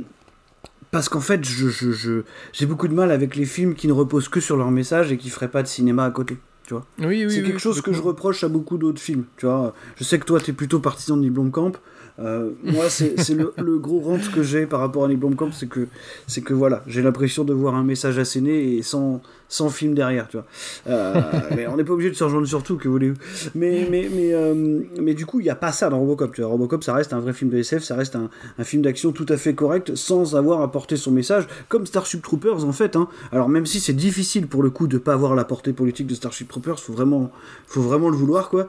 parce 0.91 1.07
qu'en 1.09 1.21
fait, 1.21 1.43
je, 1.45 1.69
je- 1.69 1.91
je- 1.91 2.21
j'ai 2.51 2.65
beaucoup 2.65 2.87
de 2.87 2.93
mal 2.93 3.11
avec 3.11 3.35
les 3.35 3.45
films 3.45 3.75
qui 3.75 3.87
ne 3.87 3.93
reposent 3.93 4.27
que 4.27 4.39
sur 4.41 4.57
leur 4.57 4.71
message 4.71 5.11
et 5.11 5.17
qui 5.17 5.29
feraient 5.29 5.51
pas 5.51 5.63
de 5.63 5.67
cinéma 5.67 6.03
à 6.05 6.11
côté. 6.11 6.37
Tu 6.67 6.73
vois 6.73 6.85
Oui, 6.99 7.05
oui, 7.25 7.25
c'est 7.31 7.41
oui, 7.41 7.47
quelque 7.47 7.59
chose 7.59 7.81
que 7.81 7.93
je 7.93 8.01
reproche 8.01 8.43
à 8.43 8.49
beaucoup 8.49 8.77
d'autres 8.77 9.01
films. 9.01 9.23
Tu 9.37 9.45
vois, 9.45 9.73
je 9.95 10.03
sais 10.03 10.19
que 10.19 10.25
toi, 10.25 10.39
tu 10.39 10.51
es 10.51 10.53
plutôt 10.53 10.79
partisan 10.79 11.15
de 11.15 11.21
Neil 11.21 11.29
Blomkamp. 11.31 11.73
Euh, 12.19 12.51
moi, 12.63 12.89
c'est 12.89 13.15
le, 13.33 13.53
le 13.57 13.79
gros 13.79 13.99
rente 14.01 14.29
que 14.31 14.43
j'ai 14.43 14.65
par 14.65 14.81
rapport 14.81 15.05
à 15.05 15.07
Neil 15.07 15.15
Blomkamp, 15.17 15.51
c'est 15.53 15.67
que, 15.67 15.87
c'est 16.27 16.41
que 16.41 16.53
voilà, 16.53 16.83
j'ai 16.87 17.01
l'impression 17.01 17.45
de 17.45 17.53
voir 17.53 17.73
un 17.75 17.83
message 17.83 18.19
asséné 18.19 18.75
et 18.75 18.83
sans, 18.83 19.21
sans 19.51 19.69
film 19.69 19.93
derrière, 19.93 20.29
tu 20.29 20.37
vois. 20.37 20.45
Euh, 20.87 21.21
mais 21.55 21.67
on 21.67 21.75
n'est 21.75 21.83
pas 21.83 21.91
obligé 21.91 22.09
de 22.09 22.15
se 22.15 22.23
rejoindre 22.23 22.47
sur 22.47 22.63
tout, 22.63 22.77
que 22.77 22.87
voulez-vous. 22.87 23.17
Mais, 23.53 23.85
mais, 23.91 24.09
mais, 24.11 24.33
euh, 24.33 24.79
mais 24.99 25.13
du 25.13 25.25
coup, 25.25 25.41
il 25.41 25.43
n'y 25.43 25.49
a 25.49 25.55
pas 25.55 25.73
ça 25.73 25.89
dans 25.89 25.99
Robocop. 25.99 26.33
Tu 26.33 26.41
vois. 26.41 26.49
Robocop, 26.49 26.83
ça 26.83 26.93
reste 26.93 27.11
un 27.11 27.19
vrai 27.19 27.33
film 27.33 27.51
de 27.51 27.57
SF, 27.57 27.83
ça 27.83 27.95
reste 27.95 28.15
un, 28.15 28.29
film 28.63 28.81
d'action 28.81 29.11
tout 29.11 29.25
à 29.27 29.35
fait 29.35 29.53
correct, 29.53 29.95
sans 29.95 30.37
avoir 30.37 30.61
apporté 30.61 30.95
son 30.95 31.11
message, 31.11 31.47
comme 31.67 31.85
Starship 31.85 32.21
Troopers 32.21 32.63
en 32.63 32.71
fait. 32.71 32.95
Hein. 32.95 33.09
Alors 33.33 33.49
même 33.49 33.65
si 33.65 33.81
c'est 33.81 33.93
difficile 33.93 34.47
pour 34.47 34.63
le 34.63 34.69
coup 34.69 34.87
de 34.87 34.97
pas 34.97 35.13
avoir 35.13 35.35
la 35.35 35.43
portée 35.43 35.73
politique 35.73 36.07
de 36.07 36.15
Starship 36.15 36.47
Troopers, 36.47 36.79
faut 36.79 36.93
vraiment, 36.93 37.29
faut 37.67 37.81
vraiment 37.81 38.09
le 38.09 38.15
vouloir 38.15 38.49
quoi. 38.49 38.67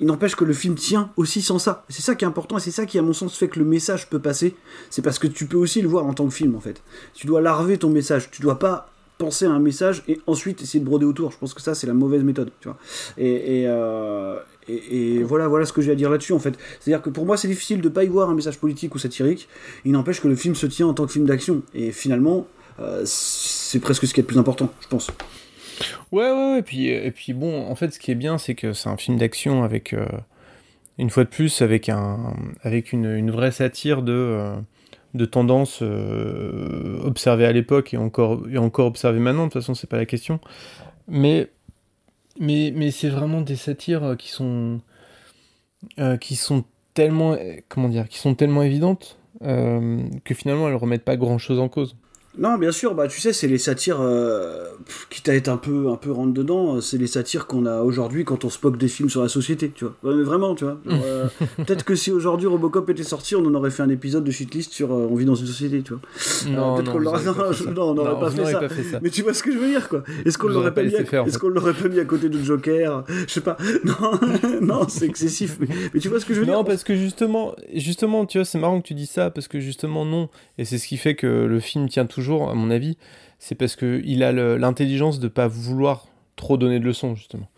Il 0.00 0.06
n'empêche 0.06 0.34
que 0.34 0.44
le 0.44 0.54
film 0.54 0.76
tient 0.76 1.10
aussi 1.16 1.42
sans 1.42 1.58
ça. 1.58 1.84
C'est 1.90 2.00
ça 2.00 2.14
qui 2.14 2.24
est 2.24 2.28
important 2.28 2.56
et 2.56 2.60
c'est 2.60 2.70
ça 2.70 2.86
qui, 2.86 2.98
à 2.98 3.02
mon 3.02 3.12
sens, 3.12 3.36
fait 3.36 3.48
que 3.48 3.58
le 3.58 3.66
message 3.66 4.08
peut 4.08 4.18
passer. 4.18 4.54
C'est 4.88 5.02
parce 5.02 5.18
que 5.18 5.26
tu 5.26 5.44
peux 5.44 5.58
aussi 5.58 5.82
le 5.82 5.88
voir 5.88 6.06
en 6.06 6.14
tant 6.14 6.26
que 6.26 6.32
film, 6.32 6.54
en 6.56 6.60
fait. 6.60 6.82
Tu 7.12 7.26
dois 7.26 7.42
larver 7.42 7.76
ton 7.76 7.90
message. 7.90 8.30
Tu 8.30 8.40
dois 8.40 8.58
pas 8.58 8.89
penser 9.20 9.44
à 9.44 9.50
un 9.50 9.60
message 9.60 10.02
et 10.08 10.18
ensuite 10.26 10.62
essayer 10.62 10.80
de 10.80 10.84
broder 10.84 11.06
autour. 11.06 11.30
Je 11.30 11.38
pense 11.38 11.54
que 11.54 11.60
ça, 11.60 11.74
c'est 11.74 11.86
la 11.86 11.92
mauvaise 11.92 12.24
méthode, 12.24 12.50
tu 12.60 12.68
vois. 12.68 12.78
Et, 13.18 13.64
euh, 13.66 14.38
voilà, 15.24 15.46
voilà 15.46 15.66
ce 15.66 15.72
que 15.72 15.82
j'ai 15.82 15.92
à 15.92 15.94
dire 15.94 16.10
là-dessus, 16.10 16.32
en 16.32 16.38
fait. 16.38 16.54
C'est-à-dire 16.80 17.02
que 17.02 17.10
pour 17.10 17.26
moi, 17.26 17.36
c'est 17.36 17.48
difficile 17.48 17.80
de 17.80 17.88
pas 17.88 18.04
y 18.04 18.08
voir 18.08 18.30
un 18.30 18.34
message 18.34 18.58
politique 18.58 18.94
ou 18.94 18.98
satirique. 18.98 19.48
Il 19.84 19.92
n'empêche 19.92 20.20
que 20.20 20.28
le 20.28 20.36
film 20.36 20.54
se 20.54 20.66
tient 20.66 20.86
en 20.86 20.94
tant 20.94 21.06
que 21.06 21.12
film 21.12 21.26
d'action. 21.26 21.62
Et 21.74 21.92
finalement, 21.92 22.46
euh, 22.80 23.02
c'est 23.04 23.80
presque 23.80 24.06
ce 24.06 24.14
qui 24.14 24.20
est 24.20 24.22
le 24.22 24.28
plus 24.28 24.38
important, 24.38 24.72
je 24.80 24.88
pense. 24.88 25.10
Ouais, 26.12 26.30
ouais, 26.30 26.52
ouais. 26.52 26.58
Et 26.60 26.62
puis, 26.62 26.88
et 26.88 27.10
puis 27.10 27.32
bon, 27.32 27.66
en 27.66 27.74
fait, 27.74 27.92
ce 27.92 27.98
qui 27.98 28.10
est 28.10 28.16
bien, 28.16 28.38
c'est 28.38 28.54
que 28.54 28.72
c'est 28.72 28.88
un 28.88 28.96
film 28.96 29.18
d'action 29.18 29.62
avec, 29.62 29.92
euh, 29.92 30.06
une 30.98 31.10
fois 31.10 31.24
de 31.24 31.28
plus, 31.28 31.62
avec, 31.62 31.88
un, 31.88 32.34
avec 32.62 32.92
une, 32.92 33.30
vraie 33.30 33.52
satire 33.52 34.02
de, 34.02 34.12
euh, 34.12 34.56
de 35.14 35.24
tendances 35.24 35.80
euh, 35.82 37.00
observées 37.02 37.46
à 37.46 37.52
l'époque 37.52 37.94
et 37.94 37.96
encore, 37.96 38.42
et 38.50 38.58
encore 38.58 38.86
observées 38.86 39.18
maintenant. 39.18 39.46
De 39.46 39.52
toute 39.52 39.60
façon, 39.60 39.74
c'est 39.74 39.88
pas 39.88 39.96
la 39.96 40.06
question. 40.06 40.40
Mais, 41.08 41.50
mais, 42.38 42.72
mais 42.74 42.90
c'est 42.90 43.08
vraiment 43.08 43.40
des 43.40 43.56
satires 43.56 44.04
euh, 44.04 44.14
qui 44.14 44.28
sont, 44.28 44.80
euh, 45.98 46.16
qui 46.16 46.36
sont 46.36 46.64
tellement, 46.94 47.32
euh, 47.32 47.56
comment 47.68 47.88
dire, 47.88 48.08
qui 48.08 48.18
sont 48.18 48.34
tellement 48.34 48.62
évidentes 48.62 49.16
que 49.42 50.34
finalement, 50.34 50.68
elles 50.68 50.74
remettent 50.74 51.04
pas 51.04 51.16
grand-chose 51.16 51.60
en 51.60 51.70
cause. 51.70 51.96
Non, 52.38 52.58
bien 52.58 52.70
sûr, 52.70 52.94
bah 52.94 53.08
tu 53.08 53.20
sais, 53.20 53.32
c'est 53.32 53.48
les 53.48 53.58
satires, 53.58 53.98
euh, 54.00 54.64
à 55.26 55.34
être 55.34 55.48
un 55.48 55.56
peu, 55.56 55.88
un 55.88 55.96
peu 55.96 56.12
rentre 56.12 56.32
dedans, 56.32 56.76
euh, 56.76 56.80
c'est 56.80 56.96
les 56.96 57.08
satires 57.08 57.46
qu'on 57.48 57.66
a 57.66 57.80
aujourd'hui 57.82 58.24
quand 58.24 58.44
on 58.44 58.50
se 58.50 58.58
moque 58.62 58.78
des 58.78 58.86
films 58.86 59.10
sur 59.10 59.20
la 59.20 59.28
société, 59.28 59.70
tu 59.74 59.84
vois. 59.84 59.94
Ouais, 60.04 60.16
mais 60.16 60.22
vraiment, 60.22 60.54
tu 60.54 60.64
vois. 60.64 60.78
Euh, 61.10 61.26
Peut-être 61.56 61.84
que 61.84 61.94
si 61.94 62.12
aujourd'hui 62.12 62.46
Robocop 62.46 62.88
était 62.90 63.02
sorti, 63.02 63.34
on 63.34 63.44
en 63.44 63.54
aurait 63.54 63.70
fait 63.70 63.82
un 63.82 63.88
épisode 63.88 64.22
de 64.22 64.30
shitlist 64.30 64.72
sur 64.72 64.92
euh, 64.92 65.08
On 65.10 65.14
vit 65.16 65.24
dans 65.24 65.34
une 65.34 65.46
société, 65.46 65.82
tu 65.82 65.94
vois. 65.94 66.02
Non, 66.50 66.74
peut-être 66.76 66.86
non, 66.86 66.92
qu'on 66.92 66.98
l'aurait 66.98 67.24
non, 67.24 67.32
non, 67.74 67.82
on 67.90 67.94
n'aurait 67.94 68.12
Non, 68.12 68.20
pas, 68.20 68.30
fait 68.30 68.44
ça. 68.44 68.58
pas 68.60 68.68
fait 68.68 68.82
ça. 68.84 68.98
Mais 69.02 69.10
tu 69.10 69.22
vois 69.22 69.34
ce 69.34 69.42
que 69.42 69.50
je 69.52 69.58
veux 69.58 69.68
dire, 69.68 69.88
quoi. 69.88 70.02
Est-ce 70.24 70.36
qu'on 70.38 70.48
l'aurait 70.48 70.72
pas, 70.74 70.82
mis 70.82 70.94
à... 70.94 71.04
faire, 71.04 71.26
Est-ce 71.26 71.38
qu'on 71.38 71.48
l'aurait 71.48 71.72
pas 71.74 71.88
mis 71.88 71.98
à 71.98 72.04
côté 72.04 72.28
de 72.28 72.38
Joker? 72.42 73.04
Je 73.26 73.32
sais 73.32 73.40
pas. 73.40 73.56
Non, 73.84 74.20
non, 74.60 74.88
c'est 74.88 75.06
excessif. 75.06 75.56
Mais, 75.60 75.68
mais 75.94 76.00
tu 76.00 76.08
vois 76.08 76.20
ce 76.20 76.26
que 76.26 76.34
je 76.34 76.40
veux 76.40 76.46
Non, 76.46 76.58
dire? 76.62 76.64
parce 76.64 76.84
que 76.84 76.94
justement, 76.94 77.54
justement, 77.74 78.26
tu 78.26 78.38
vois, 78.38 78.44
c'est 78.44 78.58
marrant 78.58 78.80
que 78.80 78.86
tu 78.86 78.94
dis 78.94 79.06
ça, 79.06 79.30
parce 79.30 79.48
que 79.48 79.58
justement, 79.58 80.04
non. 80.04 80.28
Et 80.58 80.64
c'est 80.64 80.78
ce 80.78 80.86
qui 80.86 80.96
fait 80.96 81.14
que 81.14 81.26
le 81.26 81.60
film 81.60 81.88
tient 81.88 82.06
toujours, 82.06 82.19
à 82.48 82.54
mon 82.54 82.70
avis. 82.70 82.96
C'est 83.38 83.54
parce 83.54 83.76
qu'il 83.76 84.22
a 84.22 84.32
l'intelligence 84.32 85.18
de 85.18 85.28
pas 85.28 85.48
vouloir 85.48 86.06
trop 86.36 86.56
donner 86.56 86.78
de 86.78 86.84
leçons, 86.84 87.14
justement. 87.14 87.48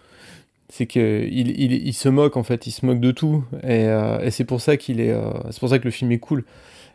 C'est 0.68 0.86
qu'il 0.86 1.50
il, 1.60 1.92
se 1.92 2.08
moque, 2.08 2.36
en 2.36 2.44
fait, 2.44 2.66
il 2.66 2.70
se 2.70 2.86
moque 2.86 3.00
de 3.00 3.10
tout. 3.10 3.44
Et, 3.62 3.86
euh, 3.86 4.30
c'est 4.30 4.44
pour 4.44 4.60
ça 4.60 4.76
qu'il 4.76 5.00
est, 5.00 5.10
euh, 5.10 5.30
c'est 5.50 5.60
pour 5.60 5.68
ça 5.68 5.78
que 5.78 5.84
le 5.84 5.90
film 5.90 6.12
est 6.12 6.18
cool. 6.18 6.44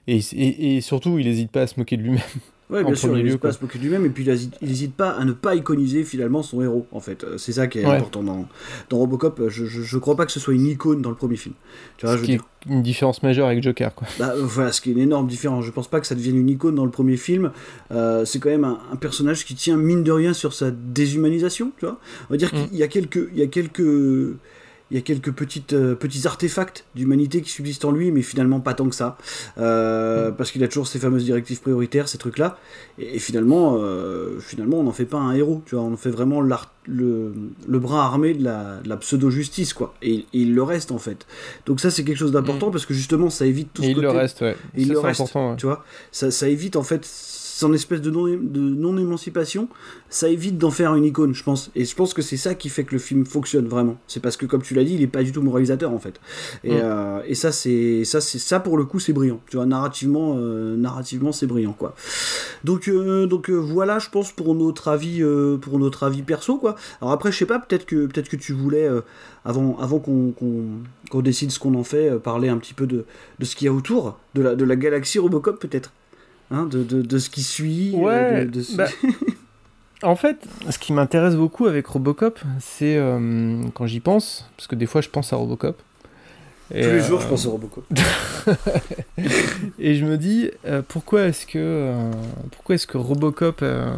Et, 0.08 0.20
et 0.34 0.82
surtout, 0.82 1.20
il 1.20 1.28
n'hésite 1.28 1.52
pas 1.52 1.62
à 1.62 1.68
se 1.68 1.80
moquer 1.80 1.98
de 1.98 2.02
lui-même. 2.02 2.22
En 2.70 2.84
bien 2.84 2.96
sûr, 2.96 3.18
il 3.18 3.32
se 3.32 3.38
moquer 3.62 3.78
de 3.80 3.84
lui-même, 3.84 4.06
et 4.06 4.10
puis 4.10 4.24
il 4.26 4.30
hésite- 4.30 4.56
il 4.62 4.68
n'hésite 4.68 4.94
pas 4.94 5.12
à 5.12 5.24
ne 5.24 5.32
pas 5.32 5.56
iconiser 5.56 6.04
finalement 6.04 6.44
son 6.44 6.62
héros, 6.62 6.86
en 6.92 7.00
fait. 7.00 7.24
Euh, 7.24 7.38
C'est 7.38 7.54
ça 7.54 7.68
qui 7.68 7.80
est 7.80 7.86
Ouais. 7.86 7.96
important 7.96 8.24
dans, 8.24 8.46
dans 8.90 8.98
Robocop. 8.98 9.42
Je, 9.48 9.66
je, 9.66 9.82
je 9.84 9.98
crois 9.98 10.18
pas 10.18 10.26
que 10.26 10.34
ce 10.34 10.40
soit 10.42 10.54
une 10.54 10.66
icône 10.68 11.02
dans 11.02 11.10
le 11.10 11.16
premier 11.16 11.38
film. 11.38 11.56
Tu 11.96 12.06
vois, 12.06 12.14
Ce 12.14 12.18
je 12.18 12.22
veux 12.22 12.26
qui 12.26 12.34
est 12.34 12.38
dire. 12.38 12.46
une 12.70 12.82
différence 12.84 13.24
majeure 13.24 13.48
avec 13.48 13.64
Joker, 13.64 13.96
quoi. 13.96 14.06
Bah, 14.20 14.34
euh, 14.36 14.42
voilà, 14.44 14.74
ce 14.74 14.82
qui 14.82 14.90
est 14.90 14.94
une 14.94 15.00
énorme 15.00 15.28
différence. 15.28 15.64
Je 15.64 15.72
pense 15.72 15.88
pas 15.88 16.02
que 16.02 16.08
ça 16.08 16.16
devienne 16.16 16.36
une 16.36 16.50
icône 16.50 16.76
dans 16.76 16.84
le 16.84 16.92
premier 16.92 17.16
film. 17.16 17.52
Euh, 17.92 18.26
c'est 18.26 18.40
quand 18.40 18.50
même 18.50 18.66
un, 18.66 18.80
un 18.92 18.96
personnage 18.98 19.46
qui 19.46 19.56
tient 19.56 19.78
mine 19.78 20.04
de 20.04 20.12
rien 20.12 20.34
sur 20.34 20.52
sa 20.52 20.70
déshumanisation, 20.70 21.72
tu 21.80 21.86
vois. 21.86 22.00
On 22.30 22.34
va 22.34 22.38
dire 22.38 22.54
Mm. 22.54 22.68
qu'il 22.68 22.78
y 22.78 22.84
a 22.84 22.88
quelques, 22.90 23.30
il 23.32 23.40
y 23.40 23.44
a 23.44 23.48
quelques, 23.48 23.82
il 24.90 24.96
y 24.96 24.98
a 24.98 25.02
quelques 25.02 25.32
petites, 25.32 25.74
euh, 25.74 25.96
petits 25.96 26.26
artefacts 26.28 26.86
d'humanité 26.96 27.42
qui 27.42 27.50
subsistent 27.50 27.86
en 27.86 27.92
lui, 27.92 28.12
mais 28.12 28.22
finalement 28.22 28.60
pas 28.62 28.74
tant 28.74 28.88
que 28.88 28.96
ça. 28.96 29.18
Euh, 29.58 30.32
parce 30.32 30.52
qu'il 30.52 30.64
a 30.64 30.68
toujours 30.68 30.88
ces 30.88 31.00
fameuses 31.00 31.26
directives 31.26 31.60
prioritaires, 31.62 32.08
ces 32.08 32.18
trucs-là. 32.18 32.58
Et, 32.98 33.16
et 33.16 33.20
finalement, 33.20 33.78
euh, 33.80 34.40
finalement, 34.40 34.80
on 34.80 34.84
n'en 34.84 34.92
fait 34.94 35.06
pas 35.06 35.18
un 35.18 35.34
héros. 35.34 35.62
Tu 35.66 35.76
vois, 35.76 35.84
on 35.84 35.94
en 35.94 35.98
fait 35.98 36.10
vraiment 36.10 36.42
le, 36.42 37.34
le 37.68 37.80
bras 37.80 38.06
armé 38.06 38.34
de 38.34 38.44
la, 38.44 38.80
la 38.86 38.98
pseudo-justice, 38.98 39.74
quoi. 39.74 39.94
Et, 40.02 40.16
et 40.16 40.26
il 40.34 40.56
le 40.56 40.64
reste, 40.64 40.92
en 40.92 41.00
fait. 41.00 41.26
Donc 41.66 41.82
ça, 41.82 41.92
c'est 41.92 42.04
quelque 42.06 42.18
chose 42.18 42.32
d'important 42.32 42.72
parce 42.72 42.86
que 42.86 42.94
justement, 42.94 43.30
ça 43.30 43.46
évite 43.46 43.74
tout 43.74 43.82
Et 43.82 43.88
ce 43.88 43.90
il 43.92 43.96
côté... 43.96 44.08
le 44.08 44.14
reste, 44.14 44.42
ouais. 44.42 44.56
Et 44.76 44.82
il 44.84 44.88
Ça, 44.88 44.94
le 44.94 45.00
reste, 45.00 45.20
important, 45.22 45.50
ouais. 45.52 45.58
tu 45.58 45.66
vois. 45.66 45.84
Ça, 46.12 46.32
ça 46.32 46.48
évite, 46.48 46.78
en 46.78 46.84
fait, 46.84 47.06
son 47.60 47.74
espèce 47.74 48.02
de 48.02 48.12
non- 48.12 48.28
de 48.28 48.60
non-émancipation, 48.60 49.68
ça 50.10 50.30
évite 50.30 50.58
d'en 50.58 50.70
faire 50.72 50.94
une 50.96 51.06
icône, 51.06 51.34
je 51.34 51.44
pense. 51.44 51.72
Et 51.76 51.86
je 51.86 51.96
pense 51.96 52.14
que 52.14 52.22
c'est 52.22 52.38
ça 52.38 52.54
qui 52.56 52.70
fait 52.70 52.84
que 52.84 52.94
le 52.94 53.00
film 53.00 53.26
fonctionne 53.26 53.68
vraiment. 53.68 53.98
C'est 54.08 54.20
parce 54.22 54.38
que, 54.38 54.46
comme 54.46 54.62
tu 54.62 54.74
l'as 54.76 54.84
dit, 54.84 54.94
il 54.94 55.02
est 55.02 55.08
pas 55.08 55.24
du 55.24 55.32
tout 55.32 55.42
moralisateur, 55.42 55.92
en 55.92 56.00
fait. 56.00 56.20
Et, 56.64 56.76
Mm. 56.76 56.80
euh, 56.84 57.22
et 57.28 57.36
ça, 57.36 57.52
c'est 57.52 58.04
ça, 58.06 58.22
c'est 58.22 58.38
ça 58.40 58.60
pour 58.60 58.78
le 58.78 58.86
coup, 58.86 59.00
c'est 59.00 59.14
brillant. 59.14 59.40
Tu 59.50 59.58
vois, 59.58 59.66
narrativement, 59.66 60.36
euh, 60.38 60.76
narrativement, 60.78 61.32
c'est 61.32 61.48
brillant, 61.48 61.74
quoi. 61.74 61.96
Donc, 62.64 62.88
euh, 62.88 63.26
donc 63.26 63.50
voilà, 63.50 63.98
je 64.00 64.10
pense 64.10 64.32
pour 64.32 64.54
notre 64.54 64.88
avis, 64.88 65.24
pour 65.62 65.80
notre 65.80 66.04
avis 66.04 66.22
perso, 66.22 66.58
quoi. 66.58 66.76
Alors 67.02 67.12
après, 67.12 67.32
je 67.32 67.38
sais 67.38 67.46
pas, 67.46 67.60
peut-être 67.60 67.86
que 67.86 68.06
peut-être 68.06 68.30
que 68.30 68.36
tu 68.36 68.54
voulais, 68.54 68.88
avant, 69.46 69.78
avant 69.80 70.00
qu'on 70.00 71.22
décide 71.22 71.52
ce 71.52 71.60
qu'on 71.60 71.74
en 71.76 71.84
fait, 71.84 72.18
parler 72.20 72.50
un 72.50 72.58
petit 72.58 72.74
peu 72.74 72.86
de, 72.86 73.06
de 73.40 73.46
ce 73.46 73.56
qu'il 73.56 73.66
y 73.66 73.70
a 73.70 73.74
autour, 73.74 74.20
de 74.36 74.42
la, 74.44 74.56
de 74.56 74.64
la 74.64 74.76
galaxie 74.76 75.20
Robocop, 75.20 75.60
peut-être. 75.60 75.92
Hein, 76.52 76.66
de, 76.66 76.84
de, 76.84 77.02
de 77.02 77.18
ce 77.18 77.30
qui 77.30 77.44
suit. 77.44 77.94
euh, 77.96 78.00
Ouais, 78.00 78.46
de- 78.46 78.50
de 78.52 78.62
ce- 78.62 78.76
bah, 78.78 78.88
En 80.04 80.16
fait, 80.16 80.38
ce 80.70 80.78
qui 80.78 80.94
m'intéresse 80.94 81.36
beaucoup 81.36 81.66
avec 81.66 81.88
Robocop, 81.88 82.40
c'est 82.60 82.98
euh, 82.98 83.64
quand 83.74 83.88
j'y 83.88 84.00
pense, 84.00 84.48
parce 84.56 84.68
que 84.68 84.76
des 84.76 84.86
fois 84.86 85.02
je 85.02 85.10
pense 85.10 85.34
à 85.34 85.38
Robocop. 85.38 85.82
Et, 86.74 86.82
Tous 86.84 86.90
les 86.92 87.00
jours, 87.02 87.20
euh, 87.20 87.24
je 87.24 87.28
pense 87.28 87.46
à 87.46 87.50
Robocop. 87.50 87.84
et 89.80 89.96
je 89.96 90.06
me 90.06 90.18
dis, 90.18 90.52
euh, 90.66 90.82
pourquoi 90.88 91.24
est-ce 91.24 91.46
que, 91.48 91.58
euh, 91.58 92.12
pourquoi 92.52 92.76
est-ce 92.76 92.86
que 92.88 92.98
Robocop 92.98 93.60
euh, 93.62 93.90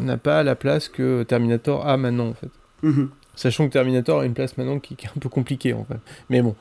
n'a 0.00 0.16
pas 0.16 0.42
la 0.42 0.54
place 0.54 0.88
que 0.88 1.22
Terminator 1.24 1.86
a 1.86 1.96
maintenant, 1.96 2.28
en 2.28 2.34
fait? 2.34 2.50
Mhm. 2.82 3.10
Sachant 3.40 3.66
que 3.66 3.72
Terminator 3.72 4.20
a 4.20 4.26
une 4.26 4.34
place 4.34 4.58
maintenant 4.58 4.78
qui, 4.78 4.96
qui 4.96 5.06
est 5.06 5.08
un 5.08 5.18
peu 5.18 5.30
compliquée, 5.30 5.72
en 5.72 5.84
fait. 5.84 5.96
Mais 6.28 6.42
bon. 6.42 6.54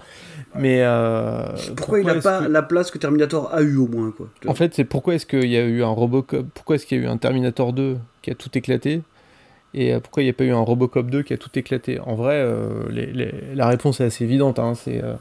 Mais 0.55 0.81
euh, 0.81 1.43
Pourquoi, 1.75 1.99
il 1.99 2.05
n'a 2.05 2.15
pas 2.15 2.39
que- 2.43 2.47
la 2.49 2.61
place 2.61 2.89
que 2.89 2.97
Terminator 2.97 3.53
a 3.53 3.61
eu 3.61 3.75
au 3.75 3.87
moins, 3.87 4.11
quoi. 4.11 4.29
En 4.47 4.53
fait, 4.55 4.73
c'est 4.73 4.85
pourquoi 4.85 5.15
est-ce 5.15 5.25
qu'il 5.25 5.49
y 5.49 5.57
a 5.57 5.63
eu 5.65 5.83
un 5.83 5.89
Robocop 5.89 6.45
Pourquoi 6.53 6.75
est-ce 6.77 6.85
qu'il 6.85 6.97
y 6.97 7.01
a 7.01 7.03
eu 7.03 7.07
un 7.07 7.17
Terminator 7.17 7.73
2 7.73 7.97
qui 8.21 8.31
a 8.31 8.35
tout 8.35 8.49
éclaté 8.57 9.01
Et 9.73 9.93
euh, 9.93 9.99
pourquoi 9.99 10.23
il 10.23 10.27
n'y 10.27 10.31
a 10.31 10.33
pas 10.33 10.45
eu 10.45 10.51
un 10.51 10.59
Robocop 10.61 11.09
2 11.09 11.21
qui 11.21 11.33
a 11.33 11.37
tout 11.37 11.49
éclaté? 11.59 11.99
En 11.99 12.15
vrai, 12.15 12.35
euh, 12.35 12.83
les- 12.89 13.07
les- 13.07 13.33
la 13.55 13.67
réponse 13.67 13.99
est 13.99 14.05
assez 14.05 14.23
évidente. 14.23 14.57
hein, 14.57 14.73
c'est 14.73 15.03
euh, 15.03 15.15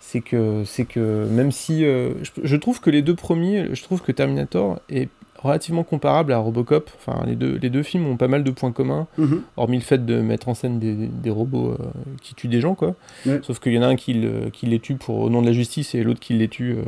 c'est 0.00 0.20
que, 0.20 1.26
même 1.30 1.50
si 1.52 1.82
je, 1.82 2.12
je 2.42 2.56
trouve 2.56 2.80
que 2.80 2.90
les 2.90 3.02
deux 3.02 3.14
premiers, 3.14 3.74
je 3.74 3.82
trouve 3.82 4.02
que 4.02 4.12
Terminator 4.12 4.80
est 4.90 5.08
relativement 5.42 5.84
comparable 5.84 6.32
à 6.32 6.38
Robocop. 6.38 6.90
Enfin, 6.98 7.24
les 7.26 7.34
deux, 7.36 7.56
les 7.60 7.70
deux 7.70 7.82
films 7.82 8.06
ont 8.06 8.16
pas 8.16 8.28
mal 8.28 8.44
de 8.44 8.50
points 8.50 8.72
communs, 8.72 9.06
Mhm. 9.18 9.42
hormis 9.56 9.78
le 9.78 9.82
fait 9.82 10.04
de 10.04 10.20
mettre 10.20 10.48
en 10.48 10.54
scène 10.54 10.78
des, 10.78 10.94
des 10.94 11.30
robots 11.30 11.70
euh, 11.72 11.90
qui 12.22 12.34
tuent 12.34 12.48
des 12.48 12.60
gens, 12.60 12.74
quoi. 12.74 12.94
Ouais. 13.26 13.40
Sauf 13.42 13.58
qu'il 13.58 13.72
y 13.72 13.78
en 13.78 13.82
a 13.82 13.86
un 13.86 13.96
qui, 13.96 14.12
le- 14.14 14.50
qui 14.50 14.66
les 14.66 14.80
tue 14.80 14.96
pour, 14.96 15.18
au 15.20 15.30
nom 15.30 15.40
de 15.42 15.46
la 15.46 15.52
justice 15.52 15.94
et 15.94 16.02
l'autre 16.02 16.20
qui 16.20 16.34
les 16.34 16.48
tue 16.48 16.72
euh, 16.72 16.82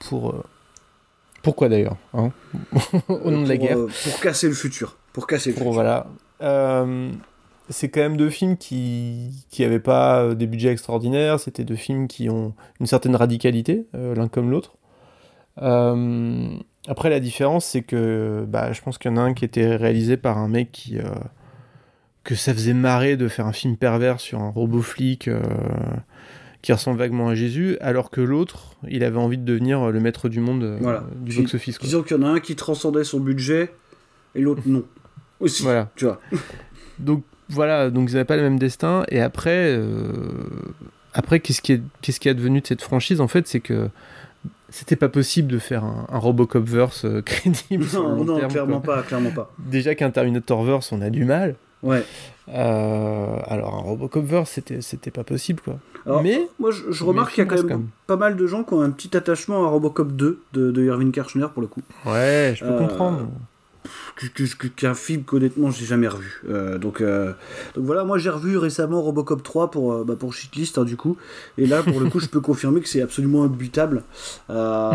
pour. 0.00 0.30
euh, 0.30 0.42
pourquoi 1.42 1.68
d'ailleurs 1.68 1.96
hein 2.14 2.30
Au 3.08 3.30
nom 3.30 3.42
de 3.42 3.48
la 3.48 3.56
guerre. 3.56 3.78
pour 3.78 4.20
casser 4.20 4.48
le 4.48 4.54
futur. 4.54 4.96
Pour 5.12 5.26
casser 5.26 5.50
le 5.50 5.54
Pour, 5.54 5.72
futur. 5.72 5.72
voilà. 5.74 6.06
C'est 7.70 7.90
quand 7.90 8.00
même 8.00 8.16
deux 8.16 8.30
films 8.30 8.56
qui 8.56 9.44
qui 9.50 9.62
avaient 9.62 9.78
pas 9.80 10.34
des 10.34 10.46
budgets 10.46 10.70
extraordinaires. 10.72 11.38
C'était 11.38 11.64
deux 11.64 11.76
films 11.76 12.08
qui 12.08 12.28
ont 12.30 12.54
une 12.80 12.86
certaine 12.86 13.14
radicalité, 13.14 13.86
l'un 13.92 14.28
comme 14.28 14.50
l'autre. 14.50 14.74
Euh, 15.60 16.50
après, 16.88 17.10
la 17.10 17.20
différence, 17.20 17.64
c'est 17.66 17.82
que 17.82 18.44
bah, 18.48 18.72
je 18.72 18.80
pense 18.82 18.98
qu'il 18.98 19.10
y 19.10 19.14
en 19.14 19.16
a 19.18 19.20
un 19.20 19.34
qui 19.34 19.44
était 19.44 19.76
réalisé 19.76 20.16
par 20.16 20.38
un 20.38 20.48
mec 20.48 20.72
qui. 20.72 20.98
euh, 20.98 21.04
que 22.24 22.34
ça 22.34 22.52
faisait 22.52 22.74
marrer 22.74 23.16
de 23.16 23.26
faire 23.26 23.46
un 23.46 23.52
film 23.54 23.76
pervers 23.78 24.20
sur 24.20 24.40
un 24.40 24.50
robot 24.50 24.82
flic 24.82 25.28
euh, 25.28 25.40
qui 26.60 26.72
ressemble 26.74 26.98
vaguement 26.98 27.28
à 27.28 27.34
Jésus, 27.34 27.78
alors 27.80 28.10
que 28.10 28.20
l'autre, 28.20 28.76
il 28.86 29.02
avait 29.02 29.16
envie 29.16 29.38
de 29.38 29.44
devenir 29.44 29.90
le 29.90 29.98
maître 30.00 30.28
du 30.28 30.40
monde 30.40 30.62
euh, 30.62 30.76
Voilà. 30.80 31.04
du 31.22 31.34
box-office. 31.36 31.78
Disons 31.78 32.02
qu'il 32.02 32.16
y 32.18 32.20
en 32.20 32.24
a 32.24 32.28
un 32.28 32.40
qui 32.40 32.54
transcendait 32.54 33.04
son 33.04 33.20
budget 33.20 33.72
et 34.34 34.40
l'autre 34.42 34.60
non. 34.66 34.84
Aussi. 35.40 35.62
Voilà. 35.62 35.90
Tu 35.96 36.04
vois. 36.04 36.20
Donc 36.98 37.22
voilà, 37.48 37.88
donc 37.88 38.10
ils 38.10 38.12
n'avaient 38.12 38.26
pas 38.26 38.36
le 38.36 38.42
même 38.42 38.58
destin. 38.58 39.04
Et 39.08 39.20
après, 39.22 39.68
euh, 39.74 40.28
après 41.14 41.40
qu'est-ce 41.40 41.62
qui 41.62 41.72
est, 41.72 41.80
qu'est-ce 42.02 42.20
qui 42.20 42.28
est 42.28 42.32
advenu 42.32 42.60
de 42.60 42.66
cette 42.66 42.82
franchise? 42.82 43.22
En 43.22 43.28
fait, 43.28 43.46
c'est 43.46 43.60
que 43.60 43.88
c'était 44.70 44.96
pas 44.96 45.08
possible 45.08 45.48
de 45.48 45.58
faire 45.58 45.84
un, 45.84 46.06
un 46.10 46.18
Robocop 46.18 46.64
verse 46.64 47.04
euh, 47.04 47.22
crédible. 47.24 47.86
Non, 47.94 48.24
non, 48.24 48.36
terme, 48.38 48.50
clairement 48.50 48.80
quoi. 48.80 48.96
pas, 48.96 49.02
clairement 49.02 49.30
pas. 49.30 49.50
Déjà 49.58 49.94
qu'un 49.94 50.10
Terminator 50.10 50.62
verse, 50.64 50.92
on 50.92 51.00
a 51.02 51.10
du 51.10 51.24
mal. 51.24 51.56
Ouais. 51.82 52.04
Euh, 52.48 53.36
alors 53.46 53.74
un 53.74 53.82
Robocop 53.82 54.24
verse, 54.24 54.50
c'était, 54.50 54.80
c'était 54.80 55.10
pas 55.10 55.22
possible 55.24 55.60
quoi. 55.60 55.78
Alors, 56.06 56.22
Mais 56.22 56.40
moi, 56.58 56.70
je, 56.70 57.04
remarque 57.04 57.34
qu'il 57.34 57.44
y 57.44 57.46
a 57.46 57.50
quand 57.50 57.62
même, 57.64 57.88
pas 58.06 58.16
mal 58.16 58.36
de 58.36 58.46
gens 58.46 58.64
qui 58.64 58.74
ont 58.74 58.80
un 58.80 58.90
petit 58.90 59.16
attachement 59.16 59.64
à 59.64 59.68
Robocop 59.68 60.12
2 60.12 60.40
de, 60.54 60.70
de 60.70 60.84
Irving 60.84 61.12
Kirchner 61.12 61.46
pour 61.52 61.60
le 61.62 61.68
coup. 61.68 61.82
Ouais, 62.06 62.54
je 62.56 62.64
peux 62.64 62.70
Euh, 62.70 62.78
comprendre. 62.78 63.28
Qu'un 64.76 64.94
film 64.94 65.22
qu'honnêtement 65.24 65.70
j'ai 65.70 65.86
jamais 65.86 66.08
revu. 66.08 66.42
Euh, 66.48 66.78
donc, 66.78 67.00
euh, 67.00 67.32
donc 67.74 67.84
voilà, 67.84 68.04
moi 68.04 68.18
j'ai 68.18 68.30
revu 68.30 68.56
récemment 68.56 69.02
Robocop 69.02 69.42
3 69.42 69.70
pour, 69.70 69.92
euh, 69.92 70.04
bah, 70.04 70.16
pour 70.18 70.34
Shitlist 70.34 70.78
hein, 70.78 70.84
du 70.84 70.96
coup. 70.96 71.16
Et 71.56 71.66
là 71.66 71.82
pour 71.82 72.00
le 72.00 72.08
coup 72.08 72.20
je 72.20 72.26
peux 72.26 72.40
confirmer 72.48 72.80
que 72.80 72.88
c'est 72.88 73.02
absolument 73.02 73.44
imbutable. 73.44 74.02
Euh, 74.50 74.92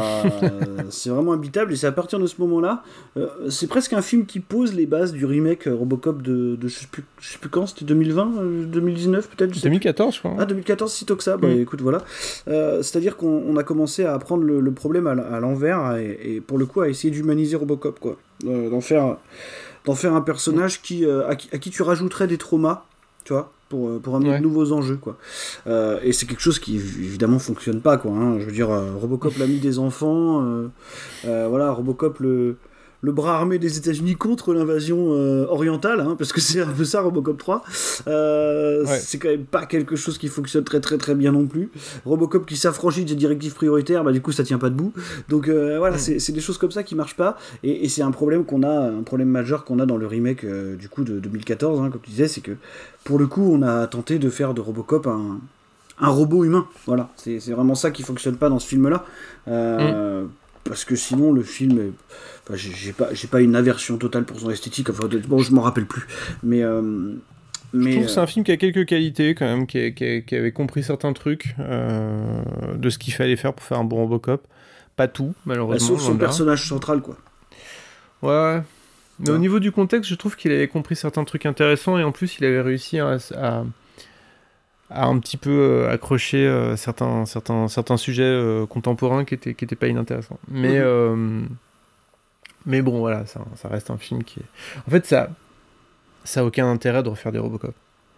c'est 0.90 1.10
vraiment 1.10 1.34
imbutable 1.34 1.74
et 1.74 1.76
c'est 1.76 1.88
à 1.88 1.92
partir 1.92 2.20
de 2.20 2.28
ce 2.28 2.36
moment-là, 2.40 2.84
c'est 3.50 3.68
presque 3.68 3.94
un 3.94 4.02
film 4.02 4.26
qui 4.26 4.40
pose 4.40 4.74
les 4.74 4.86
bases 4.86 5.12
du 5.14 5.26
remake 5.26 5.68
Robocop 5.72 6.22
de, 6.22 6.56
de 6.56 6.68
je, 6.68 6.80
sais 6.80 6.88
plus, 6.92 7.04
je 7.20 7.30
sais 7.34 7.38
plus 7.38 7.50
quand, 7.50 7.68
c'était 7.68 7.86
2020, 7.86 8.32
euh, 8.38 8.66
2019 8.66 9.30
peut-être 9.30 9.50
je 9.54 9.56
sais 9.56 9.62
plus. 9.62 9.70
2014, 9.70 10.16
je 10.16 10.20
crois. 10.20 10.36
Ah, 10.40 10.46
2014, 10.46 10.92
si 10.92 11.06
tôt 11.06 11.16
que 11.16 11.24
ça. 11.24 11.38
Bah, 11.38 11.48
Mm. 11.48 11.60
écoute, 11.62 11.82
voilà. 11.82 12.04
C'est-à-dire 12.82 13.18
qu'on 13.18 13.44
on 13.48 13.58
a 13.58 13.64
commencé 13.64 14.06
à 14.06 14.18
prendre 14.20 14.44
le, 14.44 14.60
le 14.60 14.72
problème 14.72 15.08
à, 15.08 15.40
l'envers 15.40 15.96
et, 15.98 16.36
et 16.36 16.42
pour 16.42 16.58
le 16.58 16.66
coup 16.66 16.82
à 16.82 16.90
essayer 16.90 17.12
d'humaniser 17.12 17.56
Robocop, 17.56 18.00
quoi. 18.00 18.18
Euh, 18.46 18.70
D'en 18.70 18.82
faire, 18.82 19.18
d'en 19.86 19.96
faire 19.96 20.14
un 20.14 20.22
personnage 20.22 20.82
qui, 20.82 21.06
euh, 21.06 21.28
à, 21.28 21.36
qui, 21.36 21.50
à 21.54 21.58
qui 21.58 21.70
tu 21.70 21.82
rajouterais 21.84 22.28
des 22.28 22.38
traumas, 22.38 22.86
tu 23.24 23.34
vois, 23.34 23.52
pour, 23.70 23.90
euh, 23.90 24.00
pour 24.00 24.16
amener 24.16 24.32
Ouais. 24.32 24.38
de 24.40 24.44
nouveaux 24.44 24.72
enjeux, 24.72 24.98
quoi. 24.98 25.18
Euh, 25.68 26.00
et 26.04 26.12
c'est 26.14 26.26
quelque 26.26 26.42
chose 26.42 26.60
qui 26.60 26.76
évidemment 26.76 27.40
fonctionne 27.40 27.82
pas, 27.82 27.98
quoi. 27.98 28.12
hein. 28.12 28.40
Je 28.40 28.46
veux 28.46 28.52
dire, 28.52 28.70
Robocop 28.70 29.38
l'ami 29.38 29.60
des 29.60 29.80
enfants, 29.80 30.44
voilà, 31.24 31.72
Robocop 31.72 32.20
le 32.20 32.58
le 33.04 33.12
bras 33.12 33.36
armé 33.36 33.60
des 33.60 33.78
États-Unis 33.78 34.16
contre 34.16 34.54
l'invasion 34.54 35.12
euh, 35.12 35.46
orientale, 35.50 36.00
hein, 36.00 36.16
parce 36.18 36.32
que 36.34 36.40
c'est 36.42 36.62
un 36.62 36.72
peu 36.72 36.86
ça 36.86 37.02
Robocop 37.02 37.38
3. 37.38 37.64
Euh, 38.08 38.86
Ouais. 38.86 39.00
C'est 39.00 39.18
quand 39.20 39.30
même 39.30 39.46
pas 39.46 39.66
quelque 39.66 39.96
chose 39.96 40.18
qui 40.18 40.28
fonctionne 40.30 40.64
très 40.64 40.80
très 40.80 40.98
très 40.98 41.14
bien 41.14 41.32
non 41.32 41.46
plus. 41.46 41.70
Robocop 42.06 42.46
qui 42.46 42.56
s'affranchit 42.58 43.06
des 43.06 43.16
directives 43.16 43.54
prioritaires, 43.54 44.04
bah 44.04 44.12
du 44.12 44.22
coup 44.22 44.32
ça 44.32 44.44
tient 44.44 44.58
pas 44.58 44.70
debout. 44.70 44.94
Donc 45.30 45.48
euh, 45.50 45.78
voilà, 45.78 45.98
c'est 45.98 46.18
c'est 46.20 46.32
des 46.32 46.40
choses 46.42 46.58
comme 46.58 46.72
ça 46.72 46.82
qui 46.84 46.96
marchent 46.96 47.16
pas, 47.18 47.38
et, 47.62 47.86
et 47.86 47.90
c'est 47.90 48.02
un 48.02 48.12
problème 48.12 48.46
qu'on 48.46 48.64
a, 48.64 48.90
un 48.90 49.04
problème 49.04 49.30
majeur 49.30 49.64
qu'on 49.66 49.80
a 49.80 49.86
dans 49.86 49.98
le 49.98 50.08
remake 50.08 50.46
du 50.46 50.90
coup 50.90 51.04
de 51.04 51.20
2014, 51.20 51.82
hein, 51.82 51.90
comme 51.92 52.02
tu 52.02 52.10
disais, 52.12 52.28
c'est 52.28 52.42
que 52.42 52.54
pour 53.04 53.20
le 53.20 53.28
coup 53.28 53.44
on 53.54 53.62
a 53.62 53.86
tenté 53.88 54.18
de 54.18 54.30
faire 54.30 54.54
de 54.54 54.62
Robocop 54.62 55.08
un 55.08 55.40
un 56.00 56.10
robot 56.10 56.44
humain, 56.44 56.66
voilà, 56.88 57.10
c'est 57.18 57.38
vraiment 57.52 57.76
ça 57.76 57.92
qui 57.92 58.02
fonctionne 58.02 58.36
pas 58.38 58.50
dans 58.50 58.60
ce 58.60 58.68
film-là, 58.68 59.06
Euh, 59.48 60.26
parce 60.64 60.86
que 60.86 60.96
sinon 60.96 61.32
le 61.32 61.44
film, 61.44 61.80
est- 61.80 61.92
enfin, 62.48 62.56
j'ai 62.58 62.94
pas, 62.94 63.14
j'ai 63.14 63.28
pas 63.28 63.42
une 63.42 63.56
aversion 63.56 63.98
totale 63.98 64.24
pour 64.26 64.40
son 64.40 64.50
esthétique, 64.50 64.90
enfin 64.90 65.08
bon 65.28 65.40
je 65.40 65.54
m'en 65.54 65.62
rappelle 65.62 65.86
plus, 65.86 66.04
mais 66.44 66.62
euh, 66.64 66.82
Je 67.74 67.78
mais 67.80 67.92
trouve 67.92 68.04
que 68.06 68.10
c'est 68.12 68.20
euh, 68.20 68.24
un 68.24 68.28
film 68.28 68.46
qui 68.46 68.52
a 68.52 68.58
quelques 68.58 68.86
qualités 68.86 69.36
quand 69.36 69.46
même, 69.46 69.66
qui, 69.68 69.80
a- 69.80 69.92
qui 69.92 70.06
a- 70.06 70.22
qui 70.22 70.36
avait 70.36 70.52
compris 70.52 70.84
certains 70.84 71.14
trucs 71.14 71.56
euh, 71.60 72.42
de 72.76 72.90
ce 72.90 72.98
qu'il 72.98 73.14
fallait 73.14 73.36
faire 73.36 73.54
pour 73.54 73.66
faire 73.66 73.80
un 73.80 73.84
bon 73.84 73.98
Robocop. 73.98 74.48
Pas 74.96 75.08
tout, 75.08 75.28
bah, 75.30 75.34
malheureusement. 75.48 75.88
sauf 75.88 76.02
son 76.02 76.18
personnage 76.18 76.68
central 76.68 77.02
quoi. 77.02 77.18
Ouais, 78.22 78.30
ouais. 78.30 78.62
Mais 79.20 79.30
Ouais. 79.30 79.36
au 79.36 79.40
niveau 79.40 79.60
du 79.60 79.72
contexte, 79.72 80.10
je 80.10 80.16
trouve 80.16 80.36
qu'il 80.36 80.52
avait 80.52 80.68
compris 80.68 80.96
certains 80.96 81.24
trucs 81.24 81.46
intéressants 81.46 81.98
et 81.98 82.04
en 82.04 82.12
plus, 82.12 82.38
il 82.40 82.46
avait 82.46 82.62
réussi 82.62 83.00
à, 83.00 83.18
à, 83.36 83.64
à 84.94 85.06
un 85.08 85.18
petit 85.20 85.38
peu 85.38 85.50
euh, 85.52 85.92
accrocher 85.92 86.46
euh, 86.48 86.76
certains, 86.76 87.26
certains, 87.26 87.68
certains 87.68 87.98
sujets 87.98 88.24
euh, 88.24 88.66
contemporains 88.66 89.26
qui 89.26 89.34
étaient, 89.34 89.54
qui 89.54 89.66
étaient 89.66 89.76
pas 89.76 89.88
inintéressants. 89.88 90.40
Mais, 90.48 90.80
Mhm. 90.80 91.48
mais 92.66 92.82
bon, 92.82 93.00
voilà, 93.00 93.26
ça, 93.26 93.42
ça 93.56 93.68
reste 93.68 93.90
un 93.92 93.98
film 93.98 94.24
qui 94.24 94.40
est. 94.40 94.46
En 94.88 94.92
fait, 94.92 95.06
ça, 95.06 95.30
ça 96.24 96.42
a 96.42 96.44
aucun 96.44 96.70
intérêt 96.70 97.04
de 97.04 97.10
refaire 97.10 97.32
des 97.32 97.40
Robocop. 97.40 97.74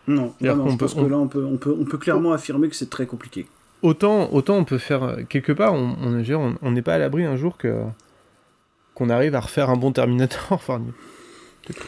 Non, 0.08 0.34
je 0.40 0.48
peut- 0.52 0.76
pense 0.78 0.94
que 0.94 1.00
là 1.02 1.18
on 1.18 1.28
peut, 1.28 1.44
on 1.44 1.58
peut, 1.58 1.76
on 1.80 1.84
peut 1.86 1.98
clairement 1.98 2.32
affirmer 2.34 2.70
que 2.70 2.76
c'est 2.76 2.90
très 2.92 3.08
compliqué. 3.08 3.48
Autant, 3.82 4.32
autant 4.32 4.56
on 4.58 4.64
peut 4.64 4.78
faire 4.78 5.18
quelque 5.30 5.52
part, 5.52 5.74
on 5.74 6.12
dire, 6.22 6.40
on 6.40 6.56
on 6.62 6.72
n'est 6.72 6.84
pas 6.84 6.94
à 6.94 6.98
l'abri 7.00 7.24
un 7.26 7.36
jour 7.38 7.58
que 7.58 7.82
qu'on 8.94 9.10
arrive 9.10 9.34
à 9.36 9.40
refaire 9.40 9.70
un 9.72 9.78
bon 9.78 9.92
Terminator. 9.92 10.46
Enfin, 10.52 10.82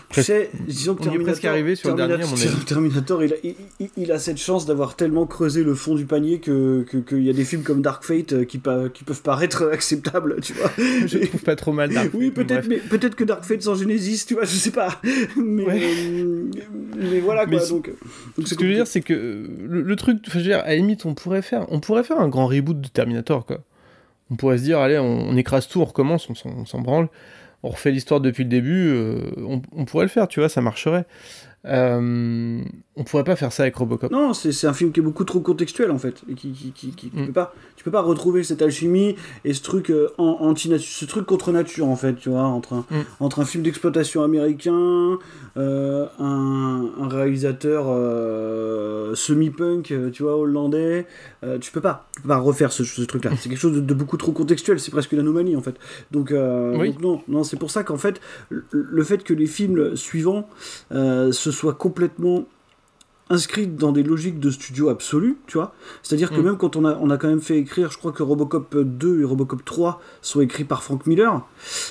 Tu 0.09 0.23
sais, 0.23 0.49
disons 0.67 0.95
que 0.95 1.07
est 1.07 1.19
presque 1.19 1.45
arrivé 1.45 1.75
sur 1.75 1.89
le 1.89 1.95
dernier, 1.95 2.25
mon 2.25 2.33
avis. 2.41 2.65
Terminator, 2.65 3.23
il 3.23 3.33
a, 3.33 3.35
il, 3.43 3.89
il 3.95 4.11
a, 4.11 4.17
cette 4.17 4.37
chance 4.37 4.65
d'avoir 4.65 4.95
tellement 4.95 5.27
creusé 5.27 5.63
le 5.63 5.75
fond 5.75 5.95
du 5.95 6.05
panier 6.05 6.39
que 6.39 6.85
qu'il 7.07 7.23
y 7.23 7.29
a 7.29 7.33
des 7.33 7.45
films 7.45 7.61
comme 7.61 7.81
Dark 7.81 8.03
Fate 8.03 8.33
euh, 8.33 8.45
qui, 8.45 8.59
qui 8.93 9.03
peuvent 9.03 9.21
paraître 9.21 9.69
acceptables, 9.73 10.41
tu 10.41 10.53
vois. 10.53 10.71
Je 10.77 11.25
trouve 11.27 11.41
pas 11.41 11.55
trop 11.55 11.73
mal 11.73 11.93
Dark 11.93 12.09
Oui, 12.13 12.31
peut-être, 12.31 12.67
mais 12.67 12.77
peut-être 12.77 13.15
que 13.15 13.23
Dark 13.23 13.43
Fate 13.43 13.61
sans 13.61 13.75
Genesis, 13.75 14.25
tu 14.25 14.33
vois, 14.33 14.45
je 14.45 14.55
sais 14.55 14.71
pas. 14.71 14.99
Mais, 15.35 15.81
mais 16.95 17.19
voilà 17.19 17.45
quoi. 17.45 17.59
donc, 17.67 17.91
ce 18.43 18.55
que 18.55 18.63
je 18.63 18.69
veux 18.69 18.75
dire, 18.75 18.87
c'est 18.87 19.01
que 19.01 19.13
le, 19.13 19.95
truc, 19.95 20.17
enfin, 20.27 20.39
je 20.39 20.43
veux 20.43 20.49
dire, 20.49 20.59
à 20.59 20.69
la 20.69 20.75
limite, 20.75 21.05
on 21.05 21.13
pourrait 21.13 21.41
faire, 21.41 21.65
on 21.69 21.79
pourrait 21.79 22.03
faire 22.03 22.19
un 22.19 22.27
grand 22.27 22.47
reboot 22.47 22.79
de 22.79 22.87
Terminator, 22.87 23.45
quoi. 23.45 23.59
On 24.29 24.35
pourrait 24.35 24.57
se 24.57 24.63
dire, 24.63 24.79
allez, 24.79 24.97
on, 24.97 25.29
on 25.29 25.37
écrase 25.37 25.67
tout, 25.67 25.81
on 25.81 25.85
recommence, 25.85 26.27
on 26.29 26.65
s'en 26.65 26.81
branle 26.81 27.09
on 27.63 27.69
refait 27.69 27.91
l'histoire 27.91 28.21
depuis 28.21 28.43
le 28.43 28.49
début, 28.49 28.89
euh, 28.89 29.31
on, 29.71 29.85
pourrait 29.85 30.05
le 30.05 30.09
faire, 30.09 30.27
tu 30.27 30.39
vois, 30.39 30.49
ça 30.49 30.61
marcherait. 30.61 31.05
Euh, 31.65 32.61
on 32.97 33.03
pourrait 33.03 33.23
pas 33.23 33.35
faire 33.35 33.53
ça 33.53 33.63
avec 33.63 33.75
Robocop. 33.75 34.11
Non, 34.11 34.33
c'est 34.33 34.65
un 34.65 34.73
film 34.73 34.91
qui 34.91 34.99
est 34.99 35.03
beaucoup 35.03 35.23
trop 35.23 35.39
contextuel 35.39 35.91
en 35.91 35.99
fait. 35.99 36.23
Et 36.29 36.33
qui, 36.33 36.51
qui, 36.51 36.71
qui, 36.71 36.91
qui 36.91 37.11
mm. 37.15 37.31
pas, 37.31 37.53
tu 37.75 37.83
peux 37.83 37.91
pas 37.91 38.01
retrouver 38.01 38.43
cette 38.43 38.61
alchimie 38.61 39.15
et 39.45 39.53
ce 39.53 39.61
truc 39.61 39.91
euh, 39.91 40.09
anti 40.17 40.73
ce 40.79 41.05
truc 41.05 41.25
contre 41.27 41.51
nature 41.51 41.87
en 41.87 41.95
fait, 41.95 42.15
tu 42.15 42.29
vois, 42.29 42.43
entre 42.43 42.73
un, 42.73 42.85
mm. 42.89 43.03
entre 43.19 43.39
un 43.39 43.45
film 43.45 43.63
d'exploitation 43.63 44.23
américain, 44.23 45.19
euh, 45.57 46.07
un, 46.17 46.89
un, 46.99 47.07
réalisateur 47.07 47.85
euh, 47.87 49.13
semi-punk, 49.13 49.93
tu 50.11 50.23
vois, 50.23 50.35
hollandais. 50.35 51.05
tu 51.61 51.71
peux 51.71 51.81
pas, 51.81 52.07
tu 52.15 52.23
peux 52.23 52.29
pas 52.29 52.39
refaire 52.39 52.71
ce, 52.71 52.83
ce 52.83 53.03
truc-là. 53.03 53.31
c'est 53.37 53.49
quelque 53.49 53.59
chose 53.59 53.79
de, 53.79 53.93
beaucoup 53.93 54.17
trop 54.17 54.31
contextuel. 54.31 54.79
C'est 54.79 54.91
presque 54.91 55.11
une 55.11 55.19
anomalie 55.19 55.55
en 55.55 55.61
fait. 55.61 55.75
Donc, 56.09 56.33
donc 56.33 56.99
non, 56.99 57.21
non, 57.27 57.43
c'est 57.43 57.57
pour 57.57 57.69
ça 57.69 57.83
qu'en 57.83 57.97
fait, 57.97 58.19
le, 58.49 58.65
le, 58.71 59.03
fait 59.03 59.23
que 59.23 59.35
les 59.35 59.45
films 59.47 59.95
suivants 59.95 60.49
se 60.91 61.51
soit 61.51 61.73
complètement 61.73 62.47
inscrite 63.29 63.75
dans 63.75 63.91
des 63.91 64.03
logiques 64.03 64.39
de 64.39 64.49
studio 64.49 64.89
absolu, 64.89 65.37
tu 65.47 65.57
vois. 65.57 65.73
C'est-à-dire 66.03 66.29
que 66.31 66.39
mm. 66.39 66.45
même 66.45 66.57
quand 66.57 66.75
on 66.75 66.85
a, 66.85 66.97
on 67.01 67.09
a 67.09 67.17
quand 67.17 67.27
même 67.27 67.41
fait 67.41 67.57
écrire, 67.57 67.91
je 67.91 67.97
crois 67.97 68.11
que 68.11 68.23
Robocop 68.23 68.77
2 68.77 69.21
et 69.21 69.23
Robocop 69.23 69.63
3 69.65 70.01
sont 70.21 70.41
écrits 70.41 70.63
par 70.63 70.83
Frank 70.83 71.05
Miller, 71.05 71.45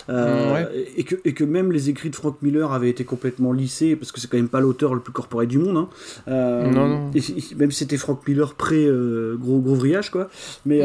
euh, 0.09 0.65
mm, 0.65 0.69
et, 0.97 1.05
que, 1.05 1.17
et 1.25 1.35
que 1.35 1.45
même 1.45 1.73
les 1.73 1.91
écrits 1.91 2.11
de 2.11 2.17
Frank 2.17 2.37
Miller 2.43 2.73
avaient 2.73 2.91
été 2.91 3.05
complètement 3.05 3.53
lissés, 3.53 3.97
parce 3.97 4.13
que 4.13 4.21
c'est 4.21 4.29
quand 4.29 4.39
même 4.39 4.49
pas 4.49 4.61
l'auteur 4.61 4.95
le 4.95 5.01
plus 5.01 5.13
corporé 5.13 5.47
du 5.47 5.59
monde. 5.59 5.77
Hein. 5.77 5.89
Euh, 6.29 6.71
non, 6.71 6.89
non. 6.89 7.11
Et, 7.15 7.21
même 7.57 7.71
si 7.71 7.79
c'était 7.79 7.99
Frank 7.99 8.27
Miller 8.27 8.55
pré 8.55 8.87
euh, 8.87 9.37
gros, 9.37 9.61
vrillage, 9.61 10.11
quoi. 10.11 10.29
Mais 10.65 10.81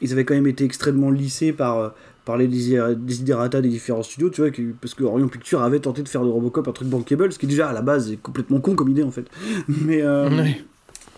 ils 0.00 0.12
avaient 0.12 0.24
quand 0.24 0.34
même 0.34 0.46
été 0.46 0.64
extrêmement 0.64 1.10
lissés 1.10 1.52
par 1.52 1.92
parler 2.24 2.46
des 2.48 2.78
desiderata 2.96 3.60
des 3.60 3.68
différents 3.68 4.02
studios, 4.02 4.30
tu 4.30 4.42
vois, 4.42 4.50
parce 4.80 4.94
que 4.94 5.04
Orion 5.04 5.28
Pictures 5.28 5.62
avait 5.62 5.80
tenté 5.80 6.02
de 6.02 6.08
faire 6.08 6.22
de 6.22 6.28
Robocop 6.28 6.68
un 6.68 6.72
truc 6.72 6.88
bankable, 6.88 7.32
ce 7.32 7.38
qui 7.38 7.46
déjà 7.46 7.68
à 7.68 7.72
la 7.72 7.82
base 7.82 8.12
est 8.12 8.16
complètement 8.16 8.60
con 8.60 8.74
comme 8.74 8.88
idée 8.88 9.02
en 9.02 9.10
fait. 9.10 9.26
Mais, 9.68 10.02
euh, 10.02 10.28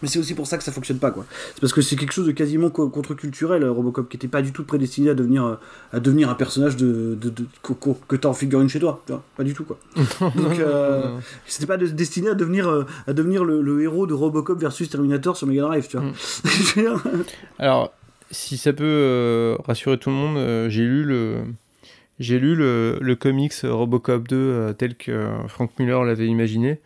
mais 0.03 0.09
c'est 0.09 0.19
aussi 0.19 0.35
pour 0.35 0.49
ça 0.49 0.59
que 0.59 0.65
ça 0.65 0.73
fonctionne 0.73 0.99
pas 0.99 1.13
quoi. 1.13 1.25
C'est 1.55 1.61
parce 1.61 1.73
que 1.73 1.81
c'est 1.81 1.95
quelque 1.95 2.13
chose 2.13 2.27
de 2.27 2.33
quasiment 2.33 2.71
contre-culturel, 2.71 3.65
Robocop, 3.65 4.09
qui 4.09 4.17
était 4.17 4.29
pas 4.29 4.43
du 4.43 4.53
tout 4.53 4.65
prédestiné 4.65 5.11
à 5.11 5.15
devenir, 5.15 5.59
à 5.93 6.01
devenir 6.01 6.29
un 6.29 6.35
personnage 6.35 6.77
de, 6.77 7.15
de, 7.15 7.33
que 8.09 8.17
t'as 8.17 8.29
en 8.29 8.35
figurine 8.35 8.69
chez 8.69 8.81
toi, 8.81 9.01
tu 9.07 9.13
vois, 9.13 9.23
pas 9.37 9.45
du 9.45 9.55
tout 9.55 9.65
quoi. 9.65 9.79
Donc 10.21 10.59
euh, 10.59 11.19
c'était 11.47 11.67
pas 11.67 11.77
destiné 11.77 12.31
à 12.31 12.35
devenir, 12.35 12.69
euh, 12.69 12.85
à 13.07 13.13
devenir 13.13 13.45
le, 13.45 13.83
héros 13.83 14.07
de 14.07 14.15
Robocop 14.15 14.59
versus 14.61 14.91
Terminator 14.91 15.37
sur 15.37 15.47
Mega 15.47 15.63
Drive, 15.63 15.87
tu 15.87 15.97
vois. 15.97 16.07
Mm. 16.07 17.01
Alors 17.61 17.93
si 18.33 18.57
ça 18.57 18.73
peut 18.73 18.85
euh, 18.85 19.57
rassurer 19.65 19.99
tout 19.99 20.11
le 20.11 20.17
monde, 20.17 20.37
euh, 20.39 20.69
j'ai 20.69 20.83
lu 20.83 21.05
le 21.05 21.45
j'ai 22.19 22.39
lu 22.39 22.55
le, 22.55 22.99
le, 23.01 23.17
comics 23.17 23.55
Robocop 23.63 24.29
2 24.29 24.37
euh, 24.37 24.73
tel 24.73 24.97
que 24.97 25.29
Frank 25.49 25.71
Miller 25.79 26.05
l'avait 26.05 26.27
imaginé. 26.27 26.81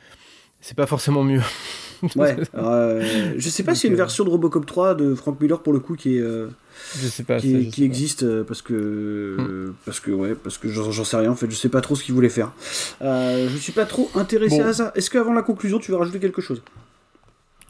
C'est 0.61 0.77
pas 0.77 0.87
forcément 0.87 1.23
mieux. 1.23 1.43
ouais. 2.17 2.37
je 3.37 3.49
sais 3.49 3.63
pas 3.63 3.75
s'il 3.75 3.89
y 3.89 3.91
a 3.91 3.93
une 3.93 3.97
version 3.97 4.25
de 4.25 4.31
Robocop 4.31 4.67
3 4.67 4.95
de 4.95 5.15
Frank 5.15 5.41
Miller 5.41 5.63
pour 5.63 5.73
le 5.73 5.79
coup 5.79 5.95
qui 5.95 6.17
est. 6.17 6.23
je 6.23 7.07
sais 7.07 7.23
pas. 7.23 7.39
Qui, 7.39 7.69
qui 7.69 7.85
existe 7.85 8.43
parce 8.45 8.63
que 8.63 9.37
hmm. 9.39 9.75
parce 9.85 10.01
que 10.01 10.11
ouais 10.11 10.35
parce 10.35 10.59
que 10.59 10.69
j'en 10.69 11.05
sais 11.05 11.17
rien 11.17 11.31
en 11.31 11.37
fait. 11.37 11.51
Je 11.51 11.57
sais 11.57 11.69
pas 11.69 11.81
trop 11.81 11.95
ce 11.95 12.03
qu'il 12.03 12.15
voulait 12.15 12.29
faire. 12.29 12.53
je 13.01 13.57
suis 13.59 13.73
pas 13.73 13.87
trop 13.87 14.11
intéressé 14.15 14.61
à 14.61 14.73
ça. 14.73 14.93
Est-ce 14.95 15.11
qu'avant 15.11 15.33
la 15.33 15.43
conclusion 15.43 15.79
tu 15.79 15.91
veux 15.93 15.99
rajouter 15.99 16.19
quelque 16.19 16.43
chose? 16.43 16.63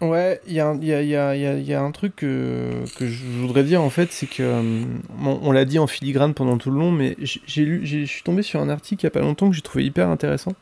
Ouais, 0.03 0.43
il 0.47 0.53
y 0.53 0.61
a, 0.61 0.75
y, 0.75 0.93
a, 0.93 1.03
y, 1.03 1.17
a, 1.17 1.35
y 1.35 1.73
a, 1.73 1.81
un 1.81 1.91
truc 1.91 2.17
que, 2.17 2.85
que, 2.99 3.07
je 3.07 3.25
voudrais 3.41 3.65
dire 3.65 3.81
en 3.81 3.89
fait, 3.89 4.13
c'est 4.13 4.27
que 4.27 4.43
euh, 4.43 4.85
on, 5.25 5.53
l'a 5.53 5.65
dit 5.65 5.79
en 5.79 5.87
filigrane 5.87 6.35
pendant 6.35 6.59
tout 6.59 6.71
le 6.71 6.79
long, 6.79 6.93
mais 6.93 7.17
j'ai 7.23 7.65
lu, 7.65 7.87
je 7.87 8.05
suis 8.05 8.23
tombé 8.23 8.43
sur 8.43 8.61
un 8.61 8.69
article 8.69 9.03
il 9.03 9.05
y 9.05 9.07
a 9.07 9.11
pas 9.11 9.21
longtemps 9.21 9.49
que 9.49 9.57
j'ai 9.57 9.63
trouvé 9.63 9.85
hyper 9.85 10.11
intéressant 10.11 10.53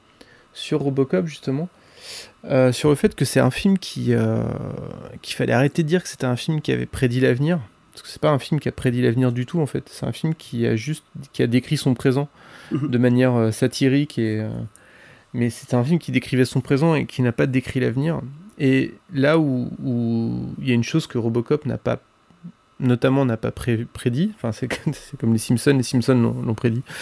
sur 0.53 0.83
Robocop 0.83 1.27
justement, 1.27 1.69
euh, 2.45 2.71
sur 2.71 2.91
le 2.91 2.95
fait 2.95 3.17
que 3.17 3.25
c'est 3.25 3.41
un 3.41 3.51
film 3.51 3.77
qui 3.77 4.15
euh, 4.15 4.45
qu'il 5.21 5.35
fallait 5.35 5.53
arrêter 5.53 5.83
de 5.83 5.89
dire 5.89 6.05
que 6.05 6.09
c'était 6.09 6.27
un 6.27 6.37
film 6.37 6.61
qui 6.61 6.71
avait 6.71 6.87
prédit 6.87 7.19
l'avenir, 7.19 7.59
parce 7.93 8.03
que 8.03 8.09
c'est 8.09 8.23
pas 8.23 8.31
un 8.31 8.39
film 8.39 8.61
qui 8.61 8.69
a 8.69 8.73
prédit 8.73 9.03
l'avenir 9.03 9.33
du 9.33 9.47
tout 9.47 9.59
en 9.59 9.67
fait, 9.67 9.89
c'est 9.91 10.07
un 10.07 10.13
film 10.13 10.37
qui 10.37 10.65
a 10.65 10.77
juste 10.77 11.05
qui 11.33 11.43
a 11.43 11.49
décrit 11.49 11.77
son 11.77 11.95
présent 11.95 12.29
mhm. 12.71 12.89
de 12.89 12.99
manière 12.99 13.53
satirique 13.53 14.17
et 14.17 14.47
mais 15.33 15.51
c'est 15.51 15.75
un 15.75 15.83
film 15.83 15.99
qui 15.99 16.13
décrivait 16.13 16.45
son 16.45 16.61
présent 16.61 16.95
et 16.95 17.07
qui 17.07 17.21
n'a 17.21 17.33
pas 17.33 17.47
décrit 17.47 17.81
l'avenir. 17.81 18.21
Et 18.59 18.95
là 19.13 19.39
où 19.39 19.71
il 20.61 20.69
y 20.69 20.71
a 20.71 20.75
une 20.75 20.85
chose 20.85 21.07
que 21.07 21.19
Robocop 21.19 21.67
n'a 21.67 21.79
pas, 21.79 22.01
notamment 22.81 23.25
n'a 23.25 23.37
pas 23.37 23.51
prédit, 23.51 24.33
enfin 24.37 24.53
c'est 24.53 24.69
comme 25.19 25.33
les 25.33 25.39
Simpsons, 25.39 25.77
les 25.77 25.83
Simpsons 25.83 26.15
l'ont 26.15 26.55
prédit. 26.55 26.83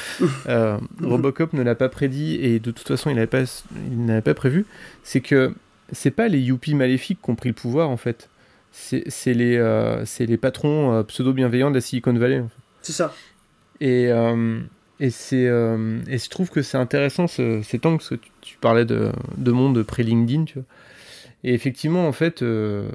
Euh, 0.48 0.78
Robocop 1.00 1.53
ne 1.53 1.62
l'a 1.62 1.74
pas 1.74 1.88
prédit 1.88 2.36
et 2.36 2.59
de 2.59 2.70
toute 2.70 2.88
façon 2.88 3.11
il 3.11 3.14
n'avait 3.14 3.26
pas, 3.26 3.42
il 3.90 4.22
pas 4.22 4.34
prévu. 4.34 4.66
C'est 5.03 5.20
que 5.20 5.55
c'est 5.92 6.11
pas 6.11 6.28
les 6.28 6.40
yuppies 6.40 6.74
maléfiques 6.74 7.20
qui 7.22 7.30
ont 7.30 7.34
pris 7.34 7.50
le 7.50 7.55
pouvoir 7.55 7.90
en 7.90 7.96
fait. 7.96 8.28
C'est 8.72 9.34
les, 9.34 9.57
euh, 9.59 10.05
les 10.18 10.36
patrons 10.38 10.94
euh, 10.94 11.03
pseudo-bienveillants 11.03 11.70
de 11.70 11.74
la 11.74 11.80
Silicon 11.82 12.14
Valley. 12.14 12.42
C'est 12.80 12.92
ça. 12.92 13.14
Et, 13.80 14.09
et, 15.00 15.11
c'est, 15.11 15.42
et 15.42 16.18
je 16.18 16.30
trouve 16.30 16.50
que 16.50 16.62
c'est 16.62 16.78
intéressant 16.78 17.26
cet 17.26 17.84
angle, 17.84 17.98
parce 17.98 18.11
que 18.11 18.14
tu, 18.14 18.30
tu 18.40 18.59
parlais 18.59 18.84
de, 18.84 19.11
de 19.36 19.50
monde 19.50 19.82
pré-LinkedIn, 19.82 20.44
tu 20.44 20.55
vois. 20.55 20.64
Et 21.45 21.55
effectivement, 21.55 22.07
en 22.07 22.12
fait, 22.12 22.43
euh, 22.43 22.88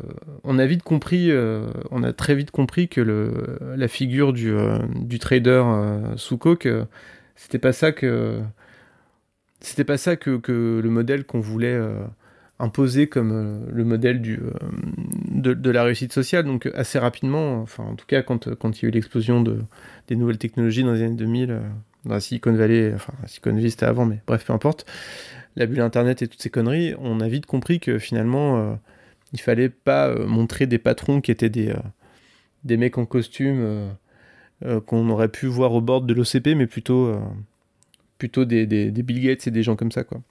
on 0.44 0.58
a 0.58 0.66
vite 0.66 0.84
compris, 0.84 1.32
euh, 1.32 1.68
on 1.92 2.02
a 2.04 2.14
très 2.14 2.34
vite 2.34 2.52
compris 2.52 2.88
que 2.88 3.02
le, 3.02 3.60
la 3.76 3.88
figure 3.90 4.32
du, 4.32 4.52
euh, 4.52 4.80
trader 5.20 5.64
sous 6.16 6.38
coke, 6.38 6.68
c'était 7.36 7.60
pas 7.60 7.74
ça 7.74 7.92
que 7.92 8.40
c'était 9.60 9.84
pas 9.84 9.98
ça 9.98 10.16
que, 10.16 10.38
que 10.38 10.80
le 10.82 10.90
modèle 10.90 11.26
qu'on 11.26 11.40
voulait 11.40 11.78
imposer 12.60 13.08
comme 13.08 13.66
le 13.70 13.84
modèle 13.84 14.22
du, 14.22 14.40
de, 15.32 15.70
la 15.70 15.84
réussite 15.84 16.14
sociale. 16.14 16.46
Donc 16.46 16.68
assez 16.68 17.00
rapidement, 17.00 17.62
enfin 17.62 17.84
en 17.84 17.96
tout 17.96 18.06
cas 18.06 18.22
quand, 18.22 18.54
quand 18.56 18.80
il 18.80 18.84
y 18.84 18.86
a 18.86 18.90
eu 18.90 18.92
l'explosion 18.92 19.42
de, 19.42 19.60
des 20.08 20.16
nouvelles 20.16 20.38
technologies 20.38 20.84
dans 20.84 20.94
les 20.94 21.02
années 21.02 21.16
2000, 21.16 21.60
dans 22.06 22.14
la 22.14 22.20
Silicon 22.22 22.54
Valley, 22.54 22.94
enfin 22.96 23.14
Silicon 23.26 23.54
Valley 23.54 23.70
c'était 23.72 23.88
avant, 23.88 24.06
mais 24.06 24.22
bref, 24.26 24.46
peu 24.46 24.54
importe 24.54 24.86
la 25.58 25.66
bulle 25.66 25.82
internet 25.82 26.22
et 26.22 26.28
toutes 26.28 26.42
ces 26.42 26.52
conneries, 26.52 26.94
on 27.00 27.20
a 27.20 27.28
vite 27.28 27.48
compris 27.48 27.80
que 27.80 27.98
finalement, 27.98 28.60
euh, 28.60 28.76
il 29.34 29.42
fallait 29.42 29.70
pas 29.70 30.08
euh, 30.08 30.28
montrer 30.28 30.68
des 30.68 30.78
patrons 30.78 31.20
qui 31.20 31.32
étaient 31.32 31.50
des, 31.50 31.70
euh, 31.70 31.80
des 32.64 32.78
mecs 32.78 32.98
en 32.98 33.06
costume 33.06 33.92
qu'on 34.88 35.08
aurait 35.10 35.30
pu 35.30 35.46
voir 35.46 35.74
au 35.74 35.82
bord 35.82 36.02
de 36.02 36.14
l'OCP, 36.16 36.56
mais 36.56 36.66
plutôt, 36.66 37.16
plutôt 38.18 38.44
des, 38.44 38.66
des, 38.66 39.04
Bill 39.04 39.22
Gates 39.22 39.46
et 39.46 39.52
des 39.52 39.62
gens 39.62 39.76
comme 39.76 39.92
ça, 39.92 40.04
quoi. 40.04 40.22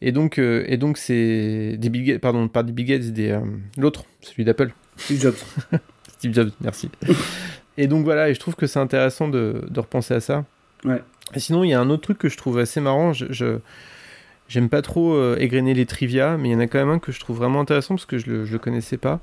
Et 0.00 0.10
donc, 0.10 0.38
et 0.38 0.76
donc 0.78 0.96
c'est 0.96 1.76
des 1.76 1.90
Bill 1.90 2.04
Gates, 2.04 2.20
pardon, 2.20 2.48
pas 2.48 2.62
des 2.62 2.72
Bill 2.72 2.86
Gates, 2.86 3.12
des 3.12 3.38
l'autre, 3.76 4.06
celui 4.22 4.44
d'Apple. 4.44 4.72
Steve 4.96 5.20
Jobs. 5.20 5.36
Steve 6.08 6.32
Jobs, 6.32 6.50
merci. 6.62 6.90
et 7.76 7.88
donc 7.88 8.04
voilà, 8.04 8.30
et 8.30 8.34
je 8.34 8.40
trouve 8.40 8.54
que 8.54 8.66
c'est 8.66 8.78
intéressant 8.78 9.28
de, 9.28 9.66
de, 9.68 9.80
repenser 9.80 10.14
à 10.14 10.20
ça. 10.20 10.46
Ouais. 10.84 11.02
Et 11.34 11.38
sinon, 11.38 11.62
il 11.62 11.68
y 11.68 11.74
a 11.74 11.80
un 11.80 11.90
autre 11.90 12.02
truc 12.02 12.16
que 12.16 12.30
je 12.30 12.38
trouve 12.38 12.58
assez 12.58 12.80
marrant. 12.80 13.12
je 13.12 13.60
J'aime 14.48 14.70
pas 14.70 14.80
trop 14.80 15.12
euh, 15.12 15.36
égrener 15.38 15.74
les 15.74 15.84
trivia, 15.84 16.38
mais 16.38 16.48
il 16.48 16.52
y 16.52 16.54
en 16.54 16.60
a 16.60 16.66
quand 16.66 16.78
même 16.78 16.88
un 16.88 16.98
que 16.98 17.12
je 17.12 17.20
trouve 17.20 17.36
vraiment 17.36 17.60
intéressant 17.60 17.94
parce 17.94 18.06
que 18.06 18.16
je 18.16 18.30
le, 18.30 18.44
le 18.44 18.58
connaissais 18.58 18.96
pas. 18.96 19.20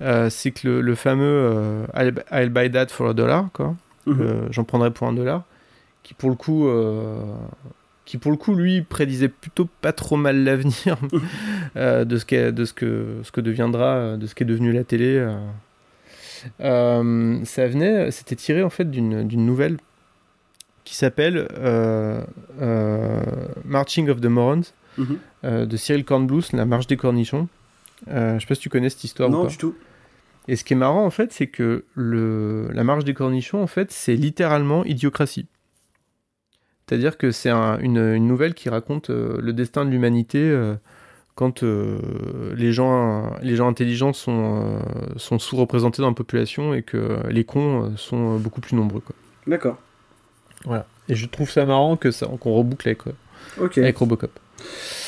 Euh, 0.00 0.30
c'est 0.30 0.52
que 0.52 0.66
le, 0.68 0.94
fameux 0.94 1.24
euh, 1.24 1.86
I'll, 2.32 2.48
buy 2.48 2.70
that 2.70 2.86
for 2.88 3.08
a 3.08 3.14
dollar, 3.14 3.50
quoi. 3.52 3.74
Mhm. 4.06 4.48
J'en 4.50 4.64
prendrais 4.64 4.90
pour 4.90 5.06
un 5.06 5.12
dollar, 5.12 5.42
qui 6.02 6.14
pour 6.14 6.30
le 6.30 6.36
coup, 6.36 6.66
qui 8.06 8.16
pour 8.16 8.30
le 8.30 8.38
coup, 8.38 8.54
lui 8.54 8.80
prédisait 8.80 9.28
plutôt 9.28 9.68
pas 9.82 9.92
trop 9.92 10.16
mal 10.16 10.42
l'avenir 10.44 10.96
de 11.76 12.16
ce 12.16 12.24
qu'est, 12.24 12.50
de 12.52 12.64
ce 12.64 12.72
que 12.72 13.18
ce 13.24 13.30
que 13.30 13.42
deviendra, 13.42 14.16
de 14.16 14.26
ce 14.26 14.34
qu'est 14.34 14.46
devenu 14.46 14.72
la 14.72 14.84
télé. 14.84 15.28
ça 16.58 17.66
venait, 17.66 18.10
c'était 18.12 18.36
tiré 18.36 18.62
en 18.62 18.70
fait 18.70 18.90
d'une 18.90 19.44
nouvelle 19.44 19.76
qui 20.88 20.94
s'appelle 20.94 21.46
euh, 21.58 22.24
euh, 22.62 23.20
Marching 23.66 24.08
of 24.08 24.22
the 24.22 24.26
Morons 24.26 24.62
mhm. 24.96 25.18
euh, 25.44 25.66
de 25.66 25.76
Cyril 25.76 26.02
Kornbluth, 26.04 26.52
La 26.54 26.64
marche 26.64 26.86
des 26.86 26.96
cornichons. 26.96 27.46
je 28.06 28.38
sais 28.40 28.46
pas 28.46 28.54
si 28.54 28.60
tu 28.62 28.70
connais 28.70 28.88
cette 28.88 29.04
histoire 29.04 29.28
non, 29.28 29.40
ou 29.40 29.42
pas. 29.44 29.48
du 29.50 29.58
tout. 29.58 29.74
Et 30.48 30.56
ce 30.56 30.64
qui 30.64 30.72
est 30.72 30.76
marrant 30.76 31.04
en 31.04 31.10
fait, 31.10 31.30
c'est 31.32 31.48
que 31.48 31.84
le, 31.94 32.68
la 32.72 32.82
marche 32.84 33.04
des 33.04 33.12
cornichons, 33.12 33.62
en 33.62 33.66
fait, 33.66 33.92
c'est 33.92 34.14
littéralement 34.16 34.82
idiocratie. 34.86 35.46
C'est-à-dire 36.88 37.18
que 37.18 37.32
c'est 37.32 37.50
un- 37.50 37.78
une, 37.80 37.98
une 37.98 38.26
nouvelle 38.26 38.54
qui 38.54 38.70
raconte 38.70 39.10
euh, 39.10 39.38
le 39.42 39.52
destin 39.52 39.84
de 39.84 39.90
l'humanité 39.90 40.38
euh, 40.38 40.74
quand 41.34 41.62
euh, 41.62 41.98
les, 42.56 42.72
gens, 42.72 43.30
les 43.42 43.56
gens 43.56 43.68
intelligents 43.68 44.14
sont, 44.14 44.80
sont 45.16 45.38
sous-représentés 45.38 46.00
dans 46.00 46.08
la 46.08 46.14
population 46.14 46.72
et 46.72 46.82
que 46.82 47.18
les 47.28 47.44
cons 47.44 47.92
sont 47.96 48.38
beaucoup 48.38 48.62
plus 48.62 48.74
nombreux. 48.74 49.00
Quoi. 49.00 49.14
D'accord. 49.46 49.76
Voilà. 50.64 50.86
Et 51.08 51.14
je 51.14 51.26
trouve 51.26 51.50
ça 51.50 51.64
marrant 51.64 51.96
que 51.96 52.10
ça, 52.10 52.26
qu'on 52.40 52.52
reboucle 52.54 52.88
avec, 52.88 53.06
euh, 53.06 53.12
avec 53.82 53.96
Robocop. 53.96 54.30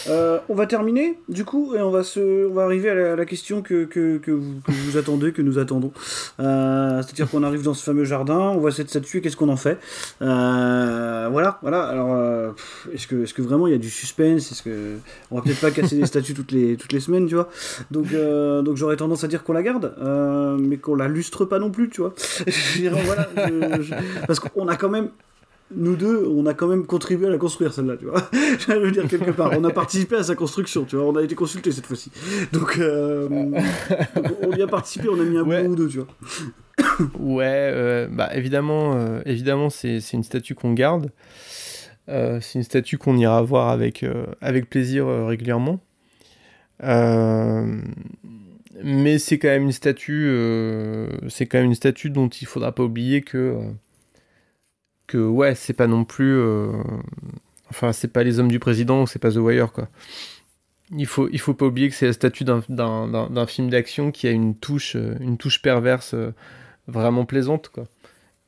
Euh, 0.08 0.38
on 0.48 0.54
va 0.54 0.66
terminer, 0.66 1.18
du 1.28 1.44
coup, 1.44 1.74
et 1.74 1.82
on 1.82 1.90
va, 1.90 2.04
se, 2.04 2.46
on 2.48 2.54
va 2.54 2.62
arriver 2.62 2.88
à 2.88 2.94
la, 2.94 3.12
à 3.14 3.16
la 3.16 3.26
question 3.26 3.62
que, 3.62 3.84
que, 3.84 4.18
que 4.18 4.30
vous, 4.30 4.60
que 4.64 4.70
vous 4.70 4.96
attendez, 4.96 5.32
que 5.32 5.42
nous 5.42 5.58
attendons. 5.58 5.92
Euh, 6.38 7.02
C'est-à-dire 7.02 7.28
qu'on 7.28 7.42
arrive 7.42 7.62
dans 7.62 7.74
ce 7.74 7.82
fameux 7.82 8.04
jardin, 8.04 8.38
on 8.38 8.58
voit 8.58 8.70
cette 8.70 8.88
statue, 8.90 9.20
qu'est-ce 9.20 9.36
qu'on 9.36 9.48
en 9.48 9.56
fait? 9.56 9.76
Euh, 10.22 11.28
Voilà, 11.32 11.58
voilà. 11.62 11.82
Alors, 11.82 12.54
est-ce 12.94 13.08
que, 13.08 13.24
est 13.24 13.32
que 13.32 13.42
vraiment 13.42 13.66
il 13.66 13.72
y 13.72 13.74
a 13.74 13.78
du 13.78 13.90
suspense? 13.90 14.52
Est-ce 14.52 14.62
que 14.62 14.96
on 15.32 15.36
va 15.36 15.42
peut-être 15.42 15.60
pas 15.60 15.72
casser 15.72 15.96
des 15.96 16.06
statues 16.06 16.34
toutes 16.34 16.52
les, 16.52 16.76
toutes 16.76 16.92
les 16.92 17.00
semaines, 17.00 17.26
tu 17.26 17.34
vois? 17.34 17.48
Donc, 17.90 18.06
donc 18.12 18.76
j'aurais 18.76 18.96
tendance 18.96 19.24
à 19.24 19.28
dire 19.28 19.42
qu'on 19.42 19.52
la 19.52 19.62
garde, 19.64 19.94
mais 20.60 20.76
qu'on 20.76 20.94
la 20.94 21.08
lustre 21.08 21.44
pas 21.44 21.58
non 21.58 21.70
plus, 21.72 21.90
tu 21.90 22.00
vois 22.02 22.14
Je 22.46 22.78
dirais, 22.78 23.02
voilà, 23.04 23.28
je- 23.36 23.82
je- 23.82 23.94
parce 24.26 24.38
qu'on 24.38 24.68
a 24.68 24.76
quand 24.76 24.88
même 24.90 25.08
nous 25.74 25.96
deux, 25.96 26.26
on 26.26 26.46
a 26.46 26.54
quand 26.54 26.66
même 26.66 26.84
contribué 26.86 27.26
à 27.26 27.30
la 27.30 27.38
construire 27.38 27.72
celle-là, 27.72 27.96
tu 27.96 28.06
vois. 28.06 28.28
Je 28.32 28.72
veux 28.72 28.90
dire 28.90 29.06
quelque 29.06 29.30
part, 29.30 29.52
on 29.56 29.62
a 29.64 29.70
participé 29.70 30.16
à 30.16 30.22
sa 30.22 30.34
construction, 30.34 30.84
tu 30.84 30.96
vois. 30.96 31.06
On 31.06 31.16
a 31.16 31.22
été 31.22 31.34
consulté 31.34 31.70
cette 31.72 31.86
fois-ci. 31.86 32.10
Donc, 32.52 32.76
euh, 32.78 33.28
donc, 33.28 33.54
on 34.42 34.52
y 34.52 34.62
a 34.62 34.66
participé, 34.66 35.08
on 35.08 35.20
a 35.20 35.24
mis 35.24 35.36
un 35.38 35.44
Ouais. 35.44 35.62
bout 35.62 35.72
ou 35.72 35.76
deux, 35.76 35.88
tu 35.88 35.98
vois. 35.98 36.06
Ouais, 37.18 37.44
euh, 37.72 38.08
bah 38.10 38.30
évidemment, 38.34 38.94
euh, 38.96 39.20
évidemment 39.26 39.70
c'est 39.70 40.00
une 40.12 40.22
statue 40.22 40.54
qu'on 40.54 40.72
garde. 40.72 41.10
C'est 42.08 42.54
une 42.56 42.64
statue 42.64 42.98
qu'on 42.98 43.16
ira 43.16 43.40
voir 43.42 43.68
avec, 43.68 44.04
avec 44.40 44.68
plaisir 44.68 45.06
régulièrement. 45.26 45.78
Mais 48.82 49.18
c'est 49.18 49.38
quand 49.38 49.48
même 49.48 49.64
une 49.64 49.72
statue, 49.72 50.28
c'est 51.28 51.46
quand 51.46 51.58
même 51.58 51.66
une 51.66 51.74
statue 51.74 52.10
dont 52.10 52.28
il 52.28 52.46
faudra 52.48 52.72
pas 52.72 52.82
oublier 52.82 53.20
que, 53.20 53.56
que 55.10 55.18
ouais, 55.18 55.54
c'est 55.54 55.72
pas 55.72 55.88
non 55.88 56.04
plus, 56.04 56.38
euh, 56.38 56.70
enfin 57.68 57.92
c'est 57.92 58.12
pas 58.12 58.22
les 58.22 58.38
hommes 58.38 58.50
du 58.50 58.60
président, 58.60 59.06
c'est 59.06 59.18
pas 59.18 59.32
The 59.32 59.36
Wire 59.36 59.72
quoi. 59.72 59.88
Il 60.96 61.06
faut, 61.06 61.28
il 61.30 61.38
faut 61.40 61.54
pas 61.54 61.66
oublier 61.66 61.88
que 61.88 61.94
c'est 61.94 62.06
la 62.06 62.12
statue 62.12 62.44
d'un- 62.44 63.46
film 63.46 63.70
d'action 63.70 64.10
qui 64.12 64.26
a 64.26 64.30
une 64.30 64.54
touche, 64.56 64.96
euh, 64.96 65.14
une 65.20 65.36
touche 65.36 65.62
perverse 65.62 66.14
euh, 66.14 66.32
vraiment 66.86 67.24
plaisante 67.24 67.68
quoi. 67.68 67.84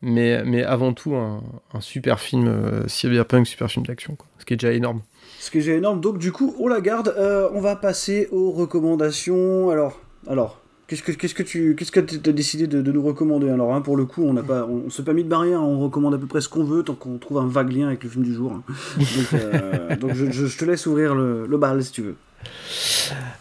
Mais, 0.00 0.42
mais 0.44 0.64
avant 0.64 0.92
tout 0.92 1.14
un, 1.14 1.42
super 1.80 2.18
film 2.18 2.48
euh, 2.48 2.88
cyberpunk, 2.88 3.46
super 3.46 3.70
film 3.70 3.86
d'action. 3.86 4.16
Ce 4.38 4.44
qui 4.44 4.54
est 4.54 4.56
déjà 4.56 4.72
énorme. 4.72 5.02
Ce 5.38 5.50
qui 5.50 5.58
est 5.58 5.60
déjà 5.60 5.74
énorme. 5.74 6.00
Donc, 6.00 6.18
du 6.18 6.32
coup, 6.32 6.56
on 6.58 6.66
la 6.66 6.80
garde. 6.80 7.14
On 7.54 7.60
va 7.60 7.76
passer 7.76 8.28
aux 8.32 8.50
recommandations. 8.50 9.70
Alors, 9.70 10.00
alors. 10.26 10.61
Qu'est-ce 10.88 11.02
que, 11.02 11.12
qu'est-ce 11.12 11.34
que 11.34 11.42
tu 11.42 11.74
qu'est-ce 11.74 11.90
que 11.92 12.00
as 12.00 12.32
décidé 12.32 12.66
de, 12.66 12.82
de 12.82 12.92
nous 12.92 13.02
recommander? 13.02 13.48
Alors, 13.48 13.74
hein, 13.74 13.80
pour 13.80 13.96
le 13.96 14.04
coup, 14.04 14.24
on 14.24 14.34
n'a 14.34 14.42
pas, 14.42 14.66
on, 14.66 14.82
on 14.86 14.90
s'est 14.90 15.04
pas 15.04 15.14
mis 15.14 15.24
de 15.24 15.28
barrière, 15.28 15.62
on 15.62 15.78
recommande 15.80 16.14
à 16.14 16.18
peu 16.18 16.26
près 16.26 16.40
ce 16.42 16.48
qu'on 16.50 16.64
veut 16.64 16.82
tant 16.82 16.94
qu'on 16.94 17.16
trouve 17.18 17.38
un 17.38 17.46
vague 17.46 17.72
lien 17.72 17.86
avec 17.86 18.02
le 18.04 18.10
film 18.10 18.24
du 18.24 18.34
jour. 18.34 18.52
hein. 18.52 18.62
Donc, 18.98 19.32
euh, 19.34 19.96
donc 20.00 20.14
je, 20.14 20.30
je- 20.30 20.46
je 20.46 20.58
te 20.58 20.64
laisse 20.66 20.84
ouvrir 20.86 21.14
le, 21.14 21.46
le 21.46 21.56
bal 21.56 21.82
si 21.82 21.92
tu 21.92 22.02
veux. 22.02 22.16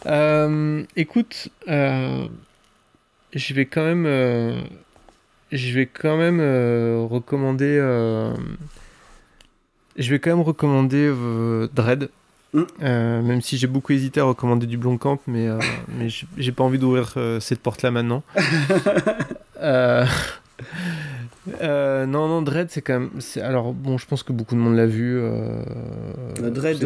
Euh, 0.06 0.84
écoute, 0.96 1.50
euh, 1.68 2.26
je 3.34 3.54
vais 3.54 3.66
quand 3.66 3.84
même, 3.84 4.06
je 5.52 5.74
vais 5.74 5.88
quand 5.88 6.18
même 6.18 6.40
recommander, 7.10 7.78
je 9.98 10.10
vais 10.10 10.20
quand 10.20 10.30
même 10.30 10.42
recommander 10.46 11.14
Dread. 11.74 12.10
Mm. 12.54 12.62
Euh, 12.84 13.22
même 13.22 13.42
si 13.42 13.58
j'ai 13.58 13.68
beaucoup 13.68 13.94
hésité 13.94 14.20
à 14.20 14.26
recommander 14.26 14.68
du 14.68 14.78
Blomkamp, 14.78 15.20
mais, 15.28 15.48
euh, 15.48 15.58
mais 15.98 16.08
j'ai- 16.10 16.52
pas 16.52 16.64
envie 16.64 16.80
d'ouvrir 16.80 17.14
euh, 17.18 17.40
cette 17.40 17.60
porte-là 17.62 17.92
maintenant. 17.92 18.24
Non, 21.62 22.28
non, 22.28 22.42
Dread, 22.42 22.70
c'est 22.70 22.82
quand 22.82 23.00
même. 23.00 23.10
Alors, 23.42 23.74
bon, 23.74 23.98
je 23.98 24.06
pense 24.06 24.24
que 24.24 24.32
beaucoup 24.34 24.56
de 24.56 24.60
monde 24.60 24.76
l'a 24.76 24.86
vu. 24.86 25.20
Dread, 26.40 26.78
du- 26.80 26.86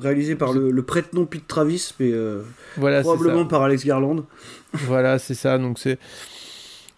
réalisé 0.00 0.36
par 0.36 0.52
le, 0.52 0.70
le 0.70 0.82
prête-nom 0.82 1.26
Pete 1.26 1.46
Travis, 1.46 1.92
mais 2.00 2.12
Voilà, 2.76 3.00
probablement 3.02 3.44
par 3.46 3.62
Alex 3.62 3.84
Garland. 3.84 4.24
Voilà, 4.72 5.18
c'est 5.18 5.34
ça. 5.34 5.58
Donc 5.58 5.78
c'est 5.78 5.98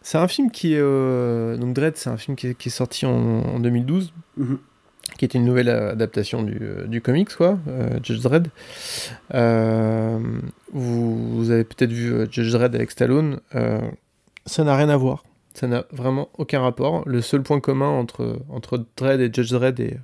c'est 0.02 0.18
un 0.18 0.28
film 0.28 0.50
qui 0.50 0.74
est 0.74 0.80
donc 0.80 1.74
Dread, 1.74 1.96
c'est 1.96 2.10
un 2.10 2.16
film 2.16 2.36
qui 2.36 2.48
est, 2.48 2.54
qui 2.54 2.68
est 2.68 2.72
sorti 2.72 3.06
en, 3.06 3.10
en 3.12 3.58
2012, 3.60 4.12
Mhm. 4.36 4.58
Qui 5.16 5.24
était 5.24 5.38
une 5.38 5.44
nouvelle 5.44 5.68
adaptation 5.68 6.42
du, 6.42 6.58
euh, 6.62 6.86
du 6.86 7.00
comics 7.00 7.34
quoi, 7.34 7.58
euh, 7.68 7.98
Judge 8.02 8.20
Dredd. 8.22 8.48
Euh, 9.34 10.18
vous, 10.72 11.36
vous 11.36 11.50
avez 11.50 11.64
peut-être 11.64 11.92
vu 11.92 12.12
Judge 12.30 12.52
Dredd 12.52 12.74
avec 12.74 12.90
Stallone. 12.90 13.40
euh, 13.54 13.80
ça 14.46 14.64
n'a 14.64 14.76
rien 14.76 14.88
à 14.88 14.96
voir. 14.96 15.24
Ça 15.54 15.66
n'a 15.66 15.84
vraiment 15.92 16.28
aucun 16.38 16.60
rapport. 16.60 17.02
Le 17.06 17.20
seul 17.20 17.42
point 17.42 17.60
commun 17.60 17.88
entre 17.88 18.38
entre 18.48 18.84
Dredd 18.96 19.20
et 19.20 19.30
Judge 19.32 19.50
Dredd 19.52 19.80
et 19.80 19.96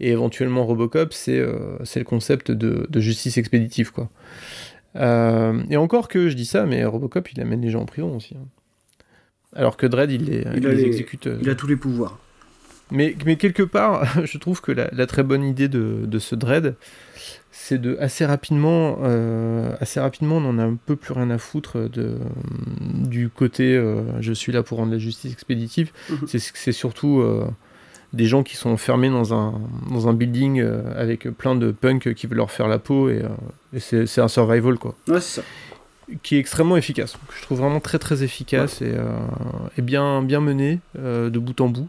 et 0.00 0.10
éventuellement 0.10 0.64
Robocop, 0.64 1.12
c'est 1.12 1.38
euh, 1.38 1.76
c'est 1.84 1.98
le 2.00 2.04
concept 2.04 2.50
de, 2.50 2.86
de 2.88 3.00
justice 3.00 3.36
expéditive 3.36 3.92
quoi. 3.92 4.08
Euh, 4.96 5.60
et 5.70 5.76
encore 5.76 6.08
que 6.08 6.28
je 6.28 6.34
dis 6.36 6.46
ça, 6.46 6.66
mais 6.66 6.84
Robocop 6.84 7.30
il 7.32 7.40
amène 7.40 7.60
les 7.62 7.70
gens 7.70 7.82
en 7.82 7.86
prison 7.86 8.16
aussi. 8.16 8.34
hein. 8.36 8.46
Alors 9.56 9.76
que 9.76 9.86
Dredd 9.86 10.10
il 10.10 10.24
les, 10.24 10.44
il 10.56 10.62
les 10.62 10.74
les- 10.74 10.82
exécute. 10.84 11.26
euh, 11.26 11.38
Il 11.42 11.50
a 11.50 11.54
tous 11.54 11.66
les 11.66 11.76
pouvoirs. 11.76 12.18
Mais, 12.90 13.16
mais 13.24 13.36
quelque 13.36 13.62
part, 13.62 14.04
je 14.24 14.38
trouve 14.38 14.60
que 14.60 14.72
la, 14.72 14.88
la 14.92 15.06
très 15.06 15.22
bonne 15.22 15.44
idée 15.44 15.68
de, 15.68 16.00
de 16.04 16.18
ce 16.18 16.34
Dread, 16.34 16.74
c'est 17.50 17.80
de 17.80 17.96
assez 18.00 18.26
rapidement, 18.26 18.98
euh, 19.04 19.74
assez 19.80 20.00
rapidement, 20.00 20.36
on 20.36 20.44
en 20.50 20.58
a 20.58 20.64
un 20.64 20.74
peu 20.86 20.96
plus 20.96 21.12
rien 21.14 21.30
à 21.30 21.38
foutre 21.38 21.88
de, 21.88 22.16
du 22.80 23.28
côté 23.30 23.76
euh, 23.76 24.02
je 24.20 24.32
suis 24.32 24.52
là 24.52 24.62
pour 24.62 24.78
rendre 24.78 24.92
la 24.92 24.98
justice 24.98 25.32
expéditive. 25.32 25.90
Mhm. 26.10 26.18
C'est 26.26 26.38
c'est 26.40 26.72
surtout 26.72 27.20
euh, 27.20 27.46
des 28.12 28.26
gens 28.26 28.42
qui 28.42 28.56
sont 28.56 28.70
enfermés 28.70 29.08
dans 29.08 29.32
un, 29.34 29.54
dans 29.90 30.08
un 30.08 30.12
building 30.12 30.62
avec 30.96 31.28
plein 31.30 31.54
de 31.54 31.70
punks 31.72 32.12
qui 32.14 32.26
veulent 32.26 32.36
leur 32.38 32.50
faire 32.50 32.68
la 32.68 32.78
peau 32.78 33.08
et, 33.08 33.22
et 33.72 33.80
c'est 33.80 34.20
un 34.20 34.28
survival 34.28 34.76
quoi 34.78 34.94
Ouais, 35.08 35.20
c'est 35.20 35.40
ça. 35.40 35.42
qui 36.22 36.36
est 36.36 36.38
extrêmement 36.38 36.76
efficace. 36.76 37.14
que 37.28 37.34
Je 37.36 37.42
trouve 37.42 37.58
vraiment 37.60 37.80
très 37.80 37.98
très 37.98 38.22
efficace 38.22 38.82
et, 38.82 38.94
et 39.78 39.82
bien, 39.82 40.22
bien 40.22 40.40
mené 40.40 40.78
de 40.96 41.38
bout 41.40 41.60
en 41.60 41.68
bout. 41.68 41.88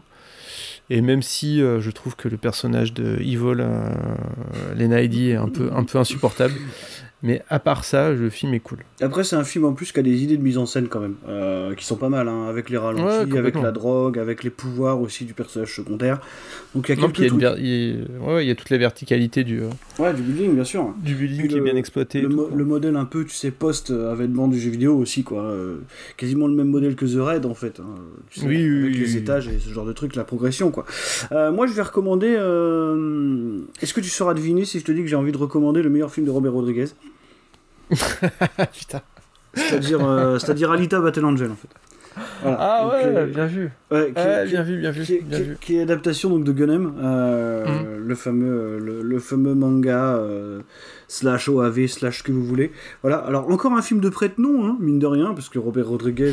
Et 0.88 1.00
même 1.00 1.22
si 1.22 1.60
euh, 1.60 1.80
je 1.80 1.90
trouve 1.90 2.14
que 2.14 2.28
le 2.28 2.36
personnage 2.36 2.92
de 2.92 3.16
Evil, 3.20 3.60
euh, 3.60 3.90
Lena 4.76 5.02
est 5.02 5.34
un 5.34 5.48
peu, 5.48 5.70
un 5.72 5.84
peu 5.84 5.98
insupportable, 5.98 6.54
mais 7.22 7.42
à 7.48 7.58
part 7.58 7.84
ça, 7.84 8.12
le 8.12 8.28
film 8.30 8.52
est 8.54 8.60
cool. 8.60 8.78
Après, 9.00 9.24
c'est 9.24 9.36
un 9.36 9.44
film 9.44 9.64
en 9.64 9.72
plus 9.72 9.90
qui 9.92 9.98
a 9.98 10.02
des 10.02 10.22
idées 10.22 10.36
de 10.36 10.42
mise 10.42 10.58
en 10.58 10.66
scène 10.66 10.88
quand 10.88 11.00
même, 11.00 11.16
euh, 11.28 11.74
qui 11.74 11.84
sont 11.84 11.96
pas 11.96 12.08
mal, 12.08 12.28
hein, 12.28 12.46
avec 12.48 12.70
les 12.70 12.76
Ouais, 12.76 12.84
ralentis, 12.84 13.36
avec 13.36 13.54
la 13.56 13.72
drogue, 13.72 14.18
avec 14.18 14.44
les 14.44 14.50
pouvoirs 14.50 15.00
aussi 15.00 15.24
du 15.24 15.32
personnage 15.34 15.74
secondaire. 15.74 16.20
Donc 16.74 16.88
il 16.88 16.94
y 16.94 16.98
a 16.98 17.00
Non, 17.00 17.08
quelques 17.10 17.32
il 17.32 17.40
y 17.42 17.46
a 17.46 17.56
il 17.58 17.66
y 17.66 18.04
a- 18.04 18.26
ouais, 18.34 18.44
il 18.44 18.48
y 18.48 18.50
a 18.50 18.54
toute 18.54 18.70
la 18.70 18.78
verticalité 18.78 19.44
du, 19.44 19.62
euh, 19.62 19.68
Ouais, 19.98 20.12
du 20.14 20.22
building, 20.22 20.54
bien 20.54 20.64
sûr. 20.64 20.94
du 21.02 21.14
building 21.14 21.38
Puis 21.40 21.48
qui 21.48 21.56
est 21.56 21.60
bien 21.60 21.76
exploité. 21.76 22.20
Le, 22.20 22.28
tout, 22.28 22.36
mo- 22.36 22.46
quoi. 22.46 22.56
le 22.56 22.64
modèle 22.64 22.96
un 22.96 23.04
peu, 23.06 23.24
tu 23.24 23.34
sais, 23.34 23.50
post-avènement 23.50 24.46
du 24.48 24.60
jeu 24.60 24.70
vidéo 24.70 24.96
aussi, 24.96 25.24
quoi. 25.24 25.42
Euh, 25.42 25.78
quasiment 26.16 26.46
le 26.48 26.54
même 26.54 26.68
modèle 26.68 26.96
que 26.96 27.06
The 27.06 27.18
Raid, 27.20 27.46
en 27.46 27.54
fait. 27.54 27.80
hein, 27.80 27.94
tu 28.30 28.40
sais, 28.40 28.46
Oui, 28.46 28.56
oui, 28.56 28.78
avec 28.82 28.94
oui, 28.94 29.00
les 29.00 29.12
oui. 29.12 29.18
étages 29.18 29.48
et 29.48 29.58
ce 29.58 29.70
genre 29.70 29.86
de 29.86 29.92
trucs, 29.92 30.14
la 30.16 30.24
progression, 30.24 30.70
quoi. 30.70 30.84
Euh, 31.32 31.50
moi, 31.50 31.66
je 31.66 31.72
vais 31.72 31.82
recommander... 31.82 32.34
euh, 32.38 33.60
Est-ce 33.80 33.94
que 33.94 34.00
tu 34.00 34.08
sauras 34.10 34.34
deviner 34.34 34.64
si 34.64 34.78
je 34.80 34.84
te 34.84 34.92
dis 34.92 35.00
que 35.00 35.06
j'ai 35.08 35.16
envie 35.16 35.32
de 35.32 35.36
recommander 35.38 35.82
le 35.82 35.90
meilleur 35.90 36.12
film 36.12 36.26
de 36.26 36.30
Robert 36.30 36.52
Rodriguez? 36.52 36.86
Putain. 38.72 39.00
C'est-à-dire 39.54 40.04
euh, 40.06 40.38
c'est-à-dire 40.38 40.70
Alita 40.72 41.00
Battle 41.00 41.24
Angel, 41.24 41.50
en 41.50 41.54
fait. 41.56 41.68
Voilà. 42.42 42.56
Ah 42.60 42.82
Donc, 42.84 42.92
ouais, 42.92 43.04
euh, 43.04 43.26
bien 43.26 43.46
vu. 43.46 43.70
ouais, 43.90 44.12
qui- 44.14 44.22
Ouais, 44.22 44.44
qui- 44.44 44.50
bien 44.52 44.62
vu, 44.62 44.78
bien 44.78 44.90
vu. 44.90 45.02
qui 45.04 45.14
est, 45.14 45.20
bien 45.22 45.38
vu. 45.38 45.56
qui 45.60 45.76
est 45.76 45.82
adaptation 45.82 46.30
donc 46.30 46.44
de 46.44 46.52
Gunham, 46.52 46.94
euh, 47.02 47.98
le 47.98 48.14
fameux 48.14 48.78
le, 48.78 49.02
le 49.02 49.18
fameux 49.18 49.54
manga 49.54 50.16
euh, 50.16 50.60
slash 51.08 51.48
OAV 51.50 51.86
slash 51.88 52.18
ce 52.18 52.22
que 52.22 52.32
vous 52.32 52.42
voulez. 52.44 52.72
Voilà. 53.02 53.18
Alors 53.18 53.50
encore 53.50 53.72
un 53.74 53.82
film 53.82 54.00
de 54.00 54.08
prête-nom, 54.08 54.66
hein, 54.66 54.76
mine 54.80 54.98
de 54.98 55.06
rien, 55.06 55.34
parce 55.34 55.48
que 55.50 55.58
Robert 55.58 55.88
Rodriguez. 55.88 56.32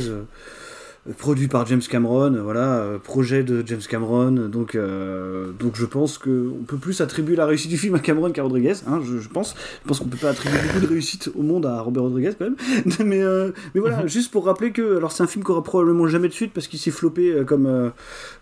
Produit 1.18 1.50
par 1.50 1.66
James 1.66 1.82
Cameron, 1.82 2.32
voilà, 2.42 2.78
euh, 2.78 2.98
projet 2.98 3.44
de 3.44 3.62
James 3.66 3.82
Cameron, 3.90 4.32
donc, 4.48 4.76
euh, 4.76 5.52
donc 5.60 5.76
je 5.76 5.86
pense 5.86 6.18
qu'on 6.18 6.64
peut 6.66 6.78
plus 6.78 7.02
attribuer 7.02 7.36
la 7.36 7.46
réussite 7.46 7.70
du 7.70 7.78
film 7.78 7.96
à 7.96 8.00
Cameron 8.00 8.32
qu'à 8.32 8.42
Rodriguez, 8.44 8.76
hein, 8.88 9.02
je, 9.04 9.20
je 9.20 9.28
pense. 9.28 9.54
Je 9.84 9.88
pense 9.88 10.00
qu'on 10.00 10.08
peut 10.08 10.18
pas 10.18 10.30
attribuer 10.30 10.58
beaucoup 10.66 10.80
de 10.80 10.88
réussite 10.88 11.30
au 11.36 11.42
monde 11.42 11.66
à 11.66 11.82
Robert 11.82 12.04
Rodriguez 12.04 12.32
quand 12.40 12.46
même. 12.46 12.56
mais, 13.06 13.22
euh, 13.22 13.52
mais 13.76 13.82
voilà, 13.82 14.08
juste 14.08 14.32
pour 14.32 14.46
rappeler 14.46 14.72
que, 14.72 14.96
alors 14.96 15.12
c'est 15.12 15.24
un 15.24 15.28
film 15.28 15.44
qui 15.44 15.52
aura 15.52 15.62
probablement 15.62 16.08
jamais 16.08 16.30
de 16.30 16.34
suite 16.34 16.54
parce 16.54 16.68
qu'il 16.68 16.80
s'est 16.80 16.92
floppé 16.92 17.44
comme, 17.46 17.66
euh, 17.66 17.90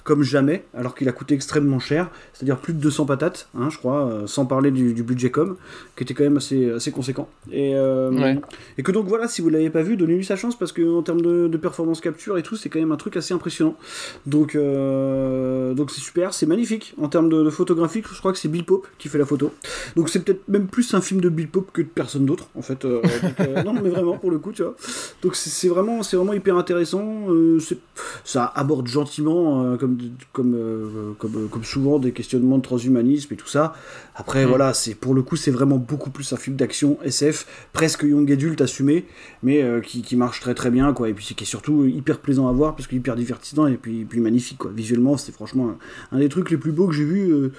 comme 0.04 0.22
jamais, 0.22 0.64
alors 0.76 0.94
qu'il 0.94 1.10
a 1.10 1.14
coûté 1.14 1.34
extrêmement 1.34 1.80
cher, 1.80 2.12
c'est-à-dire 2.34 2.58
plus 2.58 2.74
de 2.74 2.80
200 2.80 3.08
patates, 3.08 3.50
hein, 3.58 3.70
je 3.72 3.80
crois, 3.80 4.22
sans 4.28 4.46
parler 4.46 4.70
du, 4.70 4.94
du 4.94 5.02
budget 5.02 5.32
com, 5.32 5.56
qui 5.96 6.04
était 6.04 6.14
quand 6.14 6.24
même 6.24 6.38
assez, 6.38 6.70
assez 6.70 6.92
conséquent. 6.92 7.28
Et, 7.52 7.72
Ouais. 7.76 8.40
et 8.78 8.84
que 8.84 8.92
donc 8.92 9.08
voilà, 9.08 9.28
si 9.28 9.42
vous 9.42 9.50
l'avez 9.50 9.70
pas 9.72 9.82
vu, 9.82 9.98
donnez-lui 9.98 10.26
sa 10.26 10.36
chance 10.36 10.56
parce 10.58 10.72
qu'en 10.72 11.02
termes 11.02 11.22
de, 11.22 11.48
de 11.48 11.58
performance 11.58 12.02
capture 12.02 12.38
et 12.38 12.44
tout, 12.44 12.51
tout, 12.52 12.58
c'est 12.58 12.70
quand 12.70 12.80
même 12.80 12.92
un 12.92 12.98
truc 12.98 13.16
assez 13.16 13.34
impressionnant. 13.34 13.78
Donc, 14.26 14.56
euh, 14.56 15.74
donc 15.74 15.90
c'est 15.90 16.02
super, 16.02 16.34
c'est 16.34 16.46
magnifique. 16.46 16.94
En 17.02 17.08
termes 17.08 17.30
de, 17.30 17.50
photographie, 17.50 18.04
je 18.12 18.20
crois 18.20 18.34
que 18.34 18.38
c'est 18.38 18.50
Bill 18.50 18.66
Pope 18.66 18.88
qui 18.98 19.08
fait 19.08 19.18
la 19.18 19.26
photo. 19.26 19.54
Donc 19.96 20.10
c'est 20.10 20.24
peut-être 20.24 20.48
même 20.50 20.68
plus 20.68 20.94
un 20.94 21.02
film 21.02 21.22
de 21.22 21.30
Bill 21.30 21.48
Pope 21.48 21.72
que 21.72 21.82
de 21.82 21.88
personne 21.88 22.26
d'autre, 22.26 22.48
en 22.56 22.62
fait. 22.62 22.84
Euh, 22.84 23.02
euh, 23.40 23.64
non, 23.66 23.74
mais 23.74 23.90
vraiment, 23.90 24.18
pour 24.18 24.32
le 24.32 24.40
coup, 24.40 24.52
tu 24.52 24.64
vois. 24.64 24.76
Donc 25.22 25.36
c'est 25.36 25.70
vraiment, 25.70 26.04
c'est 26.04 26.18
vraiment 26.18 26.34
hyper 26.34 26.58
intéressant. 26.58 27.28
ça 28.26 28.52
aborde 28.54 28.88
gentiment, 28.88 29.78
comme, 29.78 29.98
comme, 30.34 31.16
comme, 31.18 31.48
comme 31.50 31.64
souvent, 31.64 32.00
des 32.00 32.12
questionnements 32.12 32.58
de 32.58 32.64
transhumanisme 32.64 33.34
et 33.34 33.38
tout 33.38 33.48
ça. 33.48 33.74
Après, 34.16 34.46
mm. 34.46 34.50
voilà, 34.50 34.74
c'est 34.74 34.96
pour 34.96 35.14
le 35.14 35.22
coup, 35.22 35.38
c'est 35.38 35.52
vraiment 35.52 35.78
beaucoup 35.78 36.10
plus 36.10 36.34
un 36.34 36.38
film 36.38 36.58
d'action 36.58 36.98
SF, 37.04 37.70
presque 37.72 38.04
young 38.04 38.30
adulte 38.30 38.60
assumé, 38.60 39.06
mais 39.42 39.64
qui, 39.84 40.02
qui, 40.02 40.18
marche 40.18 40.42
très 40.42 40.54
très 40.54 40.70
bien, 40.70 40.92
quoi. 40.92 41.08
Et 41.08 41.14
puis 41.14 41.34
qui 41.34 41.44
est 41.44 41.48
surtout 41.48 41.86
hyper 41.86 42.20
plaisant 42.20 42.41
à 42.48 42.52
voir, 42.52 42.76
parce 42.76 42.88
qu'il 42.88 42.98
est 42.98 43.00
hyper 43.00 43.16
divertissant 43.16 43.68
et 43.68 43.78
puis, 43.78 44.06
puis 44.06 44.20
magnifique, 44.20 44.58
quoi. 44.58 44.72
Visuellement, 44.74 45.18
c'est 45.18 45.32
franchement 45.32 45.78
un, 46.12 46.20
des 46.20 46.30
trucs 46.30 46.50
les 46.52 46.58
plus 46.58 46.72
beaux 46.72 46.88
que 46.88 46.94
j'ai 46.94 47.06
vu, 47.06 47.32
euh, 47.32 47.52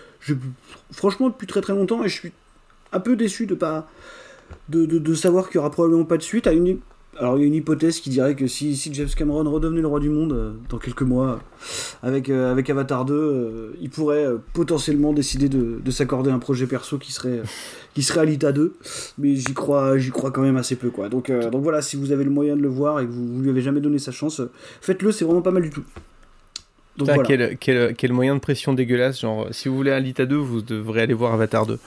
franchement, 0.90 1.28
depuis 1.28 1.46
très 1.46 1.60
très 1.60 1.74
longtemps, 1.74 2.04
et 2.04 2.08
je 2.08 2.14
suis 2.14 2.32
un 2.92 3.00
peu 3.00 3.16
déçu 3.16 3.46
de 3.46 3.54
pas. 3.54 3.88
de, 4.68 5.14
savoir 5.14 5.48
qu'il 5.48 5.56
y 5.56 5.58
aura 5.58 5.70
probablement 5.70 6.04
pas 6.04 6.16
de 6.16 6.22
suite. 6.22 6.46
À 6.46 6.52
une, 6.52 6.78
alors 7.18 7.36
il 7.36 7.42
y 7.42 7.44
a 7.44 7.46
une 7.46 7.54
hypothèse 7.54 8.00
qui 8.00 8.10
dirait 8.10 8.34
que 8.34 8.46
si, 8.46 8.76
si 8.76 8.92
James 8.94 9.08
Cameron 9.16 9.50
redevenait 9.50 9.80
le 9.80 9.86
roi 9.86 10.00
du 10.00 10.08
monde 10.08 10.32
euh, 10.32 10.52
dans 10.68 10.78
quelques 10.78 11.02
mois 11.02 11.40
avec, 12.02 12.30
euh, 12.30 12.50
avec 12.50 12.70
Avatar 12.70 13.04
2, 13.04 13.76
il 13.80 13.90
pourrait 13.90 14.26
potentiellement 14.54 15.12
décider 15.12 15.48
de, 15.48 15.80
de 15.84 15.90
s'accorder 15.90 16.30
un 16.30 16.38
projet 16.38 16.66
perso 16.66 16.98
qui 16.98 17.12
serait, 17.12 17.42
qui 17.94 18.02
serait 18.02 18.20
Alita 18.20 18.52
2, 18.52 18.74
mais 19.18 19.34
j'y 19.34 19.54
crois, 19.54 19.98
j'y 19.98 20.10
crois 20.10 20.30
quand 20.30 20.42
même 20.42 20.56
assez 20.56 20.76
peu 20.76 20.90
quoi. 20.90 21.08
Donc, 21.08 21.30
donc 21.30 21.62
voilà, 21.62 21.82
si 21.82 21.96
vous 21.96 22.12
avez 22.12 22.24
le 22.24 22.30
moyen 22.30 22.56
de 22.56 22.62
le 22.62 22.68
voir 22.68 23.00
et 23.00 23.06
que 23.06 23.10
vous, 23.10 23.34
vous 23.34 23.42
lui 23.42 23.50
avez 23.50 23.62
jamais 23.62 23.80
donné 23.80 23.98
sa 23.98 24.12
chance, 24.12 24.40
faites-le, 24.80 25.12
c'est 25.12 25.24
vraiment 25.24 25.42
pas 25.42 25.50
mal 25.50 25.62
du 25.62 25.70
tout. 25.70 25.84
Donc, 26.96 27.08
quel, 27.26 27.56
quel, 27.58 27.94
quel, 27.94 28.12
moyen 28.12 28.34
de 28.34 28.40
pression 28.40 28.74
dégueulasse. 28.74 29.20
Genre, 29.20 29.48
si 29.50 29.68
vous 29.68 29.76
voulez 29.76 29.92
Alita 29.92 30.26
2, 30.26 30.36
vous 30.36 30.60
devrez 30.60 31.02
aller 31.02 31.14
voir 31.14 31.32
Avatar 31.32 31.66
2. 31.66 31.78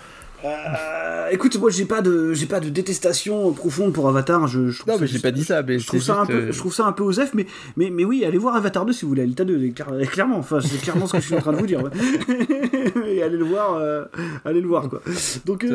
Euh, 0.46 1.30
écoute, 1.32 1.58
moi 1.58 1.70
j'ai 1.70 1.86
pas 1.86 2.02
de 2.02 2.34
j'ai 2.34 2.46
pas 2.46 2.60
de 2.60 2.70
détestation 2.70 3.52
profonde 3.54 3.94
pour 3.94 4.08
Avatar. 4.08 4.48
Je, 4.48 4.70
je 4.70 4.84
non, 4.88 4.98
mais 5.00 5.08
j'ai 5.08 5.20
pas 5.20 5.32
dit 5.32 5.44
ça. 5.44 5.64
Mais 5.64 5.80
je 5.80 5.88
trouve 5.88 6.02
ça 6.02 6.20
un 6.20 6.26
peu, 6.26 6.34
euh, 6.34 6.52
je 6.52 6.58
trouve 6.58 6.74
ça 6.74 6.86
un 6.86 6.92
peu 6.92 7.04
osef, 7.04 7.34
mais 7.34 7.46
mais 7.78 7.90
mais 7.90 8.06
oui, 8.06 8.24
allez 8.26 8.38
voir 8.38 8.56
Avatar 8.56 8.86
2 8.86 8.94
si 8.94 9.04
vous 9.04 9.10
voulez 9.10 9.24
Alita 9.24 9.44
2. 9.44 9.72
Clairement, 10.06 10.38
enfin 10.38 10.60
c'est 10.62 10.80
clairement 10.82 11.08
ce 11.08 11.14
que 11.14 11.20
je 11.20 11.26
suis 11.26 11.36
en 11.36 11.40
train 11.42 11.54
de 11.54 11.58
vous 11.58 11.68
dire. 11.68 11.82
Et 13.08 13.24
allez 13.24 13.38
le 13.38 13.46
voir, 13.46 13.76
euh, 13.76 14.06
allez 14.44 14.62
le 14.62 14.68
voir 14.68 14.90
quoi. 14.90 15.02
Donc 15.46 15.66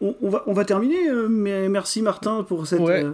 on, 0.00 0.28
va, 0.28 0.42
on 0.46 0.52
va 0.52 0.64
terminer, 0.66 1.10
mais 1.28 1.68
merci 1.70 2.02
Martin 2.02 2.42
pour 2.42 2.66
cette 2.66 2.80
ouais. 2.80 3.06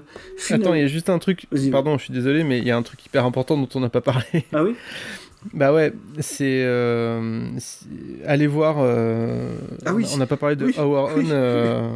Attends, 0.50 0.74
il 0.74 0.80
y 0.80 0.84
a 0.84 0.88
juste 0.88 1.10
un 1.10 1.18
truc. 1.18 1.46
Pardon, 1.70 1.98
je 1.98 2.04
suis 2.04 2.14
désolé, 2.14 2.42
mais 2.42 2.58
il 2.58 2.64
y 2.64 2.70
a 2.70 2.76
un 2.76 2.82
truc 2.82 3.04
hyper 3.06 3.24
important 3.24 3.56
dont 3.56 3.68
on 3.74 3.80
n'a 3.80 3.88
pas 3.88 4.00
parlé. 4.00 4.44
Ah 4.52 4.64
oui? 4.64 4.74
Bah 5.54 5.72
ouais, 5.72 5.92
c'est 6.20 6.62
euh, 6.64 7.50
allez 8.26 8.46
voir. 8.46 8.76
Euh, 8.78 9.54
ah 9.84 9.92
oui. 9.92 10.06
On 10.14 10.18
n'a 10.18 10.26
pas 10.26 10.36
parlé 10.36 10.54
de 10.54 10.66
Our 10.78 11.10
Own 11.16 11.26
euh, 11.30 11.88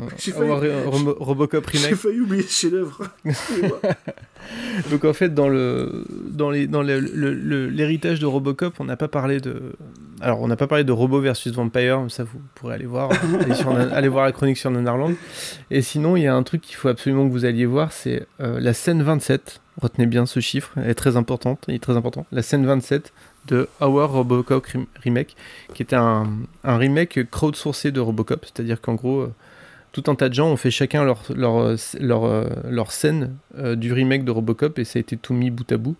Robocop 1.18 1.64
remake. 1.66 1.88
J'ai 1.90 1.94
failli 1.94 2.20
oublier 2.20 2.42
ce 2.42 2.60
chef-d'œuvre. 2.62 3.04
Donc 4.90 5.04
en 5.04 5.12
fait, 5.12 5.32
dans 5.32 5.48
le 5.48 6.04
dans 6.10 6.50
les 6.50 6.66
dans 6.66 6.82
l'héritage 6.82 8.18
de 8.18 8.26
Robocop, 8.26 8.74
on 8.80 8.84
n'a 8.84 8.96
pas 8.96 9.08
parlé 9.08 9.40
de. 9.40 9.74
Alors 10.20 10.40
on 10.40 10.48
n'a 10.48 10.56
pas 10.56 10.66
parlé 10.66 10.82
de 10.82 10.92
Robo 10.92 11.20
versus 11.20 11.52
Vampire, 11.52 12.04
ça 12.08 12.24
vous 12.24 12.40
pourrez 12.54 12.74
aller 12.74 12.86
voir, 12.86 13.10
aller, 13.92 14.08
voir 14.08 14.24
la 14.24 14.32
chronique 14.32 14.56
sur 14.56 14.70
Nanarland. 14.70 15.14
Et 15.70 15.82
sinon, 15.82 16.16
il 16.16 16.22
y 16.22 16.26
a 16.26 16.34
un 16.34 16.42
truc 16.42 16.62
qu'il 16.62 16.76
faut 16.76 16.88
absolument 16.88 17.26
que 17.26 17.32
vous 17.32 17.44
alliez 17.44 17.66
voir, 17.66 17.92
c'est 17.92 18.26
la 18.38 18.72
scène 18.72 19.02
27. 19.02 19.60
Retenez 19.80 20.06
bien 20.06 20.24
ce 20.24 20.40
chiffre, 20.40 20.72
elle 20.76 20.88
est 20.88 20.94
très 20.94 21.18
importante, 21.18 21.64
il 21.68 21.74
est 21.74 21.82
très 21.82 21.98
important. 21.98 22.24
La 22.32 22.40
scène 22.40 22.64
27 22.64 23.12
de 23.46 23.68
Our 23.80 24.10
Robocop 24.10 24.66
Remake, 25.02 25.36
qui 25.74 25.82
était 25.82 25.96
un, 25.96 26.26
un 26.64 26.76
remake 26.76 27.30
crowdsourcé 27.30 27.90
de 27.90 28.00
Robocop, 28.00 28.44
c'est-à-dire 28.44 28.80
qu'en 28.80 28.94
gros, 28.94 29.20
euh, 29.20 29.32
tout 29.92 30.04
un 30.10 30.14
tas 30.14 30.28
de 30.28 30.34
gens 30.34 30.48
ont 30.48 30.56
fait 30.56 30.70
chacun 30.70 31.04
leur, 31.04 31.22
leur, 31.34 31.76
leur, 32.00 32.24
euh, 32.24 32.44
leur 32.68 32.92
scène 32.92 33.36
euh, 33.56 33.76
du 33.76 33.92
remake 33.92 34.24
de 34.24 34.30
Robocop 34.30 34.78
et 34.78 34.84
ça 34.84 34.98
a 34.98 35.00
été 35.00 35.16
tout 35.16 35.32
mis 35.32 35.50
bout 35.50 35.70
à 35.72 35.76
bout. 35.76 35.96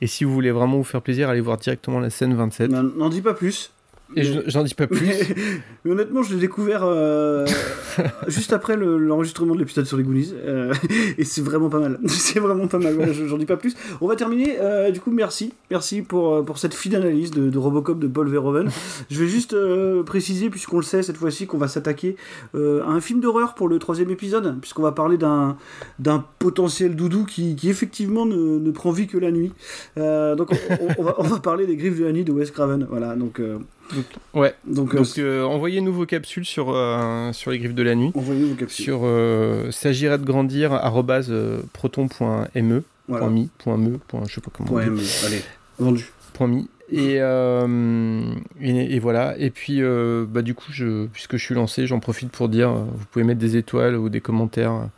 Et 0.00 0.08
si 0.08 0.24
vous 0.24 0.32
voulez 0.32 0.50
vraiment 0.50 0.78
vous 0.78 0.84
faire 0.84 1.02
plaisir, 1.02 1.28
allez 1.28 1.40
voir 1.40 1.56
directement 1.58 2.00
la 2.00 2.10
scène 2.10 2.34
27. 2.34 2.70
N'en 2.70 3.08
dis 3.08 3.22
pas 3.22 3.34
plus. 3.34 3.70
Et 4.16 4.22
j'en 4.46 4.62
dis 4.62 4.74
pas 4.74 4.86
plus. 4.86 5.06
Mais, 5.84 5.90
honnêtement, 5.90 6.22
je 6.22 6.34
l'ai 6.34 6.40
découvert 6.40 6.82
euh, 6.84 7.46
juste 8.28 8.52
après 8.52 8.76
l'enregistrement 8.76 9.54
de 9.54 9.60
l'épisode 9.60 9.86
sur 9.86 9.96
les 9.96 10.02
Goonies. 10.02 10.32
Euh, 10.34 10.72
et 11.18 11.24
c'est 11.24 11.42
vraiment 11.42 11.68
pas 11.68 11.78
mal. 11.78 11.98
c'est 12.06 12.40
vraiment 12.40 12.66
pas 12.66 12.78
mal. 12.78 12.96
j'en 13.12 13.38
dis 13.38 13.46
pas 13.46 13.56
plus. 13.56 13.74
On 14.00 14.06
va 14.06 14.16
terminer. 14.16 14.56
Euh, 14.60 14.90
du 14.90 15.00
coup, 15.00 15.10
merci. 15.10 15.52
Merci 15.70 16.02
pour, 16.02 16.44
pour 16.44 16.58
cette 16.58 16.74
fine 16.74 16.94
analyse 16.94 17.30
de, 17.30 17.58
Robocop 17.58 17.98
de 17.98 18.06
Paul 18.06 18.28
Verhoeven. 18.28 18.70
je 19.10 19.20
vais 19.20 19.28
juste 19.28 19.56
préciser, 20.04 20.50
puisqu'on 20.50 20.78
le 20.78 20.82
sait 20.82 21.02
cette 21.02 21.16
fois-ci, 21.16 21.46
qu'on 21.46 21.58
va 21.58 21.68
s'attaquer 21.68 22.16
à 22.54 22.58
un 22.58 23.00
film 23.00 23.20
d'horreur 23.20 23.54
pour 23.54 23.68
le 23.68 23.78
troisième 23.78 24.10
épisode, 24.10 24.58
puisqu'on 24.60 24.82
va 24.82 24.92
parler 24.92 25.16
d'un 25.16 26.24
potentiel 26.38 26.96
doudou 26.96 27.24
qui, 27.24 27.56
qui 27.56 27.70
effectivement 27.70 28.26
ne, 28.26 28.58
ne, 28.58 28.70
prend 28.70 28.90
vie 28.90 29.06
que 29.06 29.18
la 29.18 29.30
nuit. 29.30 29.52
donc, 29.96 30.50
on, 30.98 31.02
va, 31.02 31.14
on, 31.18 31.22
va, 31.22 31.38
parler 31.38 31.66
des 31.66 31.76
griffes 31.76 31.98
de 31.98 32.04
la 32.04 32.12
nuit 32.12 32.24
de 32.24 32.32
Wes 32.32 32.50
Craven. 32.50 32.86
Voilà. 32.90 33.14
Donc. 33.16 33.40
Ouais. 34.34 34.54
Donc, 34.66 34.94
euh, 34.94 35.04
euh, 35.18 35.44
envoyez-nous 35.44 35.92
vos 35.92 36.06
capsules 36.06 36.44
sur, 36.44 36.70
euh, 36.70 37.32
sur 37.32 37.50
les 37.50 37.58
griffes 37.58 37.74
de 37.74 37.82
la 37.82 37.94
nuit. 37.94 38.12
Envoyez 38.14 38.44
vos 38.44 38.54
capsules. 38.54 38.84
Sur 38.84 39.02
s'agirait 39.72 40.18
de 40.18 40.24
grandir 40.24 40.80
proton.me. 41.72 42.82
Voilà. 43.08 43.28
.me, 43.28 43.48
.me, 43.66 43.98
je 44.26 44.34
sais 44.34 44.40
pas 44.40 44.50
comment. 44.52 44.70
.me, 44.70 45.26
allez, 45.26 45.42
vendu. 45.78 46.10
.me. 46.40 46.62
Et, 46.90 47.16
et, 48.60 48.98
voilà. 48.98 49.36
Et 49.38 49.50
puis, 49.50 49.80
bah, 50.28 50.42
du 50.42 50.54
coup, 50.54 50.70
je, 50.70 51.06
puisque 51.06 51.36
je 51.36 51.44
suis 51.44 51.54
lancé, 51.54 51.86
j'en 51.86 52.00
profite 52.00 52.30
pour 52.30 52.48
dire 52.48 52.72
vous 52.72 53.04
pouvez 53.10 53.24
mettre 53.24 53.40
des 53.40 53.56
étoiles 53.56 53.96
ou 53.96 54.08
des 54.08 54.20
commentaires 54.20 54.88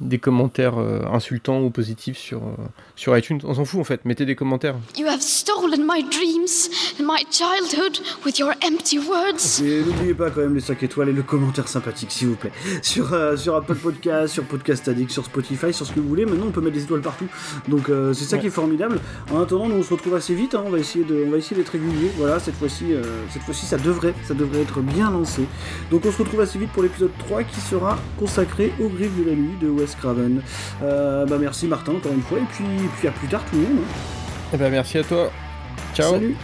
des 0.00 0.18
commentaires 0.18 0.78
euh, 0.78 1.02
insultants 1.12 1.62
ou 1.62 1.70
positifs 1.70 2.18
sur, 2.18 2.38
euh, 2.38 2.56
sur 2.96 3.16
iTunes. 3.16 3.40
On 3.44 3.54
s'en 3.54 3.64
fout 3.64 3.80
en 3.80 3.84
fait, 3.84 4.04
mettez 4.04 4.26
des 4.26 4.34
commentaires. 4.34 4.76
You 4.96 5.06
have 5.06 5.20
stolen 5.20 5.86
my 5.86 6.02
dreams 6.02 6.68
and 6.98 7.04
my 7.04 7.24
childhood 7.30 7.98
with 8.24 8.38
your 8.38 8.52
empty 8.64 8.98
words. 8.98 9.62
n'oubliez 9.62 10.14
pas 10.14 10.30
quand 10.30 10.40
même 10.40 10.54
les 10.54 10.60
5 10.60 10.82
étoiles 10.82 11.10
et 11.10 11.12
le 11.12 11.22
commentaire 11.22 11.68
sympathique 11.68 12.10
s'il 12.10 12.28
vous 12.28 12.36
plaît. 12.36 12.52
Sur, 12.82 13.12
euh, 13.14 13.36
sur 13.36 13.54
Apple 13.54 13.76
Podcast, 13.76 14.34
sur 14.34 14.44
Podcast 14.44 14.88
Addict, 14.88 15.10
sur 15.10 15.24
Spotify, 15.24 15.72
sur 15.72 15.86
ce 15.86 15.92
que 15.92 16.00
vous 16.00 16.08
voulez. 16.08 16.26
Maintenant 16.26 16.46
on 16.48 16.50
peut 16.50 16.60
mettre 16.60 16.74
des 16.76 16.82
étoiles 16.82 17.00
partout. 17.00 17.26
Donc 17.68 17.90
c'est 18.12 18.24
ça 18.24 18.38
qui 18.38 18.48
est 18.48 18.50
formidable. 18.50 19.00
En 19.32 19.40
attendant, 19.40 19.68
nous 19.68 19.76
on 19.76 19.82
se 19.82 19.92
retrouve 19.92 20.14
assez 20.14 20.34
vite. 20.34 20.54
Hein. 20.54 20.62
On 20.66 20.70
va 20.70 20.78
essayer 20.78 21.04
de, 21.04 21.24
on 21.26 21.30
va 21.30 21.38
essayer 21.38 21.56
d'être 21.56 21.70
régulier. 21.70 22.10
Voilà, 22.16 22.38
cette 22.38 22.54
fois-ci, 22.56 22.86
cette 23.30 23.42
fois-ci 23.42 23.66
ça 23.66 23.76
devrait, 23.76 24.14
ça 24.26 24.34
devrait 24.34 24.62
être 24.62 24.80
bien 24.80 25.10
lancé. 25.10 25.42
Donc 25.90 26.04
on 26.04 26.12
se 26.12 26.18
retrouve 26.18 26.40
assez 26.40 26.58
vite 26.58 26.70
pour 26.70 26.82
l'épisode 26.82 27.12
3 27.18 27.44
qui 27.44 27.60
sera 27.60 27.98
consacré 28.18 28.72
aux 28.80 28.88
griffes 28.88 29.16
de 29.18 29.30
la 29.30 29.36
nuit 29.36 29.56
de 29.60 29.68
Wes 29.84 29.94
Craven. 29.96 30.40
Euh, 30.82 31.26
bah 31.26 31.36
merci 31.38 31.66
Martin 31.66 31.92
encore 31.92 32.12
une 32.12 32.22
fois 32.22 32.38
et 32.38 32.46
puis, 32.52 32.64
puis 32.98 33.08
à 33.08 33.10
plus 33.10 33.28
tard 33.28 33.42
tout 33.50 33.56
le 33.56 33.62
monde. 33.62 33.78
Et 33.78 33.80
hein. 33.80 34.50
eh 34.54 34.56
ben 34.56 34.70
merci 34.70 34.98
à 34.98 35.04
toi. 35.04 35.30
Ciao. 35.94 36.12
Salut. 36.12 36.36